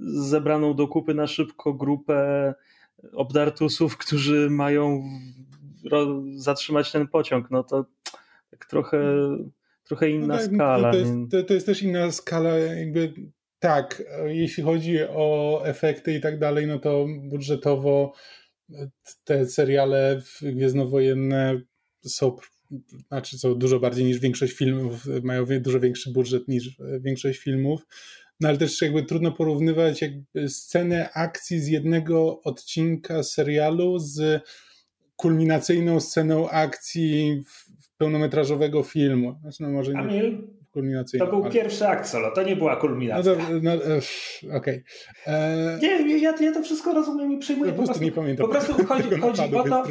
zebraną 0.00 0.74
do 0.74 0.88
kupy 0.88 1.14
na 1.14 1.26
szybko 1.26 1.74
grupę 1.74 2.54
obdartusów, 3.12 3.96
którzy 3.96 4.50
mają 4.50 5.02
zatrzymać 6.36 6.92
ten 6.92 7.08
pociąg. 7.08 7.50
No 7.50 7.64
to 7.64 7.86
tak 8.50 8.66
trochę, 8.66 9.00
trochę 9.84 10.10
inna 10.10 10.26
no 10.26 10.40
tak, 10.40 10.54
skala. 10.54 10.92
To 10.92 10.98
jest, 10.98 11.12
to, 11.30 11.42
to 11.42 11.54
jest 11.54 11.66
też 11.66 11.82
inna 11.82 12.10
skala, 12.10 12.58
jakby 12.58 13.12
tak, 13.58 14.02
jeśli 14.26 14.62
chodzi 14.62 14.98
o 15.02 15.60
efekty 15.64 16.14
i 16.14 16.20
tak 16.20 16.38
dalej, 16.38 16.66
no 16.66 16.78
to 16.78 17.06
budżetowo 17.22 18.12
te 19.24 19.46
seriale 19.46 20.22
gwiezdnowojenne 20.42 21.60
są, 22.06 22.36
znaczy 23.08 23.38
są 23.38 23.54
dużo 23.54 23.80
bardziej 23.80 24.04
niż 24.04 24.18
większość 24.18 24.52
filmów, 24.52 25.06
mają 25.22 25.44
dużo 25.60 25.80
większy 25.80 26.12
budżet 26.12 26.48
niż 26.48 26.76
większość 27.00 27.38
filmów. 27.38 27.86
No 28.40 28.48
ale 28.48 28.58
też 28.58 28.82
jakby 28.82 29.02
trudno 29.02 29.32
porównywać 29.32 30.02
jakby 30.02 30.48
scenę 30.48 31.12
akcji 31.12 31.60
z 31.60 31.68
jednego 31.68 32.40
odcinka 32.42 33.22
serialu 33.22 33.98
z 33.98 34.42
kulminacyjną 35.16 36.00
sceną 36.00 36.48
akcji 36.50 37.42
pełnometrażowego 37.98 38.82
filmu. 38.82 39.38
Znaczy, 39.40 39.62
no 39.62 39.70
może 39.70 39.92
nie 39.92 40.38
kulminacyjną. 40.76 41.26
To 41.26 41.32
był 41.32 41.42
ale... 41.42 41.52
pierwszy 41.52 41.88
akt 41.88 42.08
solo, 42.08 42.30
to 42.30 42.42
nie 42.42 42.56
była 42.56 42.76
kulminacja. 42.76 43.32
No, 43.32 43.60
no, 43.62 43.72
e, 43.72 44.00
Okej. 44.56 44.56
Okay. 44.56 45.34
E... 45.34 45.78
Nie, 45.82 46.18
ja, 46.18 46.34
ja 46.40 46.52
to 46.52 46.62
wszystko 46.62 46.94
rozumiem 46.94 47.32
i 47.32 47.38
przyjmuję. 47.38 47.70
Ja 47.70 47.76
po, 47.76 47.84
prostu, 47.84 48.04
nie 48.04 48.12
pamiętam. 48.12 48.46
Po 48.46 48.52
prostu 48.52 48.86
chodzi, 48.86 49.10
chodzi 49.10 49.42
napadu, 49.42 49.58
o 49.58 49.82
to, 49.82 49.88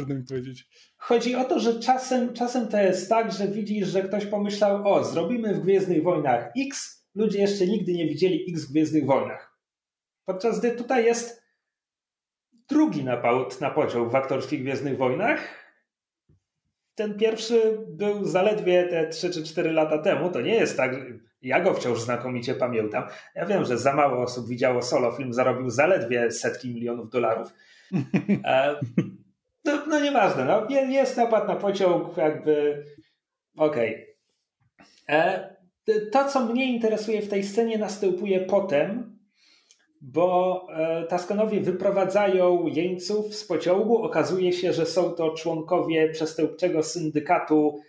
chodzi 0.96 1.34
o 1.34 1.44
to, 1.44 1.60
że 1.60 1.80
czasem, 1.80 2.32
czasem 2.32 2.68
to 2.68 2.78
jest 2.78 3.08
tak, 3.08 3.32
że 3.32 3.48
widzisz, 3.48 3.88
że 3.88 4.02
ktoś 4.02 4.26
pomyślał, 4.26 4.92
o, 4.92 5.04
zrobimy 5.04 5.54
w 5.54 5.60
Gwiezdnych 5.60 6.02
Wojnach 6.02 6.52
X, 6.66 7.04
ludzie 7.14 7.38
jeszcze 7.38 7.66
nigdy 7.66 7.92
nie 7.92 8.08
widzieli 8.08 8.46
X 8.52 8.64
w 8.64 8.72
Gwiezdnych 8.72 9.06
Wojnach. 9.06 9.58
Podczas 10.24 10.58
gdy 10.58 10.70
tutaj 10.70 11.04
jest 11.04 11.42
drugi 12.68 13.04
napad 13.04 13.60
na 13.60 13.70
podział 13.70 14.10
w 14.10 14.14
aktorskich 14.14 14.60
Gwiezdnych 14.62 14.96
Wojnach. 14.96 15.65
Ten 16.96 17.18
pierwszy 17.18 17.78
był 17.88 18.24
zaledwie 18.24 18.84
te 18.84 19.08
3 19.08 19.30
czy 19.30 19.44
4 19.44 19.72
lata 19.72 19.98
temu. 19.98 20.30
To 20.30 20.40
nie 20.40 20.54
jest 20.54 20.76
tak, 20.76 20.96
ja 21.42 21.60
go 21.60 21.74
wciąż 21.74 22.00
znakomicie 22.00 22.54
pamiętam. 22.54 23.04
Ja 23.34 23.46
wiem, 23.46 23.64
że 23.64 23.78
za 23.78 23.92
mało 23.92 24.22
osób 24.22 24.48
widziało 24.48 24.82
solo. 24.82 25.12
Film 25.12 25.32
zarobił 25.32 25.70
zaledwie 25.70 26.30
setki 26.30 26.74
milionów 26.74 27.10
dolarów. 27.10 27.48
E, 28.44 28.76
no, 29.64 29.86
no 29.86 30.00
nieważne, 30.00 30.44
no, 30.44 30.66
jest 30.70 31.16
napad 31.16 31.48
na 31.48 31.56
pociąg, 31.56 32.16
jakby 32.16 32.84
okej. 33.56 34.16
Okay. 35.08 35.18
E, 35.18 35.56
to, 36.12 36.24
co 36.24 36.40
mnie 36.46 36.74
interesuje 36.74 37.22
w 37.22 37.28
tej 37.28 37.44
scenie, 37.44 37.78
następuje 37.78 38.40
potem, 38.40 39.15
bo 40.00 40.66
e, 40.72 41.04
Taskanowie 41.04 41.60
wyprowadzają 41.60 42.66
jeńców 42.66 43.34
z 43.34 43.44
pociągu. 43.44 44.02
Okazuje 44.02 44.52
się, 44.52 44.72
że 44.72 44.86
są 44.86 45.10
to 45.10 45.30
członkowie 45.30 46.08
przestępczego 46.08 46.82
syndykatu. 46.82 47.80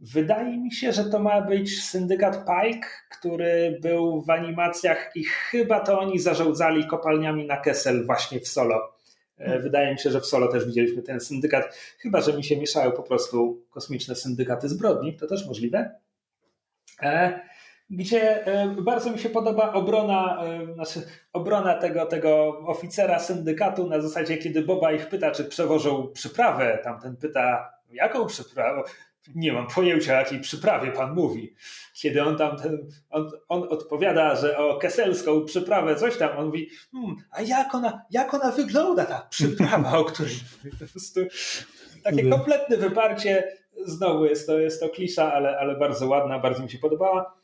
Wydaje 0.00 0.58
mi 0.58 0.72
się, 0.72 0.92
że 0.92 1.04
to 1.04 1.18
ma 1.18 1.40
być 1.40 1.82
syndykat 1.82 2.44
Pike, 2.44 2.88
który 3.18 3.78
był 3.82 4.22
w 4.22 4.30
animacjach 4.30 5.10
i 5.14 5.24
chyba 5.24 5.80
to 5.80 6.00
oni 6.00 6.18
zarządzali 6.18 6.86
kopalniami 6.86 7.46
na 7.46 7.56
Kessel 7.56 8.06
właśnie 8.06 8.40
w 8.40 8.48
solo. 8.48 8.92
E, 9.38 9.44
hmm. 9.44 9.62
Wydaje 9.62 9.92
mi 9.92 9.98
się, 9.98 10.10
że 10.10 10.20
w 10.20 10.26
solo 10.26 10.48
też 10.48 10.66
widzieliśmy 10.66 11.02
ten 11.02 11.20
syndykat. 11.20 11.76
Chyba, 11.98 12.20
że 12.20 12.32
mi 12.32 12.44
się 12.44 12.56
mieszają 12.56 12.92
po 12.92 13.02
prostu 13.02 13.62
kosmiczne 13.70 14.14
syndykaty 14.14 14.68
zbrodni, 14.68 15.16
to 15.16 15.26
też 15.26 15.46
możliwe. 15.46 15.90
E, 17.02 17.40
gdzie 17.90 18.44
bardzo 18.82 19.10
mi 19.10 19.18
się 19.18 19.28
podoba 19.28 19.72
obrona, 19.72 20.42
znaczy 20.74 21.02
obrona 21.32 21.74
tego, 21.74 22.06
tego 22.06 22.58
oficera 22.66 23.18
syndykatu 23.18 23.86
na 23.86 24.00
zasadzie, 24.00 24.38
kiedy 24.38 24.62
Boba 24.62 24.92
ich 24.92 25.08
pyta, 25.08 25.30
czy 25.30 25.44
przewożą 25.44 26.08
przyprawę, 26.12 26.78
tamten 26.84 27.16
pyta, 27.16 27.72
jaką 27.92 28.26
przyprawę? 28.26 28.82
Nie 29.34 29.52
mam 29.52 29.66
pojęcia, 29.66 30.12
o 30.12 30.16
jakiej 30.16 30.40
przyprawie 30.40 30.92
pan 30.92 31.14
mówi. 31.14 31.54
Kiedy 31.94 32.22
on 32.22 32.36
tam, 32.36 32.56
ten, 32.56 32.88
on, 33.10 33.30
on 33.48 33.62
odpowiada, 33.62 34.36
że 34.36 34.58
o 34.58 34.78
keselską 34.78 35.44
przyprawę, 35.44 35.96
coś 35.96 36.16
tam, 36.16 36.38
on 36.38 36.46
mówi, 36.46 36.68
hmm, 36.92 37.16
a 37.30 37.42
jak 37.42 37.74
ona, 37.74 38.02
jak 38.10 38.34
ona 38.34 38.50
wygląda, 38.50 39.04
ta 39.04 39.26
przyprawa, 39.30 39.98
o 39.98 40.04
której 40.04 40.34
po 40.80 40.86
prostu 40.86 41.20
takie 42.04 42.30
kompletne 42.30 42.76
wyparcie. 42.76 43.56
Znowu 43.86 44.24
jest 44.24 44.46
to, 44.46 44.58
jest 44.58 44.80
to 44.80 44.88
klisza, 44.88 45.32
ale, 45.32 45.58
ale 45.58 45.76
bardzo 45.76 46.08
ładna, 46.08 46.38
bardzo 46.38 46.62
mi 46.62 46.70
się 46.70 46.78
podobała. 46.78 47.39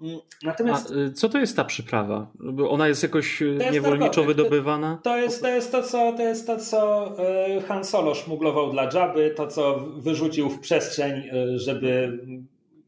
Mm, 0.00 0.18
natomiast. 0.42 0.90
A, 0.90 0.94
y, 0.94 1.12
co 1.12 1.28
to 1.28 1.38
jest 1.38 1.56
ta 1.56 1.64
przyprawa? 1.64 2.30
Ona 2.68 2.88
jest 2.88 3.02
jakoś 3.02 3.42
y, 3.42 3.44
jest 3.44 3.72
niewolniczo 3.72 4.24
wydobywana? 4.24 5.00
To, 5.02 5.18
jest, 5.18 5.42
to, 5.42 5.48
jest 5.48 5.72
to, 5.72 5.82
co, 5.82 6.12
to 6.12 6.22
jest 6.22 6.46
to, 6.46 6.56
co 6.56 7.12
y, 7.58 7.62
Han 7.62 7.84
Solo 7.84 8.14
szmuglował 8.14 8.72
dla 8.72 8.90
Jabby, 8.94 9.34
to, 9.36 9.46
co 9.46 9.78
wyrzucił 9.78 10.50
w 10.50 10.60
przestrzeń, 10.60 11.30
żeby 11.56 12.18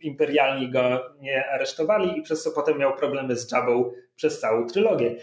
imperialni 0.03 0.71
go 0.71 1.01
nie 1.21 1.51
aresztowali 1.51 2.19
i 2.19 2.23
przez 2.23 2.43
co 2.43 2.51
potem 2.51 2.79
miał 2.79 2.97
problemy 2.97 3.37
z 3.37 3.53
Jabbą 3.53 3.93
przez 4.17 4.41
całą 4.41 4.67
trylogię. 4.67 5.17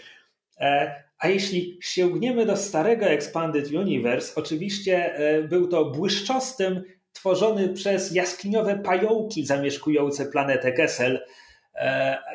E, 0.60 1.04
a 1.20 1.28
jeśli 1.28 1.78
sięgniemy 1.82 2.46
do 2.46 2.58
starego 2.58 3.06
Expanded 3.06 3.72
Universe, 3.72 4.36
oczywiście 4.36 5.16
e, 5.16 5.44
był 5.44 5.68
to 5.68 5.86
błyszczostym, 5.86 6.84
tworzony 7.14 7.70
przez 7.70 8.16
jaskiniowe 8.16 8.76
pająki 8.76 9.46
zamieszkujące 9.46 10.26
planetę 10.26 10.72
Kessel, 10.72 11.20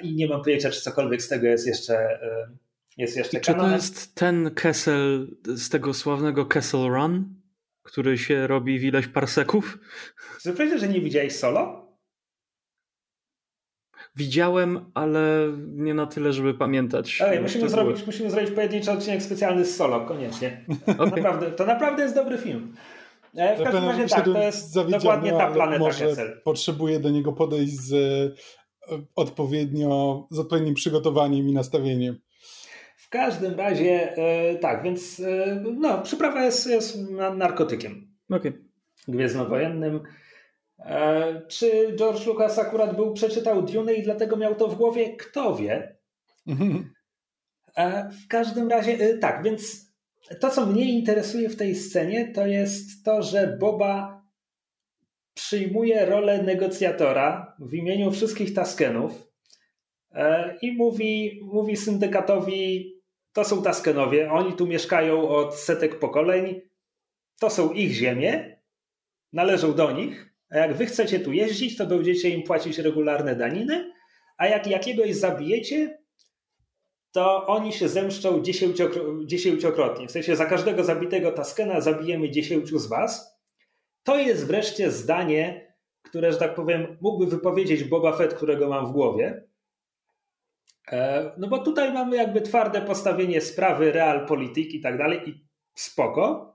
i 0.03 0.14
nie 0.14 0.28
mam 0.28 0.43
pojęcia, 0.43 0.70
czy 0.70 0.80
cokolwiek 0.80 1.22
z 1.22 1.28
tego 1.28 1.47
jest 1.47 1.66
jeszcze 1.66 1.95
e, 1.95 2.49
jest 2.97 3.16
jeszcze 3.16 3.40
Czy 3.40 3.55
to 3.55 3.68
jest 3.68 4.14
ten 4.14 4.51
Kessel 4.55 5.36
z 5.45 5.68
tego 5.68 5.95
sławnego 5.95 6.47
Kessel 6.47 6.80
Run, 6.80 7.34
który 7.82 8.18
się 8.18 8.47
robi 8.47 8.78
w 8.78 8.84
ileś 8.84 9.09
parseków? 9.09 9.78
Czy 10.43 10.53
powiedzieć, 10.53 10.80
że 10.80 10.88
nie 10.88 11.01
widziałeś 11.01 11.36
solo? 11.36 11.93
Widziałem, 14.16 14.90
ale 14.95 15.53
nie 15.66 15.95
na 15.95 16.07
tyle, 16.07 16.32
żeby 16.32 16.55
pamiętać. 16.55 17.22
Ej, 17.24 17.40
musimy, 17.40 17.68
zrobić, 17.68 18.07
musimy 18.07 18.30
zrobić 18.30 18.51
pojedynczy 18.51 18.90
odcinek 18.90 19.22
specjalny 19.22 19.64
z 19.64 19.76
solo, 19.76 20.01
koniecznie. 20.01 20.64
Okay. 20.86 21.07
Naprawdę, 21.07 21.51
to 21.51 21.66
naprawdę 21.66 22.03
jest 22.03 22.14
dobry 22.14 22.38
film. 22.38 22.74
E, 23.36 23.57
w 23.57 23.62
każdym 23.62 23.84
razie 23.84 24.07
tak, 24.07 24.24
to 24.24 24.38
jest 24.38 24.74
dokładnie 24.90 25.30
ta 25.30 25.51
planeta 25.51 25.84
Kessel. 25.84 26.40
Potrzebuję 26.45 27.01
do 27.01 27.11
niego 27.11 27.32
podejść 27.32 27.72
z 27.72 27.95
odpowiednio, 29.16 30.26
z 30.30 30.38
odpowiednim 30.38 30.74
przygotowaniem 30.74 31.48
i 31.48 31.52
nastawieniem. 31.52 32.18
W 32.96 33.08
każdym 33.08 33.54
razie, 33.54 34.16
e, 34.16 34.54
tak, 34.54 34.82
więc 34.82 35.20
e, 35.20 35.62
no, 35.78 36.02
przyprawa 36.02 36.44
jest, 36.44 36.66
jest 36.66 36.98
narkotykiem. 37.36 38.08
Okay. 38.30 38.64
Gwiezdnowojennym. 39.08 40.00
E, 40.78 41.42
czy 41.48 41.96
George 41.96 42.26
Lucas 42.26 42.58
akurat 42.58 42.96
był, 42.96 43.12
przeczytał 43.12 43.62
Dune 43.62 43.94
i 43.94 44.02
dlatego 44.02 44.36
miał 44.36 44.54
to 44.54 44.68
w 44.68 44.76
głowie? 44.76 45.16
Kto 45.16 45.56
wie. 45.56 45.96
w 48.24 48.28
każdym 48.28 48.68
razie, 48.68 49.18
tak, 49.18 49.42
więc 49.42 49.92
to, 50.40 50.50
co 50.50 50.66
mnie 50.66 50.92
interesuje 50.92 51.48
w 51.48 51.56
tej 51.56 51.74
scenie, 51.74 52.32
to 52.34 52.46
jest 52.46 53.04
to, 53.04 53.22
że 53.22 53.56
Boba 53.60 54.21
przyjmuje 55.34 56.06
rolę 56.06 56.42
negocjatora 56.42 57.56
w 57.58 57.74
imieniu 57.74 58.12
wszystkich 58.12 58.54
Taskenów 58.54 59.12
e, 60.12 60.58
i 60.62 60.72
mówi, 60.72 61.40
mówi 61.44 61.76
syndykatowi, 61.76 62.92
to 63.32 63.44
są 63.44 63.62
Taskenowie, 63.62 64.32
oni 64.32 64.52
tu 64.52 64.66
mieszkają 64.66 65.28
od 65.28 65.54
setek 65.54 65.98
pokoleń, 65.98 66.60
to 67.40 67.50
są 67.50 67.72
ich 67.72 67.92
ziemie, 67.92 68.60
należą 69.32 69.74
do 69.74 69.92
nich, 69.92 70.34
a 70.50 70.58
jak 70.58 70.74
wy 70.74 70.86
chcecie 70.86 71.20
tu 71.20 71.32
jeździć, 71.32 71.76
to 71.76 71.86
będziecie 71.86 72.28
im 72.30 72.42
płacić 72.42 72.78
regularne 72.78 73.36
daniny, 73.36 73.92
a 74.36 74.46
jak 74.46 74.66
jakiegoś 74.66 75.14
zabijecie, 75.14 75.98
to 77.12 77.46
oni 77.46 77.72
się 77.72 77.88
zemszczą 77.88 78.42
dziesięciokrotnie. 79.26 80.08
W 80.08 80.10
sensie 80.10 80.36
za 80.36 80.46
każdego 80.46 80.84
zabitego 80.84 81.32
Taskena 81.32 81.80
zabijemy 81.80 82.30
dziesięciu 82.30 82.78
z 82.78 82.86
was, 82.86 83.31
to 84.03 84.16
jest 84.16 84.46
wreszcie 84.46 84.90
zdanie, 84.90 85.74
które, 86.03 86.32
że 86.32 86.38
tak 86.38 86.55
powiem, 86.55 86.96
mógłby 87.00 87.26
wypowiedzieć 87.26 87.84
Boba 87.84 88.12
Fett, 88.12 88.34
którego 88.34 88.68
mam 88.68 88.86
w 88.86 88.92
głowie. 88.92 89.44
E, 90.92 91.30
no 91.38 91.48
bo 91.48 91.59
tutaj 91.59 91.92
mamy 91.92 92.16
jakby 92.16 92.40
twarde 92.40 92.80
postawienie 92.80 93.40
sprawy, 93.40 93.92
realpolitik 93.92 94.74
i 94.74 94.80
tak 94.80 94.98
dalej 94.98 95.28
i 95.28 95.44
spoko. 95.74 96.53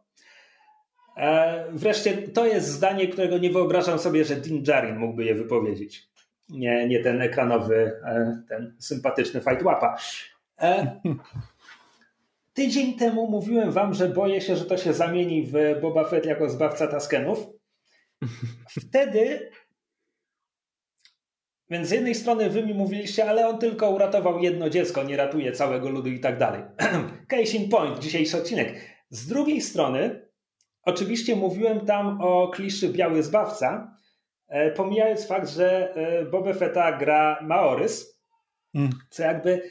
E, 1.18 1.66
wreszcie 1.72 2.18
to 2.18 2.46
jest 2.46 2.68
zdanie, 2.68 3.08
którego 3.08 3.38
nie 3.38 3.52
wyobrażam 3.52 4.00
sobie, 4.00 4.26
że 4.26 4.36
Din 4.36 4.64
Djarin 4.64 4.98
mógłby 4.98 5.26
je 5.26 5.36
wypowiedzieć. 5.36 6.08
Nie, 6.50 6.88
nie 6.88 7.04
ten 7.04 7.22
ekranowy, 7.22 8.02
e, 8.06 8.44
ten 8.50 8.76
sympatyczny 8.80 9.42
fight 9.42 9.64
łapa. 9.64 9.98
Tydzień 12.58 12.94
temu 12.94 13.28
mówiłem 13.28 13.72
wam, 13.72 13.94
że 13.94 14.10
boję 14.10 14.42
się, 14.42 14.56
że 14.56 14.66
to 14.66 14.78
się 14.78 14.94
zamieni 14.94 15.44
w 15.44 15.54
Boba 15.82 16.04
Fett 16.04 16.26
jako 16.26 16.50
zbawca 16.50 16.88
Taskenów. 16.88 17.40
Wtedy 18.88 19.52
więc 21.70 21.88
z 21.88 21.92
jednej 21.92 22.16
strony 22.16 22.50
wy 22.50 22.66
mi 22.66 22.74
mówiliście, 22.74 23.30
ale 23.30 23.48
on 23.48 23.58
tylko 23.58 23.90
uratował 23.90 24.40
jedno 24.40 24.70
dziecko, 24.70 25.04
nie 25.04 25.18
ratuje 25.18 25.52
całego 25.52 25.90
ludu 25.90 26.10
i 26.10 26.20
tak 26.20 26.38
dalej. 26.38 26.64
Case 27.28 27.58
in 27.58 27.70
point, 27.70 28.00
dzisiejszy 28.00 28.38
odcinek. 28.38 28.82
Z 29.10 29.28
drugiej 29.28 29.62
strony, 29.62 30.28
oczywiście 30.84 31.36
mówiłem 31.36 31.86
tam 31.86 32.22
o 32.22 32.48
kliszy 32.48 32.90
Biały 32.90 33.24
Zbawca, 33.24 33.98
e, 34.48 34.72
pomijając 34.72 35.28
fakt, 35.28 35.50
że 35.50 35.96
e, 35.96 36.26
Boba 36.26 36.54
Fetta 36.54 36.98
gra 36.98 37.40
Maorys, 37.42 38.20
mm. 38.76 38.90
co 39.10 39.24
jakby 39.24 39.70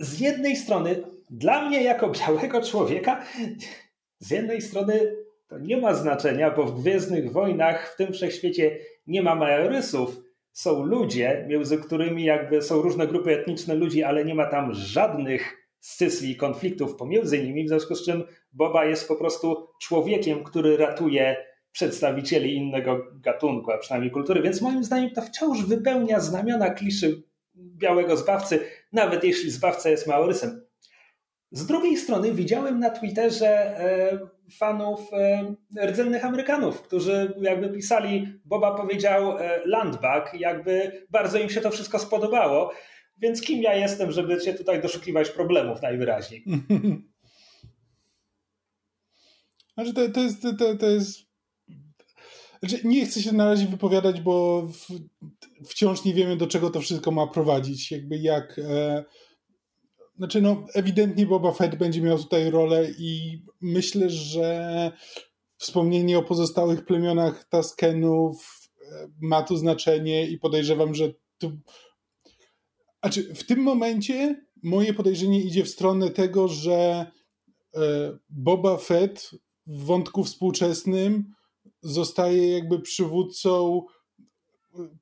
z 0.00 0.20
jednej 0.20 0.56
strony 0.56 1.15
dla 1.30 1.68
mnie 1.68 1.82
jako 1.82 2.10
białego 2.10 2.62
człowieka 2.62 3.24
z 4.18 4.30
jednej 4.30 4.62
strony 4.62 5.16
to 5.48 5.58
nie 5.58 5.76
ma 5.76 5.94
znaczenia, 5.94 6.50
bo 6.50 6.64
w 6.64 6.80
Gwiezdnych 6.80 7.32
Wojnach 7.32 7.92
w 7.92 7.96
tym 7.96 8.12
wszechświecie 8.12 8.78
nie 9.06 9.22
ma 9.22 9.34
majorysów, 9.34 10.26
są 10.52 10.84
ludzie, 10.84 11.44
między 11.48 11.78
którymi 11.78 12.24
jakby 12.24 12.62
są 12.62 12.82
różne 12.82 13.06
grupy 13.06 13.38
etniczne 13.40 13.74
ludzi, 13.74 14.02
ale 14.02 14.24
nie 14.24 14.34
ma 14.34 14.46
tam 14.46 14.74
żadnych 14.74 15.68
scysji 15.80 16.30
i 16.30 16.36
konfliktów 16.36 16.96
pomiędzy 16.96 17.44
nimi, 17.44 17.64
w 17.64 17.68
związku 17.68 17.94
z 17.94 18.04
czym 18.04 18.24
Boba 18.52 18.84
jest 18.84 19.08
po 19.08 19.16
prostu 19.16 19.68
człowiekiem, 19.80 20.44
który 20.44 20.76
ratuje 20.76 21.36
przedstawicieli 21.72 22.54
innego 22.54 23.06
gatunku, 23.14 23.70
a 23.70 23.78
przynajmniej 23.78 24.12
kultury, 24.12 24.42
więc 24.42 24.60
moim 24.60 24.84
zdaniem 24.84 25.10
to 25.10 25.22
wciąż 25.22 25.64
wypełnia 25.64 26.20
znamiona 26.20 26.70
kliszy 26.70 27.22
białego 27.56 28.16
zbawcy, 28.16 28.60
nawet 28.92 29.24
jeśli 29.24 29.50
zbawca 29.50 29.90
jest 29.90 30.06
Maorysem. 30.06 30.65
Z 31.50 31.66
drugiej 31.66 31.96
strony 31.96 32.32
widziałem 32.32 32.78
na 32.78 32.90
Twitterze 32.90 33.48
e, 33.48 34.18
fanów 34.58 35.00
e, 35.12 35.54
rdzennych 35.86 36.24
Amerykanów, 36.24 36.82
którzy 36.82 37.34
jakby 37.40 37.68
pisali, 37.68 38.40
Boba 38.44 38.74
powiedział 38.74 39.38
e, 39.38 39.60
landback, 39.66 40.34
jakby 40.34 41.06
bardzo 41.10 41.38
im 41.38 41.50
się 41.50 41.60
to 41.60 41.70
wszystko 41.70 41.98
spodobało, 41.98 42.72
więc 43.18 43.42
kim 43.42 43.62
ja 43.62 43.74
jestem, 43.74 44.12
żeby 44.12 44.40
się 44.40 44.54
tutaj 44.54 44.82
doszukiwać 44.82 45.30
problemów 45.30 45.82
najwyraźniej. 45.82 46.44
Znaczy 49.74 49.94
to, 49.94 50.08
to 50.08 50.20
jest, 50.20 50.42
to, 50.58 50.76
to 50.76 50.86
jest 50.86 51.26
znaczy, 52.62 52.80
nie 52.84 53.06
chcę 53.06 53.22
się 53.22 53.32
na 53.32 53.44
razie 53.44 53.66
wypowiadać, 53.66 54.20
bo 54.20 54.66
w, 54.66 54.86
wciąż 55.68 56.04
nie 56.04 56.14
wiemy, 56.14 56.36
do 56.36 56.46
czego 56.46 56.70
to 56.70 56.80
wszystko 56.80 57.10
ma 57.10 57.26
prowadzić. 57.26 57.92
Jakby 57.92 58.18
jak. 58.18 58.58
E, 58.58 59.04
znaczy, 60.18 60.42
no, 60.42 60.66
ewidentnie 60.74 61.26
Boba 61.26 61.52
Fett 61.52 61.76
będzie 61.76 62.02
miał 62.02 62.18
tutaj 62.18 62.50
rolę 62.50 62.90
i 62.98 63.42
myślę, 63.60 64.10
że 64.10 64.92
wspomnienie 65.56 66.18
o 66.18 66.22
pozostałych 66.22 66.84
plemionach 66.84 67.48
Taskenów 67.48 68.68
e, 68.82 69.08
ma 69.20 69.42
tu 69.42 69.56
znaczenie 69.56 70.26
i 70.26 70.38
podejrzewam, 70.38 70.94
że 70.94 71.12
tu. 71.38 71.52
Znaczy, 73.02 73.34
w 73.34 73.46
tym 73.46 73.60
momencie 73.60 74.46
moje 74.62 74.94
podejrzenie 74.94 75.40
idzie 75.40 75.64
w 75.64 75.68
stronę 75.68 76.10
tego, 76.10 76.48
że 76.48 77.06
e, 77.74 78.18
Boba 78.28 78.76
Fett 78.76 79.30
w 79.66 79.84
wątku 79.84 80.24
współczesnym 80.24 81.32
zostaje 81.82 82.52
jakby 82.52 82.80
przywódcą 82.80 83.82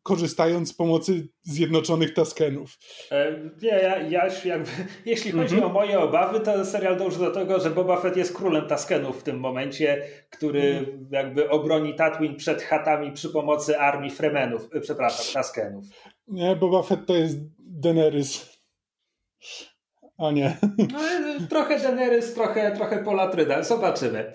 korzystając 0.03 0.68
z 0.68 0.75
pomocy 0.75 1.29
Zjednoczonych 1.43 2.14
Taskenów. 2.14 2.79
E, 3.11 3.33
nie, 3.62 3.68
ja, 3.68 3.99
ja 3.99 4.29
jakby, 4.45 4.70
jeśli 5.07 5.33
chodzi 5.33 5.55
mhm. 5.55 5.70
o 5.70 5.75
moje 5.75 6.01
obawy, 6.01 6.41
to 6.41 6.64
serial 6.64 6.97
dąży 6.97 7.18
do 7.18 7.31
tego, 7.31 7.61
że 7.61 7.70
Boba 7.70 8.01
Fett 8.01 8.16
jest 8.16 8.37
królem 8.37 8.68
Taskenów 8.68 9.20
w 9.20 9.22
tym 9.22 9.41
momencie, 9.41 10.03
który 10.31 10.62
mhm. 10.62 11.09
jakby 11.11 11.51
obroni 11.51 11.95
Tatooine 11.95 12.37
przed 12.37 12.62
chatami 12.62 13.12
przy 13.12 13.29
pomocy 13.29 13.79
armii 13.79 14.11
Fremenów, 14.11 14.68
e, 14.72 14.81
przepraszam, 14.81 15.27
Taskenów. 15.35 15.85
Nie, 16.29 16.57
Boba 16.57 16.83
Fett 16.83 17.07
to 17.07 17.14
jest 17.14 17.39
Daenerys. 17.59 18.59
O 20.18 20.33
nie. 20.33 20.57
No, 20.93 20.99
e, 21.01 21.47
trochę 21.49 21.81
Daenerys, 21.81 22.35
trochę, 22.35 22.77
trochę 22.77 23.05
Polatryda. 23.05 23.62
Zobaczymy. 23.62 24.33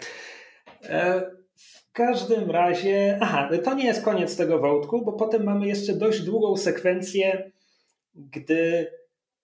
W 1.90 1.92
każdym 1.92 2.52
razie, 2.52 3.18
aha, 3.22 3.50
to 3.64 3.74
nie 3.74 3.86
jest 3.86 4.04
koniec 4.04 4.38
tego 4.38 4.60
wątku, 4.60 5.06
bo 5.06 5.14
potem 5.14 5.44
mamy 5.44 5.68
jeszcze 5.68 5.94
dość 5.94 6.22
długą 6.22 6.58
sekwencję, 6.58 7.52
gdy 8.16 8.92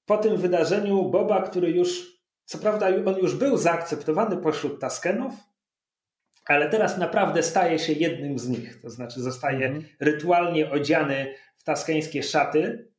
po 0.05 0.17
tym 0.17 0.37
wydarzeniu 0.37 1.09
Boba, 1.09 1.41
który 1.41 1.71
już, 1.71 2.19
co 2.45 2.57
prawda 2.57 2.87
on 3.05 3.17
już 3.17 3.35
był 3.35 3.57
zaakceptowany 3.57 4.37
pośród 4.37 4.81
Taskenów, 4.81 5.33
ale 6.45 6.69
teraz 6.69 6.97
naprawdę 6.97 7.43
staje 7.43 7.79
się 7.79 7.93
jednym 7.93 8.39
z 8.39 8.49
nich. 8.49 8.81
To 8.81 8.89
znaczy 8.89 9.21
zostaje 9.21 9.65
mm. 9.65 9.83
rytualnie 9.99 10.71
odziany 10.71 11.35
w 11.55 11.63
taskeńskie 11.63 12.23
szaty. 12.23 12.91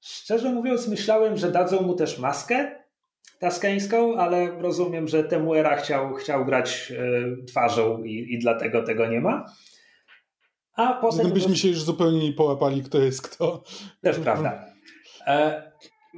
Szczerze 0.00 0.52
mówiąc, 0.52 0.88
myślałem, 0.88 1.36
że 1.36 1.50
dadzą 1.50 1.80
mu 1.80 1.94
też 1.94 2.18
maskę, 2.18 2.77
taskeńską, 3.38 4.16
ale 4.16 4.62
rozumiem, 4.62 5.08
że 5.08 5.24
Temuera 5.24 5.76
chciał, 5.76 6.14
chciał 6.14 6.44
grać 6.44 6.92
e, 6.92 7.46
twarzą 7.46 8.02
i, 8.02 8.34
i 8.34 8.38
dlatego 8.38 8.82
tego 8.82 9.06
nie 9.06 9.20
ma. 9.20 9.44
A 10.76 10.94
potem... 10.94 11.26
No 11.28 11.34
byśmy 11.34 11.56
się 11.56 11.68
już 11.68 11.82
zupełnie 11.82 12.24
nie 12.24 12.32
połapali, 12.32 12.82
kto 12.82 12.98
jest 12.98 13.22
kto. 13.22 13.64
Też 14.02 14.18
prawda. 14.18 14.66
E, 15.26 15.68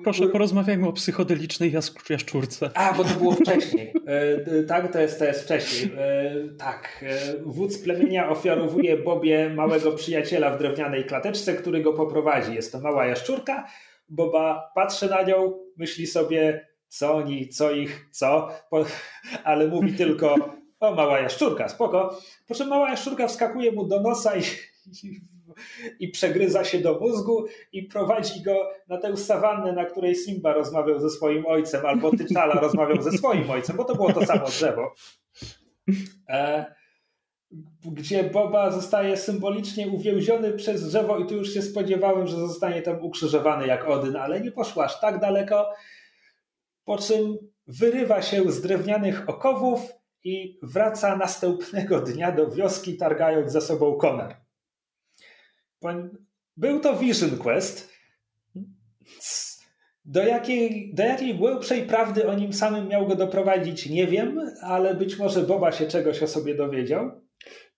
Proszę, 0.02 0.28
porozmawiajmy 0.28 0.88
o 0.88 0.92
psychodelicznej 0.92 1.72
jaszczurce. 2.10 2.70
A, 2.74 2.92
bo 2.92 3.04
to 3.04 3.14
było 3.14 3.32
wcześniej. 3.32 3.92
E, 4.06 4.62
tak, 4.62 4.92
to 4.92 5.00
jest, 5.00 5.18
to 5.18 5.24
jest 5.24 5.44
wcześniej. 5.44 5.92
E, 5.96 6.34
tak. 6.58 7.04
E, 7.08 7.36
wódz 7.46 7.82
plemienia 7.82 8.30
ofiarowuje 8.30 8.96
Bobie 8.96 9.50
małego 9.50 9.92
przyjaciela 9.92 10.50
w 10.50 10.58
drewnianej 10.58 11.04
klateczce, 11.04 11.54
który 11.54 11.82
go 11.82 11.92
poprowadzi. 11.92 12.54
Jest 12.54 12.72
to 12.72 12.80
mała 12.80 13.06
jaszczurka. 13.06 13.66
Boba 14.08 14.70
patrzy 14.74 15.10
na 15.10 15.22
nią, 15.22 15.52
myśli 15.76 16.06
sobie, 16.06 16.66
co 16.90 17.14
oni, 17.14 17.48
co 17.48 17.70
ich, 17.70 18.08
co, 18.10 18.48
ale 19.44 19.68
mówi 19.68 19.94
tylko 19.94 20.36
o 20.80 20.94
mała 20.94 21.20
jaszczurka, 21.20 21.68
spoko. 21.68 22.18
Po 22.48 22.54
czym 22.54 22.68
mała 22.68 22.90
jaszczurka 22.90 23.28
wskakuje 23.28 23.72
mu 23.72 23.84
do 23.84 24.00
nosa 24.00 24.36
i, 24.36 24.42
i, 25.02 25.20
i 26.00 26.08
przegryza 26.08 26.64
się 26.64 26.78
do 26.78 26.98
mózgu 27.00 27.46
i 27.72 27.82
prowadzi 27.82 28.42
go 28.42 28.70
na 28.88 28.98
tę 28.98 29.16
sawannę, 29.16 29.72
na 29.72 29.84
której 29.84 30.14
Simba 30.14 30.52
rozmawiał 30.52 31.00
ze 31.00 31.10
swoim 31.10 31.46
ojcem, 31.46 31.86
albo 31.86 32.10
T'Challa 32.10 32.60
rozmawiał 32.66 33.02
ze 33.02 33.12
swoim 33.12 33.50
ojcem, 33.50 33.76
bo 33.76 33.84
to 33.84 33.94
było 33.94 34.12
to 34.12 34.26
samo 34.26 34.46
drzewo. 34.46 34.94
E, 36.28 36.74
gdzie 37.84 38.24
Boba 38.24 38.70
zostaje 38.70 39.16
symbolicznie 39.16 39.88
uwięziony 39.88 40.52
przez 40.52 40.88
drzewo 40.88 41.18
i 41.18 41.26
tu 41.26 41.34
już 41.34 41.54
się 41.54 41.62
spodziewałem, 41.62 42.26
że 42.26 42.36
zostanie 42.36 42.82
tam 42.82 43.04
ukrzyżowany 43.04 43.66
jak 43.66 43.88
Odyn, 43.88 44.16
ale 44.16 44.40
nie 44.40 44.52
poszło 44.52 44.84
aż 44.84 45.00
tak 45.00 45.20
daleko 45.20 45.70
po 46.84 46.98
czym 46.98 47.36
wyrywa 47.66 48.22
się 48.22 48.52
z 48.52 48.60
drewnianych 48.60 49.28
okowów 49.28 49.80
i 50.24 50.58
wraca 50.62 51.16
następnego 51.16 52.00
dnia 52.00 52.32
do 52.32 52.50
wioski, 52.50 52.96
targając 52.96 53.52
za 53.52 53.60
sobą 53.60 53.96
konar. 53.96 54.36
Był 56.56 56.80
to 56.80 56.96
Vision 56.96 57.38
Quest. 57.38 57.90
Do 60.04 60.22
jakiej, 60.22 60.94
do 60.94 61.02
jakiej 61.02 61.34
głębszej 61.34 61.82
prawdy 61.82 62.28
o 62.28 62.34
nim 62.34 62.52
samym 62.52 62.88
miał 62.88 63.06
go 63.06 63.16
doprowadzić, 63.16 63.88
nie 63.88 64.06
wiem, 64.06 64.40
ale 64.62 64.94
być 64.94 65.18
może 65.18 65.42
Boba 65.42 65.72
się 65.72 65.86
czegoś 65.86 66.22
o 66.22 66.26
sobie 66.26 66.54
dowiedział. 66.54 67.10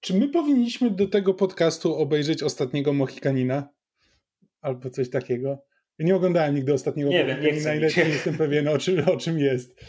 Czy 0.01 0.15
my 0.15 0.29
powinniśmy 0.29 0.91
do 0.91 1.09
tego 1.09 1.35
podcastu 1.35 1.97
obejrzeć 1.97 2.43
ostatniego 2.43 2.93
Mohikanina? 2.93 3.69
Albo 4.61 4.91
coś 4.91 5.11
takiego? 5.11 5.65
Nie 6.05 6.17
oglądałem 6.17 6.55
nigdy 6.55 6.73
ostatniego 6.73 7.11
Nie 7.11 7.25
wiem, 7.25 7.41
nie 7.41 7.53
chcę. 7.53 7.79
Nie 7.79 7.87
jestem 7.87 8.35
pewien, 8.39 8.69
o 8.69 8.79
czym, 8.79 9.09
o 9.09 9.17
czym 9.17 9.39
jest. 9.39 9.81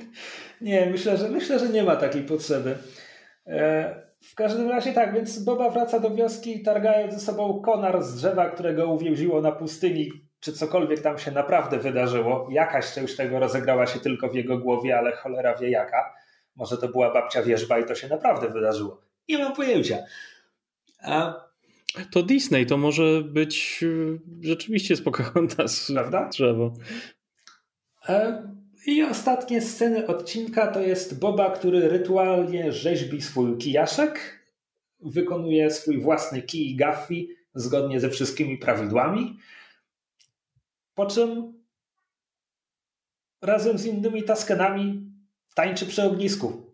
nie, 0.60 0.86
myślę 0.86 1.16
że, 1.16 1.28
myślę, 1.28 1.58
że 1.58 1.68
nie 1.68 1.82
ma 1.82 1.96
takiej 1.96 2.22
potrzeby. 2.22 2.74
E, 3.46 3.94
w 4.30 4.34
każdym 4.34 4.68
razie 4.68 4.92
tak, 4.92 5.14
więc 5.14 5.44
Boba 5.44 5.70
wraca 5.70 6.00
do 6.00 6.10
wioski, 6.10 6.62
targając 6.62 7.14
ze 7.14 7.20
sobą 7.20 7.60
konar 7.60 8.02
z 8.02 8.14
drzewa, 8.14 8.50
którego 8.50 8.86
uwięziło 8.88 9.40
na 9.40 9.52
pustyni, 9.52 10.10
czy 10.40 10.52
cokolwiek 10.52 11.00
tam 11.00 11.18
się 11.18 11.30
naprawdę 11.30 11.78
wydarzyło. 11.78 12.48
Jakaś 12.50 12.92
część 12.92 13.16
tego 13.16 13.38
rozegrała 13.38 13.86
się 13.86 14.00
tylko 14.00 14.28
w 14.28 14.34
jego 14.34 14.58
głowie, 14.58 14.98
ale 14.98 15.12
cholera 15.12 15.54
wie 15.54 15.70
jaka. 15.70 16.14
Może 16.56 16.76
to 16.78 16.88
była 16.88 17.12
babcia 17.12 17.42
wierzba 17.42 17.78
i 17.78 17.84
to 17.84 17.94
się 17.94 18.08
naprawdę 18.08 18.48
wydarzyło. 18.48 19.00
Nie 19.28 19.38
mam 19.38 19.54
pojęcia. 19.54 19.98
A 21.02 21.41
to 22.10 22.22
Disney, 22.22 22.66
to 22.66 22.76
może 22.76 23.22
być 23.22 23.80
e, 23.82 24.18
rzeczywiście 24.46 24.96
z 24.96 25.02
Pocahontas 25.02 25.86
Prawda? 25.94 26.28
drzewo. 26.28 26.72
E, 28.08 28.42
I 28.86 29.02
ostatnie 29.02 29.60
sceny 29.60 30.06
odcinka 30.06 30.66
to 30.66 30.80
jest 30.80 31.18
Boba, 31.18 31.50
który 31.50 31.88
rytualnie 31.88 32.72
rzeźbi 32.72 33.22
swój 33.22 33.58
kijaszek, 33.58 34.42
wykonuje 35.00 35.70
swój 35.70 36.00
własny 36.00 36.42
kij 36.42 36.76
gaffi 36.76 37.28
zgodnie 37.54 38.00
ze 38.00 38.10
wszystkimi 38.10 38.58
prawidłami, 38.58 39.38
po 40.94 41.06
czym 41.06 41.52
razem 43.42 43.78
z 43.78 43.86
innymi 43.86 44.22
taskenami 44.22 45.12
tańczy 45.54 45.86
przy 45.86 46.02
ognisku. 46.02 46.72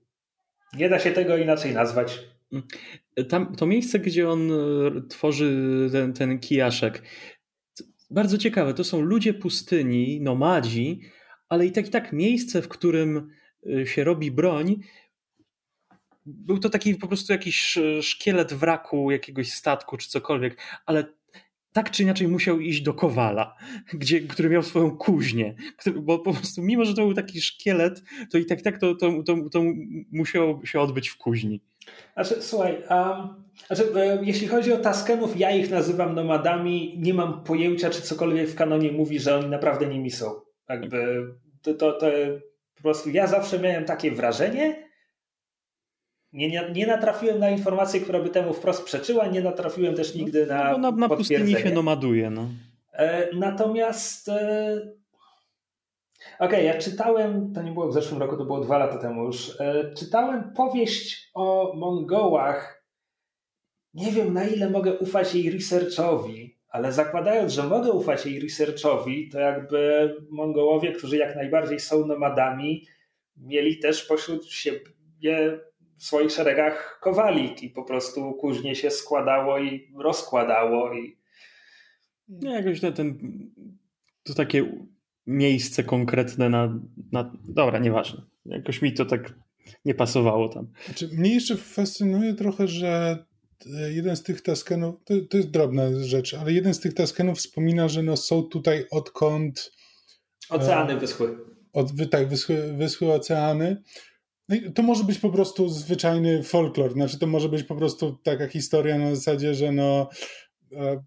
Nie 0.75 0.89
da 0.89 0.99
się 0.99 1.11
tego 1.11 1.37
inaczej 1.37 1.75
nazwać. 1.75 2.19
Tam, 3.29 3.55
to 3.57 3.67
miejsce, 3.67 3.99
gdzie 3.99 4.31
on 4.31 4.51
tworzy 5.09 5.89
ten, 5.93 6.13
ten 6.13 6.39
kijaszek, 6.39 7.03
bardzo 8.11 8.39
ciekawe. 8.39 8.75
To 8.75 8.85
są 8.85 9.01
ludzie 9.01 9.35
pustyni, 9.35 10.21
nomadzi, 10.21 11.01
ale 11.49 11.67
i 11.67 11.73
tak 11.73 11.87
i 11.87 11.91
tak 11.91 12.13
miejsce, 12.13 12.63
w 12.63 12.69
którym 12.69 13.31
się 13.85 14.05
robi 14.05 14.31
broń, 14.31 14.81
był 16.27 16.59
to 16.59 16.71
taki 16.71 16.95
po 16.95 17.09
prostu 17.09 17.33
jakiś 17.33 17.79
szkielet 18.03 18.53
wraku 18.53 19.11
jakiegoś 19.11 19.53
statku 19.53 19.97
czy 19.97 20.09
cokolwiek, 20.09 20.59
ale 20.87 21.05
tak 21.73 21.91
czy 21.91 22.03
inaczej 22.03 22.29
musiał 22.29 22.61
iść 22.61 22.81
do 22.83 22.95
Kowala, 22.95 23.57
gdzie, 24.01 24.21
który 24.21 24.51
miał 24.51 24.63
swoją 24.63 24.91
kuźnię, 24.91 25.55
bo 26.03 26.19
po 26.19 26.35
prostu 26.35 26.63
mimo, 26.63 26.85
że 26.85 26.95
to 26.95 27.03
był 27.03 27.15
taki 27.15 27.41
szkielet, 27.41 28.03
to 28.31 28.39
i 28.39 28.47
tak 28.47 28.63
tak 28.63 28.79
to, 28.79 28.95
to, 28.95 29.23
to, 29.23 29.37
to 29.53 29.63
musiało 30.13 30.67
się 30.67 30.81
odbyć 30.81 31.09
w 31.09 31.17
kuźni. 31.17 31.61
Znaczy, 32.15 32.43
słuchaj, 32.43 32.83
um, 32.91 33.45
znaczy, 33.67 33.85
e, 33.97 34.19
jeśli 34.23 34.49
chodzi 34.49 34.73
o 34.73 34.77
Taskenów, 34.77 35.41
ja 35.41 35.51
ich 35.51 35.71
nazywam 35.71 36.15
nomadami, 36.15 36.95
nie 36.99 37.15
mam 37.15 37.45
pojęcia, 37.45 37.91
czy 37.91 38.03
cokolwiek 38.03 38.49
w 38.49 38.55
kanonie 38.55 38.93
mówi, 38.93 39.21
że 39.21 39.37
oni 39.37 39.49
naprawdę 39.49 39.87
nimi 39.87 40.11
są. 40.11 40.41
Jakby 40.69 41.27
to, 41.63 41.75
to, 41.75 41.93
to 41.93 42.07
po 42.77 42.83
prostu 42.83 43.11
ja 43.11 43.27
zawsze 43.27 43.59
miałem 43.59 43.85
takie 43.85 44.11
wrażenie, 44.11 44.89
nie, 46.33 46.49
nie, 46.49 46.71
nie, 46.75 46.87
natrafiłem 46.87 47.39
na 47.39 47.51
informację, 47.51 48.01
która 48.01 48.21
by 48.21 48.29
temu 48.29 48.55
wprost 48.55 48.85
przeczyła, 48.85 49.27
nie 49.27 49.41
natrafiłem 49.41 49.95
też 49.95 50.15
nigdy 50.15 50.47
na. 50.47 50.73
No, 50.73 50.79
na, 50.79 50.91
na 50.91 51.09
pustyni 51.09 51.53
się 51.53 51.71
nomaduje. 51.71 52.31
No. 52.31 52.49
E, 52.93 53.29
natomiast. 53.37 54.31
Okej, 56.39 56.49
okay, 56.49 56.63
ja 56.63 56.79
czytałem, 56.79 57.53
to 57.53 57.63
nie 57.63 57.73
było 57.73 57.89
w 57.89 57.93
zeszłym 57.93 58.21
roku, 58.21 58.37
to 58.37 58.45
było 58.45 58.61
dwa 58.61 58.79
lata 58.79 58.99
temu 58.99 59.25
już. 59.25 59.61
E, 59.61 59.95
czytałem 59.95 60.53
powieść 60.53 61.31
o 61.35 61.73
Mongołach. 61.77 62.85
Nie 63.95 64.13
wiem, 64.13 64.33
na 64.33 64.45
ile 64.45 64.71
mogę 64.71 64.99
ufać 64.99 65.35
jej 65.35 65.51
researchowi, 65.51 66.59
ale 66.69 66.93
zakładając, 66.93 67.53
że 67.53 67.63
mogę 67.63 67.93
ufać 67.93 68.27
jej 68.27 68.41
researchowi, 68.41 69.29
to 69.29 69.39
jakby 69.39 70.15
Mongołowie, 70.31 70.93
którzy 70.93 71.17
jak 71.17 71.37
najbardziej 71.37 71.81
są 71.81 72.07
nomadami, 72.07 72.87
mieli 73.37 73.79
też 73.79 74.05
pośród 74.05 74.47
siebie 74.47 75.61
w 75.97 76.05
swoich 76.05 76.31
szeregach 76.31 76.99
kowalik 77.03 77.63
i 77.63 77.71
po 77.71 77.85
prostu 77.85 78.33
kuźnie 78.33 78.75
się 78.75 78.91
składało 78.91 79.59
i 79.59 79.93
rozkładało. 79.97 80.95
I... 80.95 81.19
Nie, 82.29 82.51
jakoś 82.51 82.81
ten, 82.81 82.93
ten, 82.93 83.19
to 84.23 84.35
takie 84.35 84.89
miejsce 85.29 85.85
konkretne 85.85 86.49
na, 86.49 86.81
na. 87.13 87.33
Dobra, 87.49 87.79
nieważne. 87.79 88.23
Jakoś 88.47 88.83
mi 88.83 88.93
to 88.93 89.05
tak 89.05 89.35
nie 89.85 89.95
pasowało 89.95 90.49
tam. 90.49 90.73
Znaczy, 90.85 91.09
mnie 91.13 91.35
jeszcze 91.35 91.57
fascynuje 91.57 92.35
trochę, 92.35 92.69
że 92.69 93.25
jeden 93.89 94.17
z 94.17 94.23
tych 94.23 94.43
taskenów, 94.43 94.95
to, 95.05 95.15
to 95.31 95.37
jest 95.37 95.51
drobna 95.51 95.83
rzecz, 96.05 96.35
ale 96.35 96.53
jeden 96.53 96.75
z 96.75 96.81
tych 96.81 96.95
taskenów 96.95 97.39
wspomina, 97.39 97.89
że 97.89 98.03
no 98.03 98.17
są 98.17 98.43
tutaj 98.43 98.87
odkąd. 98.91 99.73
Oceany 100.51 100.93
e, 100.93 100.97
wyschły. 100.97 101.39
Od, 101.73 101.93
tak, 102.11 102.29
wyschły, 102.29 102.73
wyschły 102.73 103.13
oceany. 103.13 103.83
No 104.49 104.57
to 104.75 104.83
może 104.83 105.05
być 105.05 105.19
po 105.19 105.31
prostu 105.31 105.69
zwyczajny 105.69 106.43
folklor, 106.43 106.93
znaczy 106.93 107.19
to 107.19 107.27
może 107.27 107.49
być 107.49 107.63
po 107.63 107.77
prostu 107.77 108.19
taka 108.23 108.47
historia 108.47 108.99
na 108.99 109.15
zasadzie, 109.15 109.55
że 109.55 109.73
no 109.73 110.09
e, 110.73 111.03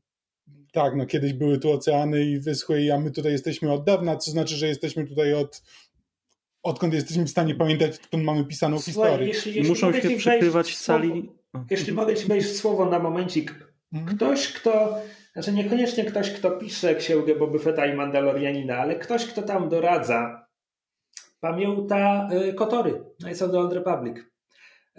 tak, 0.72 0.96
no 0.96 1.06
kiedyś 1.06 1.34
były 1.34 1.58
tu 1.58 1.72
oceany 1.72 2.26
i 2.26 2.40
wyschły, 2.40 2.94
a 2.94 2.98
my 3.00 3.12
tutaj 3.12 3.32
jesteśmy 3.32 3.74
od 3.74 3.84
dawna, 3.84 4.18
co 4.18 4.32
znaczy, 4.32 4.56
że 4.56 4.68
jesteśmy 4.68 5.08
tutaj 5.08 5.34
od 5.34 5.62
odkąd 6.64 6.94
jesteśmy 6.94 7.26
w 7.26 7.30
stanie 7.30 7.56
pamiętać, 7.56 7.96
odkąd 7.96 8.24
mamy 8.24 8.46
pisaną 8.46 8.80
Słuchaj, 8.80 8.94
historię. 8.94 9.28
Jeśli, 9.28 9.56
jeśli 9.56 9.70
Muszą 9.70 9.94
się 9.94 10.18
przykrywać 10.18 10.78
sali. 10.78 11.32
Jeśli 11.70 11.94
mogę 11.94 12.16
ci 12.16 12.28
wejść 12.28 12.56
słowo 12.56 12.86
na 12.86 13.00
momencik. 13.00 13.56
Mhm. 13.94 14.18
Ktoś, 14.18 14.54
kto, 14.54 14.98
znaczy 15.34 15.54
niekoniecznie 15.54 16.06
ktoś, 16.06 16.32
kto 16.32 16.52
pisze 16.52 16.96
księgę 16.96 17.36
Boba 17.36 17.60
Fetta 17.60 17.86
i 17.86 17.96
Mandalorianina, 17.96 18.78
ale 18.78 18.96
ktoś, 18.96 19.26
kto 19.26 19.42
tam 19.42 19.70
doradza, 19.70 20.48
pamięta 21.40 22.30
y, 22.50 22.54
Kotory, 22.54 23.04
Knights 23.20 23.42
of 23.42 23.52
the 23.52 23.60
Old 23.60 23.74
Republic. 23.74 24.31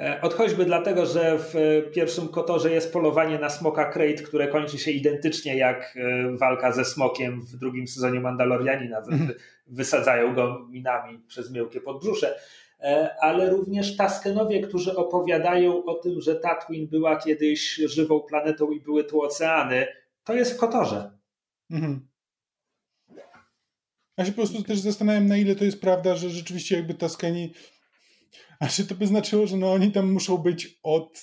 E, 0.02 0.20
odchodźmy 0.20 0.64
dlatego, 0.64 1.06
że 1.06 1.38
w 1.38 1.54
pierwszym 1.94 2.28
Kotorze 2.28 2.72
jest 2.72 2.92
polowanie 2.92 3.38
na 3.38 3.50
smoka 3.50 3.84
Krayt, 3.84 4.22
które 4.22 4.48
kończy 4.48 4.78
się 4.78 4.90
identycznie 4.90 5.56
jak 5.56 5.96
y, 5.96 6.36
walka 6.36 6.72
ze 6.72 6.84
smokiem 6.84 7.42
w 7.42 7.56
drugim 7.56 7.88
sezonie 7.88 8.20
Mandalorianina. 8.20 8.98
Mhm. 8.98 9.32
Wysadzają 9.66 10.34
go 10.34 10.66
minami 10.70 11.18
przez 11.18 11.50
miękkie 11.50 11.80
podbrzusze. 11.80 12.34
E, 12.80 13.16
ale 13.20 13.50
również 13.50 13.96
Taskenowie, 13.96 14.60
którzy 14.60 14.96
opowiadają 14.96 15.84
o 15.84 15.94
tym, 15.94 16.20
że 16.20 16.34
Tatooine 16.34 16.86
była 16.86 17.16
kiedyś 17.16 17.74
żywą 17.74 18.20
planetą 18.20 18.70
i 18.70 18.80
były 18.80 19.04
tu 19.04 19.22
oceany, 19.22 19.86
to 20.24 20.34
jest 20.34 20.54
w 20.54 20.56
Kotorze. 20.56 21.10
Mhm. 21.70 22.08
Ja 24.18 24.24
się 24.24 24.32
po 24.32 24.36
prostu 24.36 24.62
też 24.62 24.78
zastanawiam, 24.78 25.26
na 25.26 25.36
ile 25.36 25.56
to 25.56 25.64
jest 25.64 25.80
prawda, 25.80 26.16
że 26.16 26.30
rzeczywiście 26.30 26.76
jakby 26.76 26.94
Taskeni. 26.94 27.52
A 28.62 28.68
czy 28.68 28.86
to 28.86 28.94
by 28.94 29.06
znaczyło, 29.06 29.46
że 29.46 29.56
no 29.56 29.72
oni 29.72 29.92
tam 29.92 30.12
muszą 30.12 30.38
być 30.38 30.78
od. 30.82 31.20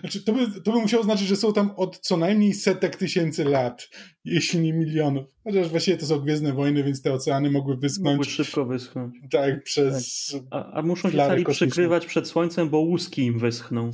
Znaczy, 0.00 0.24
to, 0.24 0.32
by, 0.32 0.60
to 0.60 0.72
by 0.72 0.78
musiało 0.78 1.04
znaczyć, 1.04 1.28
że 1.28 1.36
są 1.36 1.52
tam 1.52 1.70
od 1.76 1.98
co 1.98 2.16
najmniej 2.16 2.54
setek 2.54 2.96
tysięcy 2.96 3.44
lat, 3.44 3.88
jeśli 4.24 4.60
nie 4.60 4.72
milionów. 4.72 5.24
Chociaż 5.44 5.68
właściwie 5.68 5.96
to 5.96 6.06
są 6.06 6.20
Gwiezdne 6.20 6.52
Wojny, 6.52 6.84
więc 6.84 7.02
te 7.02 7.12
oceany 7.12 7.50
mogły 7.50 7.76
wyschnąć. 7.76 8.18
Mogły 8.18 8.32
szybko 8.32 8.64
wyschnąć. 8.64 9.14
Tak, 9.30 9.62
przez. 9.62 10.28
Tak. 10.32 10.42
A, 10.50 10.72
a, 10.72 10.82
muszą 10.82 11.10
się 11.10 11.16
cali 11.16 11.44
przykrywać 11.44 12.06
przed 12.06 12.28
słońcem, 12.28 12.70
bo 12.70 12.78
łuski 12.78 13.22
im 13.22 13.38
wyschną. 13.38 13.90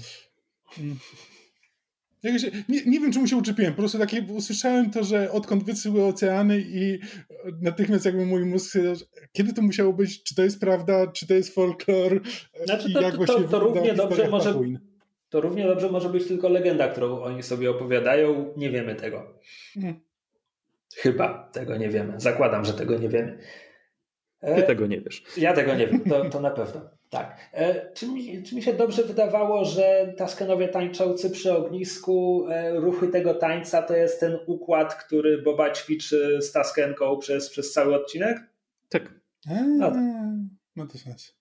Hmm. 0.66 0.97
Nie, 2.68 2.84
nie, 2.86 3.00
wiem, 3.00 3.12
czemu 3.12 3.26
się 3.26 3.36
uczepiłem. 3.36 3.72
Po 3.72 3.78
prostu 3.78 3.98
takie 3.98 4.22
usłyszałem 4.22 4.90
to, 4.90 5.04
że 5.04 5.32
odkąd 5.32 5.64
wysyły 5.64 6.04
oceany 6.04 6.64
i 6.66 6.98
natychmiast 7.62 8.04
jakby 8.04 8.26
mój 8.26 8.44
mózg 8.44 8.78
kiedy 9.32 9.52
to 9.52 9.62
musiało 9.62 9.92
być, 9.92 10.22
czy 10.22 10.34
to 10.34 10.42
jest 10.42 10.60
prawda, 10.60 11.06
czy 11.06 11.26
to 11.26 11.34
jest 11.34 11.54
folklor 11.54 12.20
znaczy, 12.64 12.92
to, 12.92 13.00
to, 13.12 13.26
to, 13.26 13.42
to 13.42 13.58
równie 13.58 13.94
dobrze 13.94 14.28
może 14.28 14.54
To 15.28 15.40
równie 15.40 15.66
dobrze 15.66 15.90
może 15.90 16.08
być 16.08 16.26
tylko 16.26 16.48
legenda, 16.48 16.88
którą 16.88 17.22
oni 17.22 17.42
sobie 17.42 17.70
opowiadają. 17.70 18.52
Nie 18.56 18.70
wiemy 18.70 18.94
tego. 18.94 19.40
Hmm. 19.74 20.00
Chyba 20.96 21.50
tego 21.52 21.76
nie 21.76 21.88
wiemy. 21.88 22.20
Zakładam, 22.20 22.64
że 22.64 22.74
tego 22.74 22.98
nie 22.98 23.08
wiemy. 23.08 23.38
Ty 24.40 24.62
tego 24.62 24.86
nie 24.86 25.00
wiesz. 25.00 25.22
Ja 25.36 25.52
tego 25.52 25.74
nie 25.74 25.86
wiem, 25.86 26.00
to, 26.00 26.30
to 26.30 26.40
na 26.40 26.50
pewno. 26.50 26.95
Tak. 27.16 27.36
E, 27.52 27.92
czy 27.92 28.08
mi, 28.08 28.42
czy 28.42 28.54
mi 28.54 28.62
się 28.62 28.72
dobrze 28.72 29.02
wydawało, 29.02 29.64
że 29.64 30.14
Taskenowie 30.16 30.68
tańczący 30.68 31.30
przy 31.30 31.52
ognisku, 31.56 32.46
e, 32.50 32.74
ruchy 32.74 33.08
tego 33.08 33.34
tańca 33.34 33.82
to 33.82 33.96
jest 33.96 34.20
ten 34.20 34.38
układ, 34.46 34.94
który 34.94 35.42
Boba 35.42 35.70
ćwiczy 35.70 36.38
z 36.42 36.52
Taskenką 36.52 37.18
przez, 37.18 37.50
przez 37.50 37.72
cały 37.72 37.94
odcinek? 37.94 38.38
Tak. 38.88 39.14
No, 39.78 39.90
tak. 39.90 40.00
no 40.76 40.86
to 40.86 40.98
sens. 40.98 41.36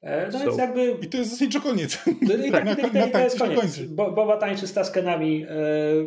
E, 0.00 0.26
no 0.26 0.38
so. 0.38 0.44
więc 0.44 0.58
jakby... 0.58 0.90
I 1.02 1.08
to 1.08 1.18
jest 1.18 1.30
zasadniczo 1.30 1.60
koniec. 1.60 1.98
No 2.22 2.34
I 2.34 2.52
tak, 2.52 2.64
na, 2.64 2.74
na, 2.74 3.06
na, 3.06 3.08
to 3.08 3.18
jest 3.18 3.38
koniec. 3.38 3.78
Bo, 3.78 4.10
Boba 4.12 4.36
tańczy 4.36 4.66
z 4.66 4.72
Taskenami 4.72 5.46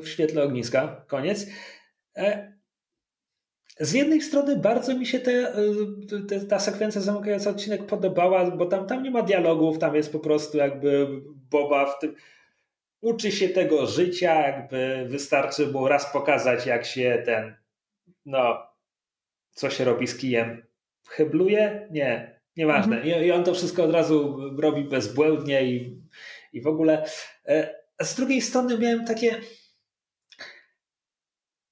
w 0.02 0.08
świetle 0.08 0.44
ogniska. 0.44 1.06
Koniec. 1.08 1.48
Z 3.82 3.94
jednej 3.94 4.22
strony 4.22 4.56
bardzo 4.56 4.98
mi 4.98 5.06
się 5.06 5.20
te, 5.20 5.54
te, 6.30 6.40
ta 6.40 6.60
sekwencja 6.60 7.02
zamykająca 7.02 7.50
odcinek 7.50 7.86
podobała, 7.86 8.52
bo 8.52 8.66
tam, 8.66 8.88
tam 8.88 9.04
nie 9.04 9.12
ma 9.12 9.22
dialogów, 9.22 9.80
tam 9.80 9.96
jest 9.96 10.12
po 10.12 10.20
prostu 10.20 10.58
jakby 10.58 11.08
Boba 11.52 11.86
w 11.86 12.00
tym 12.00 12.16
uczy 13.02 13.32
się 13.32 13.50
tego 13.50 13.86
życia, 13.86 14.48
jakby 14.48 15.06
wystarczy 15.10 15.68
było 15.68 15.88
raz 15.88 16.14
pokazać, 16.14 16.66
jak 16.66 16.86
się 16.86 17.24
ten, 17.26 17.56
no, 18.26 18.58
co 19.52 19.70
się 19.70 19.84
robi 19.84 20.08
z 20.08 20.18
kijem. 20.18 20.66
Chybluje? 21.08 21.88
Nie, 21.92 22.40
nieważne. 22.58 22.96
Mhm. 22.96 23.24
I, 23.24 23.28
I 23.28 23.32
on 23.32 23.44
to 23.44 23.54
wszystko 23.54 23.84
od 23.84 23.92
razu 23.92 24.38
robi 24.58 24.84
bezbłędnie 24.84 25.64
i, 25.64 26.02
i 26.54 26.62
w 26.62 26.68
ogóle. 26.68 27.06
E, 27.48 27.76
z 28.02 28.16
drugiej 28.16 28.42
strony 28.42 28.78
miałem 28.78 29.06
takie 29.06 29.36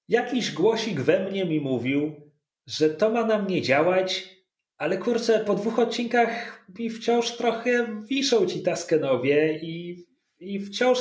jakiś 0.10 0.52
głosik 0.52 1.02
we 1.02 1.30
mnie 1.30 1.46
mi 1.46 1.60
mówił, 1.62 2.32
że 2.68 2.90
to 2.90 3.10
ma 3.10 3.26
na 3.26 3.42
mnie 3.42 3.62
działać, 3.62 4.36
ale 4.78 4.98
kurczę, 4.98 5.40
po 5.40 5.56
dwóch 5.56 5.80
odcinkach 5.80 6.66
mi 6.80 6.90
wciąż 6.90 7.32
trochę 7.32 8.02
wiszą 8.06 8.46
ci 8.46 8.64
Taskenowie 8.64 9.60
i, 9.62 10.06
i 10.40 10.60
wciąż 10.60 11.00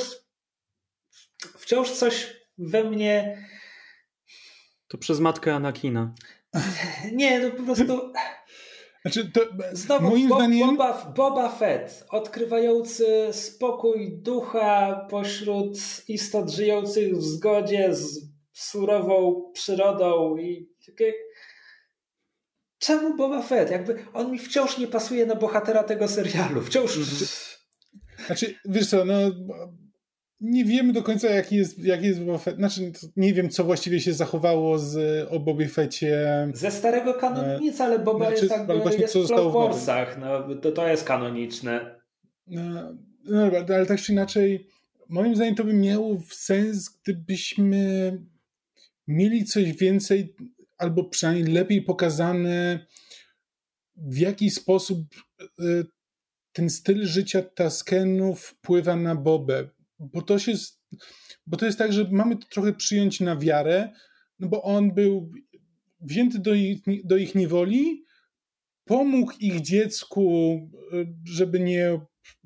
wciąż 1.57 1.91
coś 1.91 2.35
we 2.57 2.83
mnie 2.83 3.45
to 4.87 4.97
przez 4.97 5.19
matkę 5.19 5.55
Anakina. 5.55 6.13
Nie, 7.11 7.39
no 7.39 7.51
po 7.51 7.63
prostu 7.63 8.13
znaczy, 9.01 9.31
to, 9.31 9.41
Znowu 9.71 10.09
moim 10.09 10.29
Bob, 10.29 10.37
zdaniem... 10.39 10.77
Boba, 10.77 11.13
Boba 11.15 11.49
Fett, 11.49 12.05
odkrywający 12.09 13.27
spokój 13.31 14.21
ducha 14.21 15.07
pośród 15.09 15.77
istot 16.07 16.49
żyjących 16.49 17.17
w 17.17 17.23
zgodzie 17.23 17.95
z 17.95 18.28
surową 18.59 19.51
przyrodą 19.53 20.37
i 20.37 20.69
takie... 20.85 21.13
czemu 22.79 23.17
Boba 23.17 23.41
Fett? 23.41 23.71
Jakby 23.71 24.05
on 24.13 24.31
mi 24.31 24.39
wciąż 24.39 24.77
nie 24.77 24.87
pasuje 24.87 25.25
na 25.25 25.35
bohatera 25.35 25.83
tego 25.83 26.07
serialu. 26.07 26.61
Wciąż... 26.61 26.97
Znaczy, 28.25 28.55
wiesz 28.65 28.89
co, 28.89 29.05
no 29.05 29.13
nie 30.41 30.65
wiemy 30.65 30.93
do 30.93 31.03
końca, 31.03 31.29
jaki 31.29 31.55
jest, 31.55 31.79
jaki 31.79 32.05
jest 32.05 32.23
Boba 32.23 32.37
Fett. 32.37 32.55
Znaczy, 32.55 32.91
nie 33.15 33.33
wiem, 33.33 33.49
co 33.49 33.63
właściwie 33.63 33.99
się 33.99 34.13
zachowało 34.13 34.79
z, 34.79 35.27
o 35.31 35.39
Bobie 35.39 35.67
Fecie. 35.67 36.47
Ze 36.53 36.71
starego 36.71 37.13
kanonu 37.13 37.59
nic, 37.59 37.81
ale 37.81 37.99
Boba 37.99 38.25
znaczy, 38.25 38.45
jest, 38.45 38.57
jakby, 38.57 38.79
właśnie, 38.79 39.01
jest 39.01 39.13
co 39.13 39.49
w 39.49 39.53
Warsach. 39.53 40.17
No, 40.17 40.55
to, 40.55 40.71
to 40.71 40.87
jest 40.87 41.03
kanoniczne. 41.03 41.99
No, 42.47 42.95
no, 43.25 43.51
ale 43.75 43.85
tak 43.85 44.01
czy 44.01 44.11
inaczej, 44.11 44.67
moim 45.09 45.35
zdaniem 45.35 45.55
to 45.55 45.63
by 45.63 45.73
miało 45.73 46.17
sens, 46.29 46.89
gdybyśmy 46.89 48.11
mieli 49.09 49.45
coś 49.45 49.73
więcej, 49.73 50.35
albo 50.77 51.03
przynajmniej 51.03 51.53
lepiej 51.53 51.81
pokazane, 51.81 52.85
w 53.95 54.17
jaki 54.17 54.49
sposób 54.49 54.99
e, 55.41 55.83
ten 56.53 56.69
styl 56.69 57.05
życia 57.05 57.41
Taskenów 57.41 58.41
wpływa 58.45 58.95
na 58.95 59.15
Bobę 59.15 59.69
bo 59.99 60.21
to 60.21 60.39
się, 60.39 60.53
bo 61.47 61.57
to 61.57 61.65
jest 61.65 61.77
tak, 61.77 61.93
że 61.93 62.07
mamy 62.11 62.37
to 62.37 62.47
trochę 62.47 62.73
przyjąć 62.73 63.19
na 63.19 63.35
wiarę, 63.35 63.89
no 64.39 64.47
bo 64.47 64.63
on 64.63 64.93
był 64.93 65.31
wzięty 66.01 66.39
do 66.39 66.53
ich, 66.53 66.79
do 67.03 67.17
ich 67.17 67.35
niewoli, 67.35 68.05
pomógł 68.85 69.31
ich 69.39 69.61
dziecku, 69.61 70.59
żeby 71.25 71.59
nie, 71.59 71.99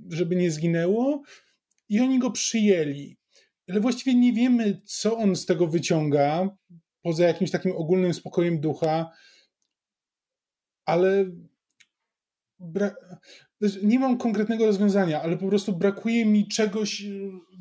żeby 0.10 0.36
nie 0.36 0.52
zginęło 0.52 1.24
i 1.90 2.00
oni 2.00 2.20
go 2.20 2.32
przyjęli. 2.32 3.18
Ale 3.70 3.80
właściwie 3.80 4.16
nie 4.16 4.34
wiemy, 4.34 4.82
co 4.86 5.18
on 5.18 5.36
z 5.36 5.46
tego 5.46 5.68
wyciąga, 5.68 6.50
poza 7.02 7.24
jakimś 7.26 7.52
takim 7.52 7.72
ogólnym 7.72 8.14
spokojem 8.14 8.60
ducha, 8.62 9.12
ale 10.86 11.26
nie 13.84 14.00
mam 14.00 14.18
konkretnego 14.18 14.66
rozwiązania, 14.66 15.22
ale 15.22 15.38
po 15.38 15.48
prostu 15.48 15.78
brakuje 15.78 16.26
mi 16.26 16.48
czegoś, 16.48 17.04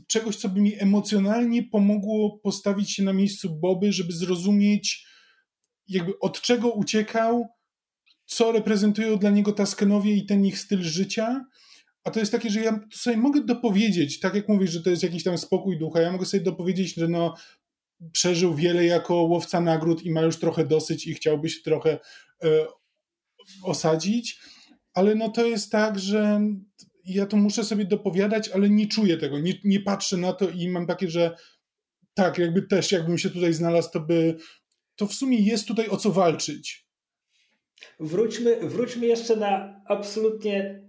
czegoś, 0.07 0.36
co 0.36 0.48
by 0.48 0.61
mi 0.61 0.82
emocjonalnie 0.82 1.62
pomogło 1.62 2.38
postawić 2.38 2.94
się 2.94 3.03
na 3.03 3.12
miejscu 3.12 3.59
Boby, 3.61 3.92
żeby 3.92 4.12
zrozumieć, 4.12 5.07
jakby 5.88 6.18
od 6.18 6.40
czego 6.40 6.70
uciekał, 6.72 7.46
co 8.24 8.53
reprezentują 8.53 9.16
dla 9.16 9.30
niego 9.30 9.53
Taskenowie 9.53 10.16
i 10.16 10.26
ten 10.26 10.46
ich 10.46 10.59
styl 10.59 10.82
życia. 10.82 11.44
A 12.05 12.11
to 12.11 12.20
jest 12.20 12.32
takie, 12.32 12.50
że 12.50 12.61
ja 12.61 12.80
sobie 12.92 13.16
mogę 13.16 13.44
dopowiedzieć, 13.44 14.20
tak 14.20 14.34
jak 14.34 14.48
mówisz, 14.48 14.70
że 14.70 14.82
to 14.82 14.90
jest 14.90 15.03
jakiś 15.03 15.24
tam 15.24 15.38
spokój 15.38 15.78
ducha, 15.78 16.00
ja 16.00 16.12
mogę 16.12 16.26
sobie 16.26 16.42
dopowiedzieć, 16.42 16.94
że 16.94 17.09
no, 17.09 17.34
przeżył 18.12 18.55
wiele 18.55 18.84
jako 18.84 19.14
łowca 19.14 19.61
nagród 19.61 20.03
i 20.03 20.11
ma 20.11 20.20
już 20.20 20.38
trochę 20.38 20.66
dosyć 20.66 21.07
i 21.07 21.14
chciałby 21.14 21.48
się 21.48 21.62
trochę 21.62 21.98
e, 22.44 22.66
osadzić 23.62 24.38
ale 24.94 25.14
no 25.14 25.28
to 25.28 25.46
jest 25.46 25.72
tak, 25.72 25.98
że 25.98 26.40
ja 27.05 27.26
to 27.26 27.36
muszę 27.36 27.64
sobie 27.64 27.84
dopowiadać, 27.84 28.48
ale 28.48 28.70
nie 28.70 28.86
czuję 28.86 29.16
tego, 29.16 29.38
nie, 29.38 29.55
nie 29.64 29.80
patrzę 29.80 30.16
na 30.16 30.32
to 30.32 30.48
i 30.48 30.68
mam 30.68 30.86
takie, 30.86 31.11
że 31.11 31.36
tak, 32.14 32.38
jakby 32.38 32.62
też 32.62 32.92
jakbym 32.92 33.18
się 33.18 33.30
tutaj 33.30 33.53
znalazł, 33.53 33.90
to 33.90 34.00
by 34.00 34.36
to 34.96 35.07
w 35.07 35.14
sumie 35.14 35.38
jest 35.38 35.68
tutaj 35.68 35.88
o 35.88 35.96
co 35.96 36.12
walczyć. 36.12 36.86
Wróćmy, 38.00 38.68
wróćmy 38.68 39.07
jeszcze 39.07 39.36
na 39.36 39.82
absolutnie 39.86 40.82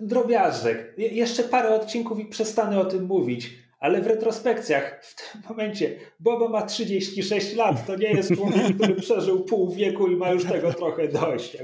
drobiazgek. 0.00 0.94
Je, 0.98 1.08
jeszcze 1.08 1.42
parę 1.42 1.74
odcinków 1.74 2.20
i 2.20 2.24
przestanę 2.24 2.80
o 2.80 2.84
tym 2.84 3.04
mówić 3.04 3.50
ale 3.78 4.02
w 4.02 4.06
retrospekcjach 4.06 5.04
w 5.04 5.14
tym 5.14 5.42
momencie 5.48 5.98
Boba 6.20 6.48
ma 6.48 6.66
36 6.66 7.54
lat. 7.54 7.86
To 7.86 7.96
nie 7.96 8.10
jest 8.10 8.34
człowiek, 8.34 8.62
który 8.76 8.94
przeżył 8.94 9.44
pół 9.44 9.74
wieku 9.74 10.08
i 10.08 10.16
ma 10.16 10.30
już 10.30 10.44
tego 10.44 10.72
trochę 10.72 11.08
dość. 11.08 11.56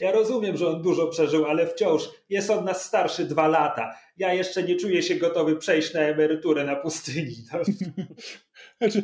Ja 0.00 0.12
rozumiem, 0.12 0.56
że 0.56 0.68
on 0.68 0.82
dużo 0.82 1.06
przeżył, 1.06 1.44
ale 1.44 1.66
wciąż 1.66 2.10
jest 2.28 2.50
od 2.50 2.64
nas 2.64 2.84
starszy 2.84 3.24
dwa 3.24 3.48
lata. 3.48 3.94
Ja 4.16 4.34
jeszcze 4.34 4.62
nie 4.62 4.76
czuję 4.76 5.02
się 5.02 5.14
gotowy 5.14 5.56
przejść 5.56 5.94
na 5.94 6.00
emeryturę 6.00 6.64
na 6.64 6.76
pustyni. 6.76 7.36
No. 7.52 8.88
Znaczy, 8.88 9.02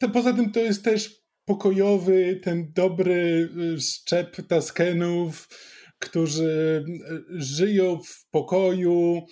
to 0.00 0.08
poza 0.08 0.32
tym 0.32 0.52
to 0.52 0.60
jest 0.60 0.84
też 0.84 1.22
pokojowy, 1.44 2.40
ten 2.44 2.72
dobry 2.72 3.48
y, 3.76 3.80
szczep 3.80 4.36
Taskenów, 4.48 5.48
którzy 6.02 6.84
y, 7.10 7.40
żyją 7.40 7.98
w 8.04 8.30
pokoju, 8.30 9.22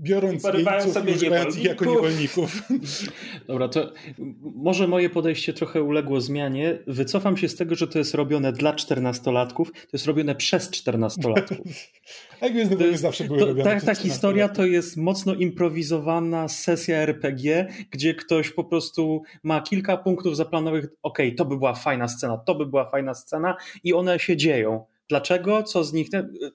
biorąc 0.00 0.44
jeńców 0.44 0.92
sobie 0.92 1.12
używając 1.12 1.56
ich 1.56 1.64
jako 1.64 1.84
niewolników. 1.84 2.62
Dobra, 3.48 3.68
to 3.68 3.92
może 4.40 4.88
moje 4.88 5.10
podejście 5.10 5.52
trochę 5.52 5.82
uległo 5.82 6.20
zmianie. 6.20 6.78
Wycofam 6.86 7.36
się 7.36 7.48
z 7.48 7.56
tego, 7.56 7.74
że 7.74 7.88
to 7.88 7.98
jest 7.98 8.14
robione 8.14 8.52
dla 8.52 8.74
czternastolatków, 8.74 9.72
to 9.72 9.88
jest 9.92 10.06
robione 10.06 10.34
przez 10.34 10.70
czternastolatków. 10.70 11.58
Jak 12.42 12.54
jest, 12.54 12.78
to 12.78 12.86
jest, 12.86 13.02
zawsze 13.02 13.24
były 13.24 13.38
to, 13.38 13.46
robione 13.46 13.80
Ta, 13.80 13.86
ta 13.86 13.94
historia 13.94 14.48
to 14.48 14.66
jest 14.66 14.96
mocno 14.96 15.34
improwizowana 15.34 16.48
sesja 16.48 16.96
RPG, 16.96 17.68
gdzie 17.90 18.14
ktoś 18.14 18.50
po 18.50 18.64
prostu 18.64 19.22
ma 19.42 19.60
kilka 19.60 19.96
punktów 19.96 20.36
zaplanowanych, 20.36 20.86
ok, 21.02 21.18
to 21.36 21.44
by 21.44 21.56
była 21.56 21.74
fajna 21.74 22.08
scena, 22.08 22.38
to 22.38 22.54
by 22.54 22.66
była 22.66 22.90
fajna 22.90 23.14
scena 23.14 23.56
i 23.84 23.94
one 23.94 24.18
się 24.18 24.36
dzieją. 24.36 24.84
Dlaczego? 25.10 25.62
Co 25.62 25.84
z 25.84 25.92
nich? 25.92 26.08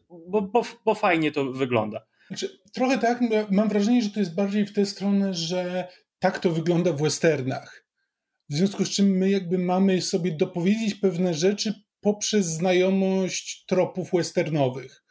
Bo, 0.10 0.42
bo, 0.42 0.62
bo 0.86 0.96
fajnie 0.96 1.32
to 1.32 1.52
wygląda. 1.52 2.06
Znaczy, 2.28 2.60
trochę 2.74 2.98
tak, 2.98 3.20
mam 3.52 3.70
wrażenie, 3.70 4.02
że 4.02 4.10
to 4.10 4.20
jest 4.20 4.36
bardziej 4.36 4.66
w 4.66 4.74
tę 4.74 4.86
stronę, 4.86 5.34
że 5.34 5.88
tak 6.20 6.40
to 6.40 6.52
wygląda 6.52 6.94
w 6.94 7.02
westernach. 7.02 7.86
W 8.50 8.56
związku 8.56 8.86
z 8.86 8.90
czym 8.90 9.18
my 9.18 9.30
jakby 9.30 9.58
mamy 9.58 10.02
sobie 10.02 10.32
dopowiedzieć 10.32 10.96
pewne 10.96 11.34
rzeczy 11.34 11.74
poprzez 12.02 12.46
znajomość 12.46 13.66
tropów 13.66 14.10
westernowych. 14.14 15.05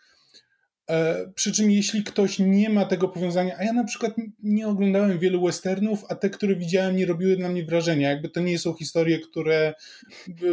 E, 0.91 1.26
przy 1.35 1.53
czym 1.53 1.70
jeśli 1.70 2.05
ktoś 2.05 2.39
nie 2.39 2.70
ma 2.70 2.85
tego 2.85 3.09
powiązania, 3.09 3.57
a 3.59 3.64
ja 3.64 3.72
na 3.72 3.85
przykład 3.85 4.12
nie 4.43 4.68
oglądałem 4.68 5.18
wielu 5.18 5.45
westernów, 5.45 6.05
a 6.09 6.14
te, 6.14 6.30
które 6.30 6.57
widziałem, 6.57 6.97
nie 6.97 7.07
robiły 7.07 7.37
na 7.37 7.49
mnie 7.49 7.64
wrażenia. 7.64 8.11
Jakby 8.11 8.28
to 8.28 8.41
nie 8.41 8.59
są 8.59 8.74
historie, 8.74 9.18
które 9.18 9.74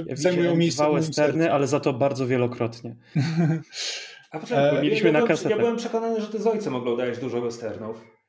ja 0.06 0.16
zajmują 0.16 0.56
miejsce. 0.56 0.84
Dwa 0.84 0.94
westerny, 0.94 1.54
ale 1.54 1.68
za 1.68 1.80
to 1.80 1.94
bardzo 1.94 2.28
wielokrotnie. 2.28 2.96
A 4.32 4.40
poczekaj, 4.40 4.78
e, 4.78 4.82
mieliśmy 4.82 5.12
ja, 5.12 5.20
na 5.22 5.28
kasetę. 5.28 5.50
Ja 5.50 5.58
byłem 5.58 5.78
przekonany, 5.78 6.22
że 6.22 6.28
ty 6.28 6.40
z 6.40 6.48
ojcem 6.48 6.76
oglądałeś 6.76 7.18
dużo 7.18 7.42
westernów. 7.42 8.21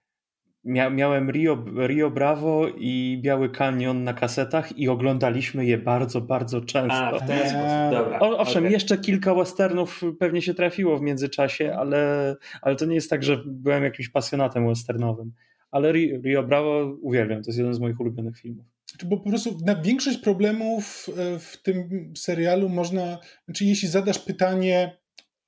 Mia 0.64 0.90
miałem 0.90 1.30
Rio, 1.30 1.64
Rio 1.86 2.10
Bravo 2.10 2.68
i 2.68 3.18
Biały 3.22 3.50
Kanion 3.50 4.04
na 4.04 4.14
kasetach 4.14 4.78
i 4.78 4.88
oglądaliśmy 4.88 5.66
je 5.66 5.78
bardzo, 5.78 6.20
bardzo 6.20 6.60
często. 6.60 6.96
A, 6.96 7.18
w 7.18 7.26
ten 7.26 7.38
sposób, 7.38 7.90
dobra. 7.90 8.20
O, 8.20 8.38
owszem, 8.38 8.62
okay. 8.62 8.72
jeszcze 8.72 8.98
kilka 8.98 9.34
westernów 9.34 10.02
pewnie 10.18 10.42
się 10.42 10.54
trafiło 10.54 10.98
w 10.98 11.02
międzyczasie, 11.02 11.74
ale, 11.74 12.36
ale 12.62 12.76
to 12.76 12.86
nie 12.86 12.94
jest 12.94 13.10
tak, 13.10 13.22
że 13.22 13.42
byłem 13.46 13.84
jakimś 13.84 14.08
pasjonatem 14.08 14.68
westernowym. 14.68 15.32
Ale 15.70 15.92
Rio 15.92 16.42
Bravo 16.42 16.96
uwielbiam, 17.00 17.42
to 17.42 17.48
jest 17.48 17.58
jeden 17.58 17.74
z 17.74 17.80
moich 17.80 18.00
ulubionych 18.00 18.38
filmów. 18.38 18.66
Bo 19.04 19.16
po 19.16 19.28
prostu 19.28 19.58
na 19.66 19.74
większość 19.76 20.18
problemów 20.18 21.06
e, 21.16 21.38
w 21.38 21.62
tym 21.62 22.12
serialu 22.16 22.68
można, 22.68 23.18
znaczy 23.44 23.64
jeśli 23.64 23.88
zadasz 23.88 24.18
pytanie, 24.18 24.96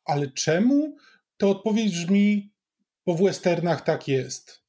ale 0.04 0.26
czemu? 0.26 0.96
To 1.36 1.50
odpowiedź 1.50 1.92
brzmi, 1.92 2.52
bo 3.06 3.14
w 3.14 3.22
westernach 3.22 3.80
tak 3.80 4.08
jest. 4.08 4.63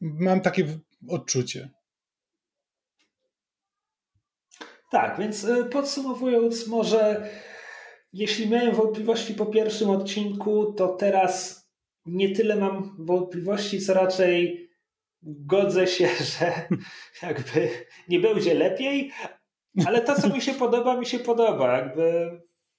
Mam 0.00 0.40
takie 0.40 0.66
odczucie. 1.08 1.70
Tak, 4.90 5.18
więc 5.18 5.44
e, 5.44 5.64
podsumowując, 5.64 6.66
może 6.66 7.30
jeśli 8.12 8.48
miałem 8.48 8.74
wątpliwości 8.74 9.34
po 9.34 9.46
pierwszym 9.46 9.90
odcinku, 9.90 10.72
to 10.72 10.88
teraz 10.88 11.64
nie 12.06 12.34
tyle 12.34 12.56
mam 12.56 12.96
wątpliwości, 12.98 13.80
co 13.80 13.94
raczej 13.94 14.68
godzę 15.22 15.86
się, 15.86 16.08
że 16.38 16.52
jakby 17.22 17.68
nie 18.08 18.20
będzie 18.20 18.54
lepiej, 18.54 19.12
ale 19.86 20.00
to, 20.00 20.22
co 20.22 20.28
mi 20.28 20.40
się 20.40 20.54
podoba, 20.54 20.96
mi 20.96 21.06
się 21.06 21.18
podoba. 21.18 21.76
Jakby 21.76 22.30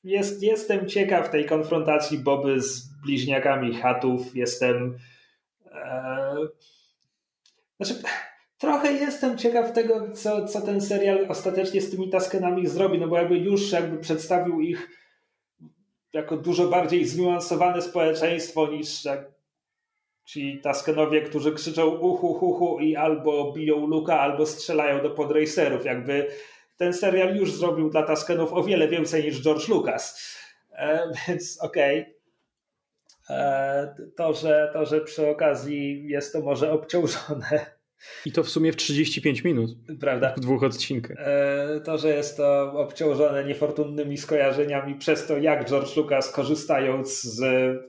jest, 0.04 0.44
jestem 0.44 0.88
ciekaw 0.88 1.30
tej 1.30 1.46
konfrontacji 1.46 2.18
Boby 2.18 2.62
z 2.62 2.90
bliźniakami 3.06 3.76
chatów. 3.76 4.36
Jestem. 4.36 4.98
E, 5.72 6.36
znaczy, 7.80 8.02
trochę 8.58 8.94
jestem 8.94 9.38
ciekaw 9.38 9.74
tego, 9.74 10.12
co, 10.12 10.48
co 10.48 10.62
ten 10.62 10.82
serial 10.82 11.26
ostatecznie 11.30 11.82
z 11.82 11.92
tymi 11.92 12.10
Taskenami 12.10 12.68
zrobi, 12.68 13.00
no 13.00 13.08
bo 13.08 13.18
jakby 13.18 13.38
już 13.38 13.72
jakby 13.72 13.98
przedstawił 13.98 14.62
ich 14.62 14.90
jako 16.14 16.38
dużo 16.38 16.68
bardziej 16.68 17.06
zniuansowane 17.06 17.82
społeczeństwo 17.82 18.68
niż 18.68 19.04
ci 20.26 20.60
Taskenowie, 20.64 21.22
którzy 21.22 21.52
krzyczą 21.52 21.88
uhu, 21.90 22.28
uhu 22.28 22.80
i 22.80 22.96
albo 22.96 23.54
biją 23.54 23.88
luka, 23.88 24.20
albo 24.20 24.46
strzelają 24.46 25.04
do 25.04 25.10
podracerów. 25.10 25.86
Jakby 25.86 26.28
ten 26.78 26.94
serial 26.94 27.36
już 27.36 27.54
zrobił 27.54 27.90
dla 27.90 28.04
Taskenów 28.04 28.54
o 28.54 28.64
wiele 28.64 28.88
więcej 28.88 29.24
niż 29.24 29.44
George 29.44 29.68
Lucas. 29.68 30.36
E, 30.72 31.12
więc 31.28 31.60
okej. 31.62 32.02
Okay. 32.02 32.19
E, 33.30 33.96
to, 34.16 34.34
że, 34.34 34.70
to, 34.74 34.86
że 34.86 35.02
przy 35.02 35.30
okazji 35.30 36.08
jest 36.08 36.34
to 36.34 36.42
może 36.42 36.72
obciążone 36.72 37.80
I 38.26 38.32
to 38.32 38.44
w 38.44 38.50
sumie 38.50 38.72
w 38.72 38.76
35 38.76 39.44
minut. 39.44 39.72
Prawda? 40.00 40.34
W 40.38 40.40
dwóch 40.40 40.64
odcinkach. 40.64 41.18
E, 41.20 41.82
to, 41.84 41.98
że 41.98 42.10
jest 42.10 42.38
to 42.38 42.74
obciążone 42.74 43.46
niefortunnymi 43.46 44.18
skojarzeniami 44.18 44.96
przez 44.96 45.28
to, 45.28 45.38
jak 45.38 45.70
George 45.70 45.96
Lucas 45.98 46.32
korzystając 46.32 47.24
z 47.24 47.42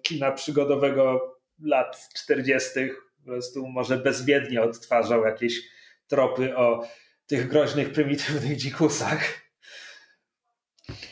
kina 0.03 0.33
przygodowego 0.33 1.37
lat 1.63 2.09
40. 2.15 2.71
po 3.19 3.25
prostu 3.25 3.69
może 3.69 3.97
bezwiednie 3.97 4.63
odtwarzał 4.63 5.25
jakieś 5.25 5.61
tropy 6.09 6.57
o 6.57 6.87
tych 7.27 7.49
groźnych, 7.49 7.93
prymitywnych 7.93 8.57
dzikusach. 8.57 9.40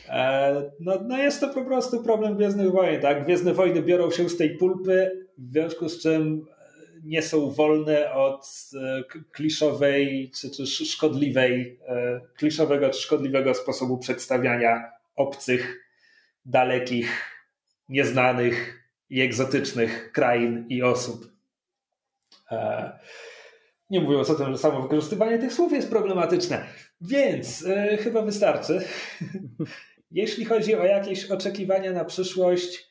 E, 0.08 0.70
no, 0.80 1.00
no 1.04 1.18
jest 1.18 1.40
to 1.40 1.48
po 1.48 1.64
prostu 1.64 2.02
problem 2.02 2.36
Gwiezdnych 2.36 2.70
Wojen. 2.70 3.00
Tak? 3.00 3.24
Gwiezdne 3.24 3.54
Wojny 3.54 3.82
biorą 3.82 4.10
się 4.10 4.28
z 4.28 4.36
tej 4.36 4.56
pulpy, 4.56 5.26
w 5.38 5.52
związku 5.52 5.88
z 5.88 6.02
czym 6.02 6.46
nie 7.04 7.22
są 7.22 7.50
wolne 7.50 8.12
od 8.12 8.70
e, 8.74 9.02
kliszowej 9.32 10.30
czy, 10.34 10.50
czy 10.50 10.66
szkodliwej, 10.66 11.78
e, 11.88 12.20
kliszowego 12.36 12.90
czy 12.90 13.00
szkodliwego 13.00 13.54
sposobu 13.54 13.98
przedstawiania 13.98 14.92
obcych, 15.16 15.88
dalekich, 16.44 17.34
nieznanych 17.88 18.84
i 19.10 19.20
egzotycznych 19.20 20.12
krain 20.12 20.66
i 20.68 20.82
osób. 20.82 21.32
Nie 23.90 24.00
mówiąc 24.00 24.30
o 24.30 24.34
tym, 24.34 24.52
że 24.52 24.58
samo 24.58 24.82
wykorzystywanie 24.82 25.38
tych 25.38 25.52
słów 25.52 25.72
jest 25.72 25.90
problematyczne. 25.90 26.64
Więc 27.00 27.64
chyba 27.98 28.22
wystarczy. 28.22 28.80
Jeśli 30.10 30.44
chodzi 30.44 30.74
o 30.74 30.84
jakieś 30.84 31.30
oczekiwania 31.30 31.92
na 31.92 32.04
przyszłość, 32.04 32.88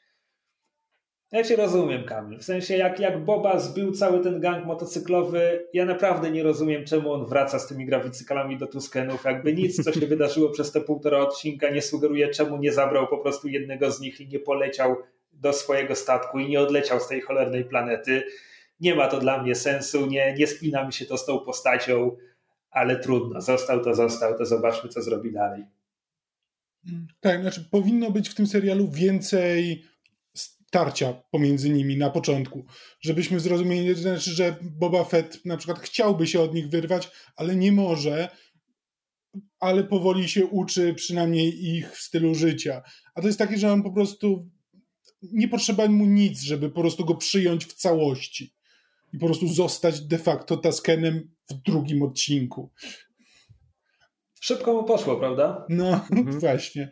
ja 1.32 1.44
cię 1.44 1.56
rozumiem, 1.56 2.04
Kamil. 2.04 2.40
W 2.40 2.44
sensie, 2.44 2.78
jak, 2.78 3.00
jak 3.00 3.26
Boba 3.26 3.60
zbił 3.60 3.92
cały 3.92 4.20
ten 4.20 4.40
gang 4.40 4.66
motocyklowy, 4.66 5.68
ja 5.74 5.86
naprawdę 5.86 6.32
nie 6.32 6.44
rozumiem, 6.44 6.86
czemu 6.86 7.14
on 7.14 7.26
wraca 7.26 7.60
z 7.60 7.68
tymi 7.68 7.86
grawicykalami 7.86 8.58
do 8.58 8.68
Tuskenów. 8.68 9.24
Jakby 9.24 9.54
nic, 9.54 9.84
co 9.84 9.94
się 9.94 10.08
wydarzyło 10.16 10.50
przez 10.50 10.72
te 10.72 10.82
półtora 10.82 11.20
odcinka, 11.20 11.70
nie 11.70 11.82
sugeruje, 11.82 12.28
czemu 12.28 12.58
nie 12.58 12.72
zabrał 12.72 13.08
po 13.08 13.18
prostu 13.18 13.48
jednego 13.48 13.92
z 13.92 14.00
nich 14.00 14.22
i 14.22 14.28
nie 14.28 14.40
poleciał 14.40 14.96
do 15.32 15.54
swojego 15.54 15.96
statku 15.96 16.40
i 16.40 16.50
nie 16.50 16.62
odleciał 16.62 17.00
z 17.00 17.08
tej 17.08 17.22
cholernej 17.22 17.66
planety. 17.66 18.24
Nie 18.80 18.96
ma 18.96 19.08
to 19.08 19.20
dla 19.20 19.44
mnie 19.44 19.56
sensu, 19.56 20.06
nie, 20.06 20.34
nie 20.34 20.48
spina 20.48 20.86
mi 20.86 20.94
się 20.94 21.06
to 21.06 21.18
z 21.18 21.26
tą 21.26 21.40
postacią, 21.40 22.18
ale 22.72 23.00
trudno. 23.00 23.42
Został 23.42 23.84
to 23.84 23.96
został, 23.96 24.38
to 24.38 24.46
zobaczmy, 24.46 24.90
co 24.90 25.02
zrobi 25.02 25.32
dalej. 25.32 25.77
Tak, 27.20 27.42
znaczy 27.42 27.68
powinno 27.72 28.12
być 28.12 28.30
w 28.30 28.36
tym 28.36 28.48
serialu 28.48 28.92
więcej 28.92 29.84
starcia 30.68 31.14
pomiędzy 31.32 31.70
nimi 31.70 31.98
na 31.98 32.10
początku, 32.10 32.66
żebyśmy 33.02 33.40
zrozumieli, 33.40 33.96
znaczy, 33.96 34.32
że 34.32 34.56
Boba 34.62 35.04
Fett 35.04 35.46
na 35.46 35.58
przykład 35.58 35.80
chciałby 35.80 36.28
się 36.28 36.42
od 36.42 36.54
nich 36.54 36.70
wyrwać, 36.70 37.10
ale 37.36 37.56
nie 37.56 37.72
może, 37.72 38.30
ale 39.60 39.84
powoli 39.84 40.30
się 40.30 40.46
uczy 40.46 40.94
przynajmniej 40.94 41.66
ich 41.66 41.98
stylu 41.98 42.36
życia. 42.36 42.82
A 43.16 43.22
to 43.22 43.28
jest 43.28 43.40
takie, 43.40 43.58
że 43.58 43.72
on 43.72 43.84
po 43.84 43.92
prostu 43.92 44.50
nie 45.22 45.48
potrzeba 45.48 45.88
mu 45.88 46.06
nic, 46.06 46.42
żeby 46.42 46.70
po 46.70 46.82
prostu 46.82 47.06
go 47.06 47.16
przyjąć 47.16 47.66
w 47.66 47.74
całości 47.74 48.54
i 49.14 49.18
po 49.18 49.26
prostu 49.26 49.48
zostać 49.48 50.02
de 50.02 50.18
facto 50.18 50.58
Taskenem 50.58 51.32
w 51.50 51.54
drugim 51.54 52.04
odcinku. 52.04 52.72
Szybko 54.42 54.74
mu 54.74 54.84
poszło, 54.84 55.16
prawda? 55.16 55.66
No, 55.70 56.06
mhm. 56.12 56.40
właśnie. 56.40 56.92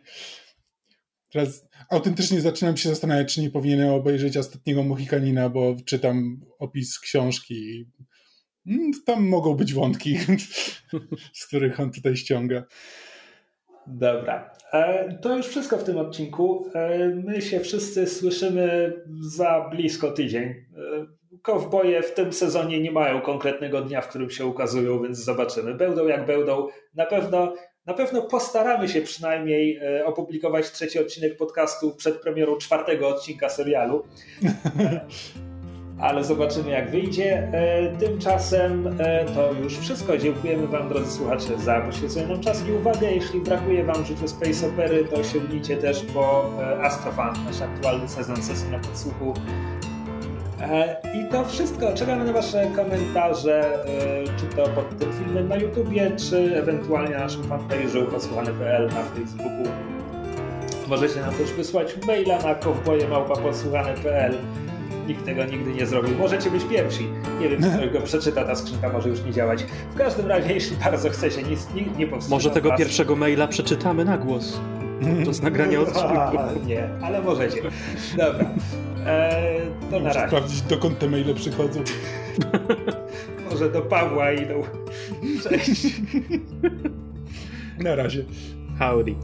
Teraz 1.32 1.68
autentycznie 1.90 2.40
zaczynam 2.40 2.76
się 2.76 2.88
zastanawiać, 2.88 3.34
czy 3.34 3.40
nie 3.40 3.50
powinienem 3.50 3.88
obejrzeć 3.88 4.36
ostatniego 4.36 4.82
Mohikanina, 4.82 5.48
bo 5.48 5.76
czytam 5.86 6.40
opis 6.58 6.98
książki 6.98 7.90
mm, 8.66 8.90
tam 9.06 9.28
mogą 9.28 9.54
być 9.54 9.74
wątki, 9.74 10.18
z 11.40 11.46
których 11.46 11.80
on 11.80 11.92
tutaj 11.92 12.16
ściąga. 12.16 12.64
Dobra. 13.86 14.50
E, 14.72 15.18
to 15.18 15.36
już 15.36 15.46
wszystko 15.46 15.78
w 15.78 15.84
tym 15.84 15.98
odcinku. 15.98 16.70
E, 16.74 17.08
my 17.08 17.42
się 17.42 17.60
wszyscy 17.60 18.06
słyszymy 18.06 18.92
za 19.20 19.68
blisko 19.70 20.12
tydzień. 20.12 20.54
E, 21.36 21.38
kowboje 21.42 22.02
w 22.02 22.14
tym 22.14 22.32
sezonie 22.32 22.80
nie 22.80 22.92
mają 22.92 23.20
konkretnego 23.20 23.80
dnia, 23.80 24.00
w 24.00 24.08
którym 24.08 24.30
się 24.30 24.46
ukazują, 24.46 25.02
więc 25.02 25.18
zobaczymy. 25.18 25.74
Będą 25.74 26.06
jak 26.06 26.26
będą. 26.26 26.68
Na 26.94 27.06
pewno, 27.06 27.54
na 27.86 27.94
pewno 27.94 28.22
postaramy 28.22 28.88
się 28.88 29.00
przynajmniej 29.02 29.80
opublikować 30.04 30.70
trzeci 30.70 30.98
odcinek 30.98 31.36
podcastu 31.36 31.94
przed 31.96 32.20
premierą 32.20 32.56
czwartego 32.56 33.08
odcinka 33.08 33.48
serialu. 33.48 34.04
ale 36.00 36.24
zobaczymy 36.24 36.70
jak 36.70 36.90
wyjdzie. 36.90 37.48
E, 37.52 37.96
tymczasem 37.96 38.96
e, 38.98 39.24
to 39.24 39.52
już 39.52 39.78
wszystko. 39.78 40.18
Dziękujemy 40.18 40.66
Wam, 40.66 40.88
drodzy 40.88 41.12
słuchacze, 41.12 41.58
za 41.58 41.80
poświęcenie 41.80 42.26
nam 42.26 42.40
czas 42.40 42.68
i 42.68 42.72
uwagę. 42.72 43.12
Jeśli 43.12 43.40
brakuje 43.40 43.84
Wam 43.84 44.04
życiu 44.04 44.28
Space 44.28 44.66
Opery, 44.66 45.04
to 45.04 45.24
sięgnijcie 45.24 45.76
też 45.76 46.02
po 46.14 46.50
e, 46.60 46.80
Astrofan, 46.80 47.34
nasz 47.44 47.60
aktualny 47.60 48.08
sezon 48.08 48.36
sesji 48.36 48.70
na 48.70 48.78
podsłuchu. 48.78 49.34
I 51.14 51.24
to 51.32 51.44
wszystko. 51.44 51.92
Czekamy 51.94 52.24
na 52.24 52.32
Wasze 52.32 52.66
komentarze, 52.76 53.78
czy 54.36 54.56
to 54.56 54.62
pod 54.68 54.98
tym 54.98 55.08
filmem 55.12 55.48
na 55.48 55.56
YouTubie, 55.56 56.10
czy 56.16 56.56
ewentualnie 56.58 57.10
na 57.14 57.18
naszym 57.20 57.42
fanpage'u 57.42 58.06
podsłuchany.pl 58.06 58.86
na 58.88 59.02
Facebooku. 59.02 59.72
Możecie 60.88 61.20
nam 61.20 61.34
też 61.34 61.52
wysłać 61.52 61.96
maila 62.06 62.38
na 62.42 62.54
kowbojemałpa.podsłuchany.pl 62.54 64.34
Nikt 65.06 65.24
tego 65.24 65.44
nigdy 65.44 65.72
nie 65.72 65.86
zrobił. 65.86 66.18
Możecie 66.18 66.50
być 66.50 66.64
pierwsi. 66.64 67.08
Nie 67.40 67.48
wiem, 67.48 67.62
czy 67.62 67.90
go 67.98 68.00
przeczyta, 68.00 68.44
ta 68.44 68.54
skrzynka 68.54 68.88
może 68.88 69.08
już 69.08 69.22
nie 69.24 69.32
działać. 69.32 69.62
W 69.94 69.96
każdym 69.98 70.26
razie, 70.26 70.52
jeśli 70.54 70.76
bardzo 70.76 71.10
chcecie, 71.10 71.42
nic 71.42 71.66
nie, 71.74 71.82
nie 71.82 72.06
Może 72.30 72.50
tego 72.50 72.68
was. 72.68 72.78
pierwszego 72.78 73.16
maila 73.16 73.48
przeczytamy 73.48 74.04
na 74.04 74.18
głos. 74.18 74.60
To 75.24 75.32
z 75.32 75.42
nagrania 75.48 75.80
odcinku. 75.80 76.36
nie, 76.66 76.88
ale 77.02 77.22
możecie. 77.22 77.62
Dobra. 78.16 78.46
Eee, 79.06 79.60
to 79.90 80.00
na 80.00 80.12
razie. 80.12 80.26
sprawdzić, 80.28 80.62
dokąd 80.62 80.98
te 80.98 81.08
maile 81.08 81.34
przychodzą. 81.34 81.80
Może 83.50 83.70
do 83.70 83.82
Pawła 83.82 84.32
idą. 84.32 84.62
Cześć. 85.42 85.86
Na 87.84 87.94
razie. 87.94 88.24
Howdy. 88.78 89.14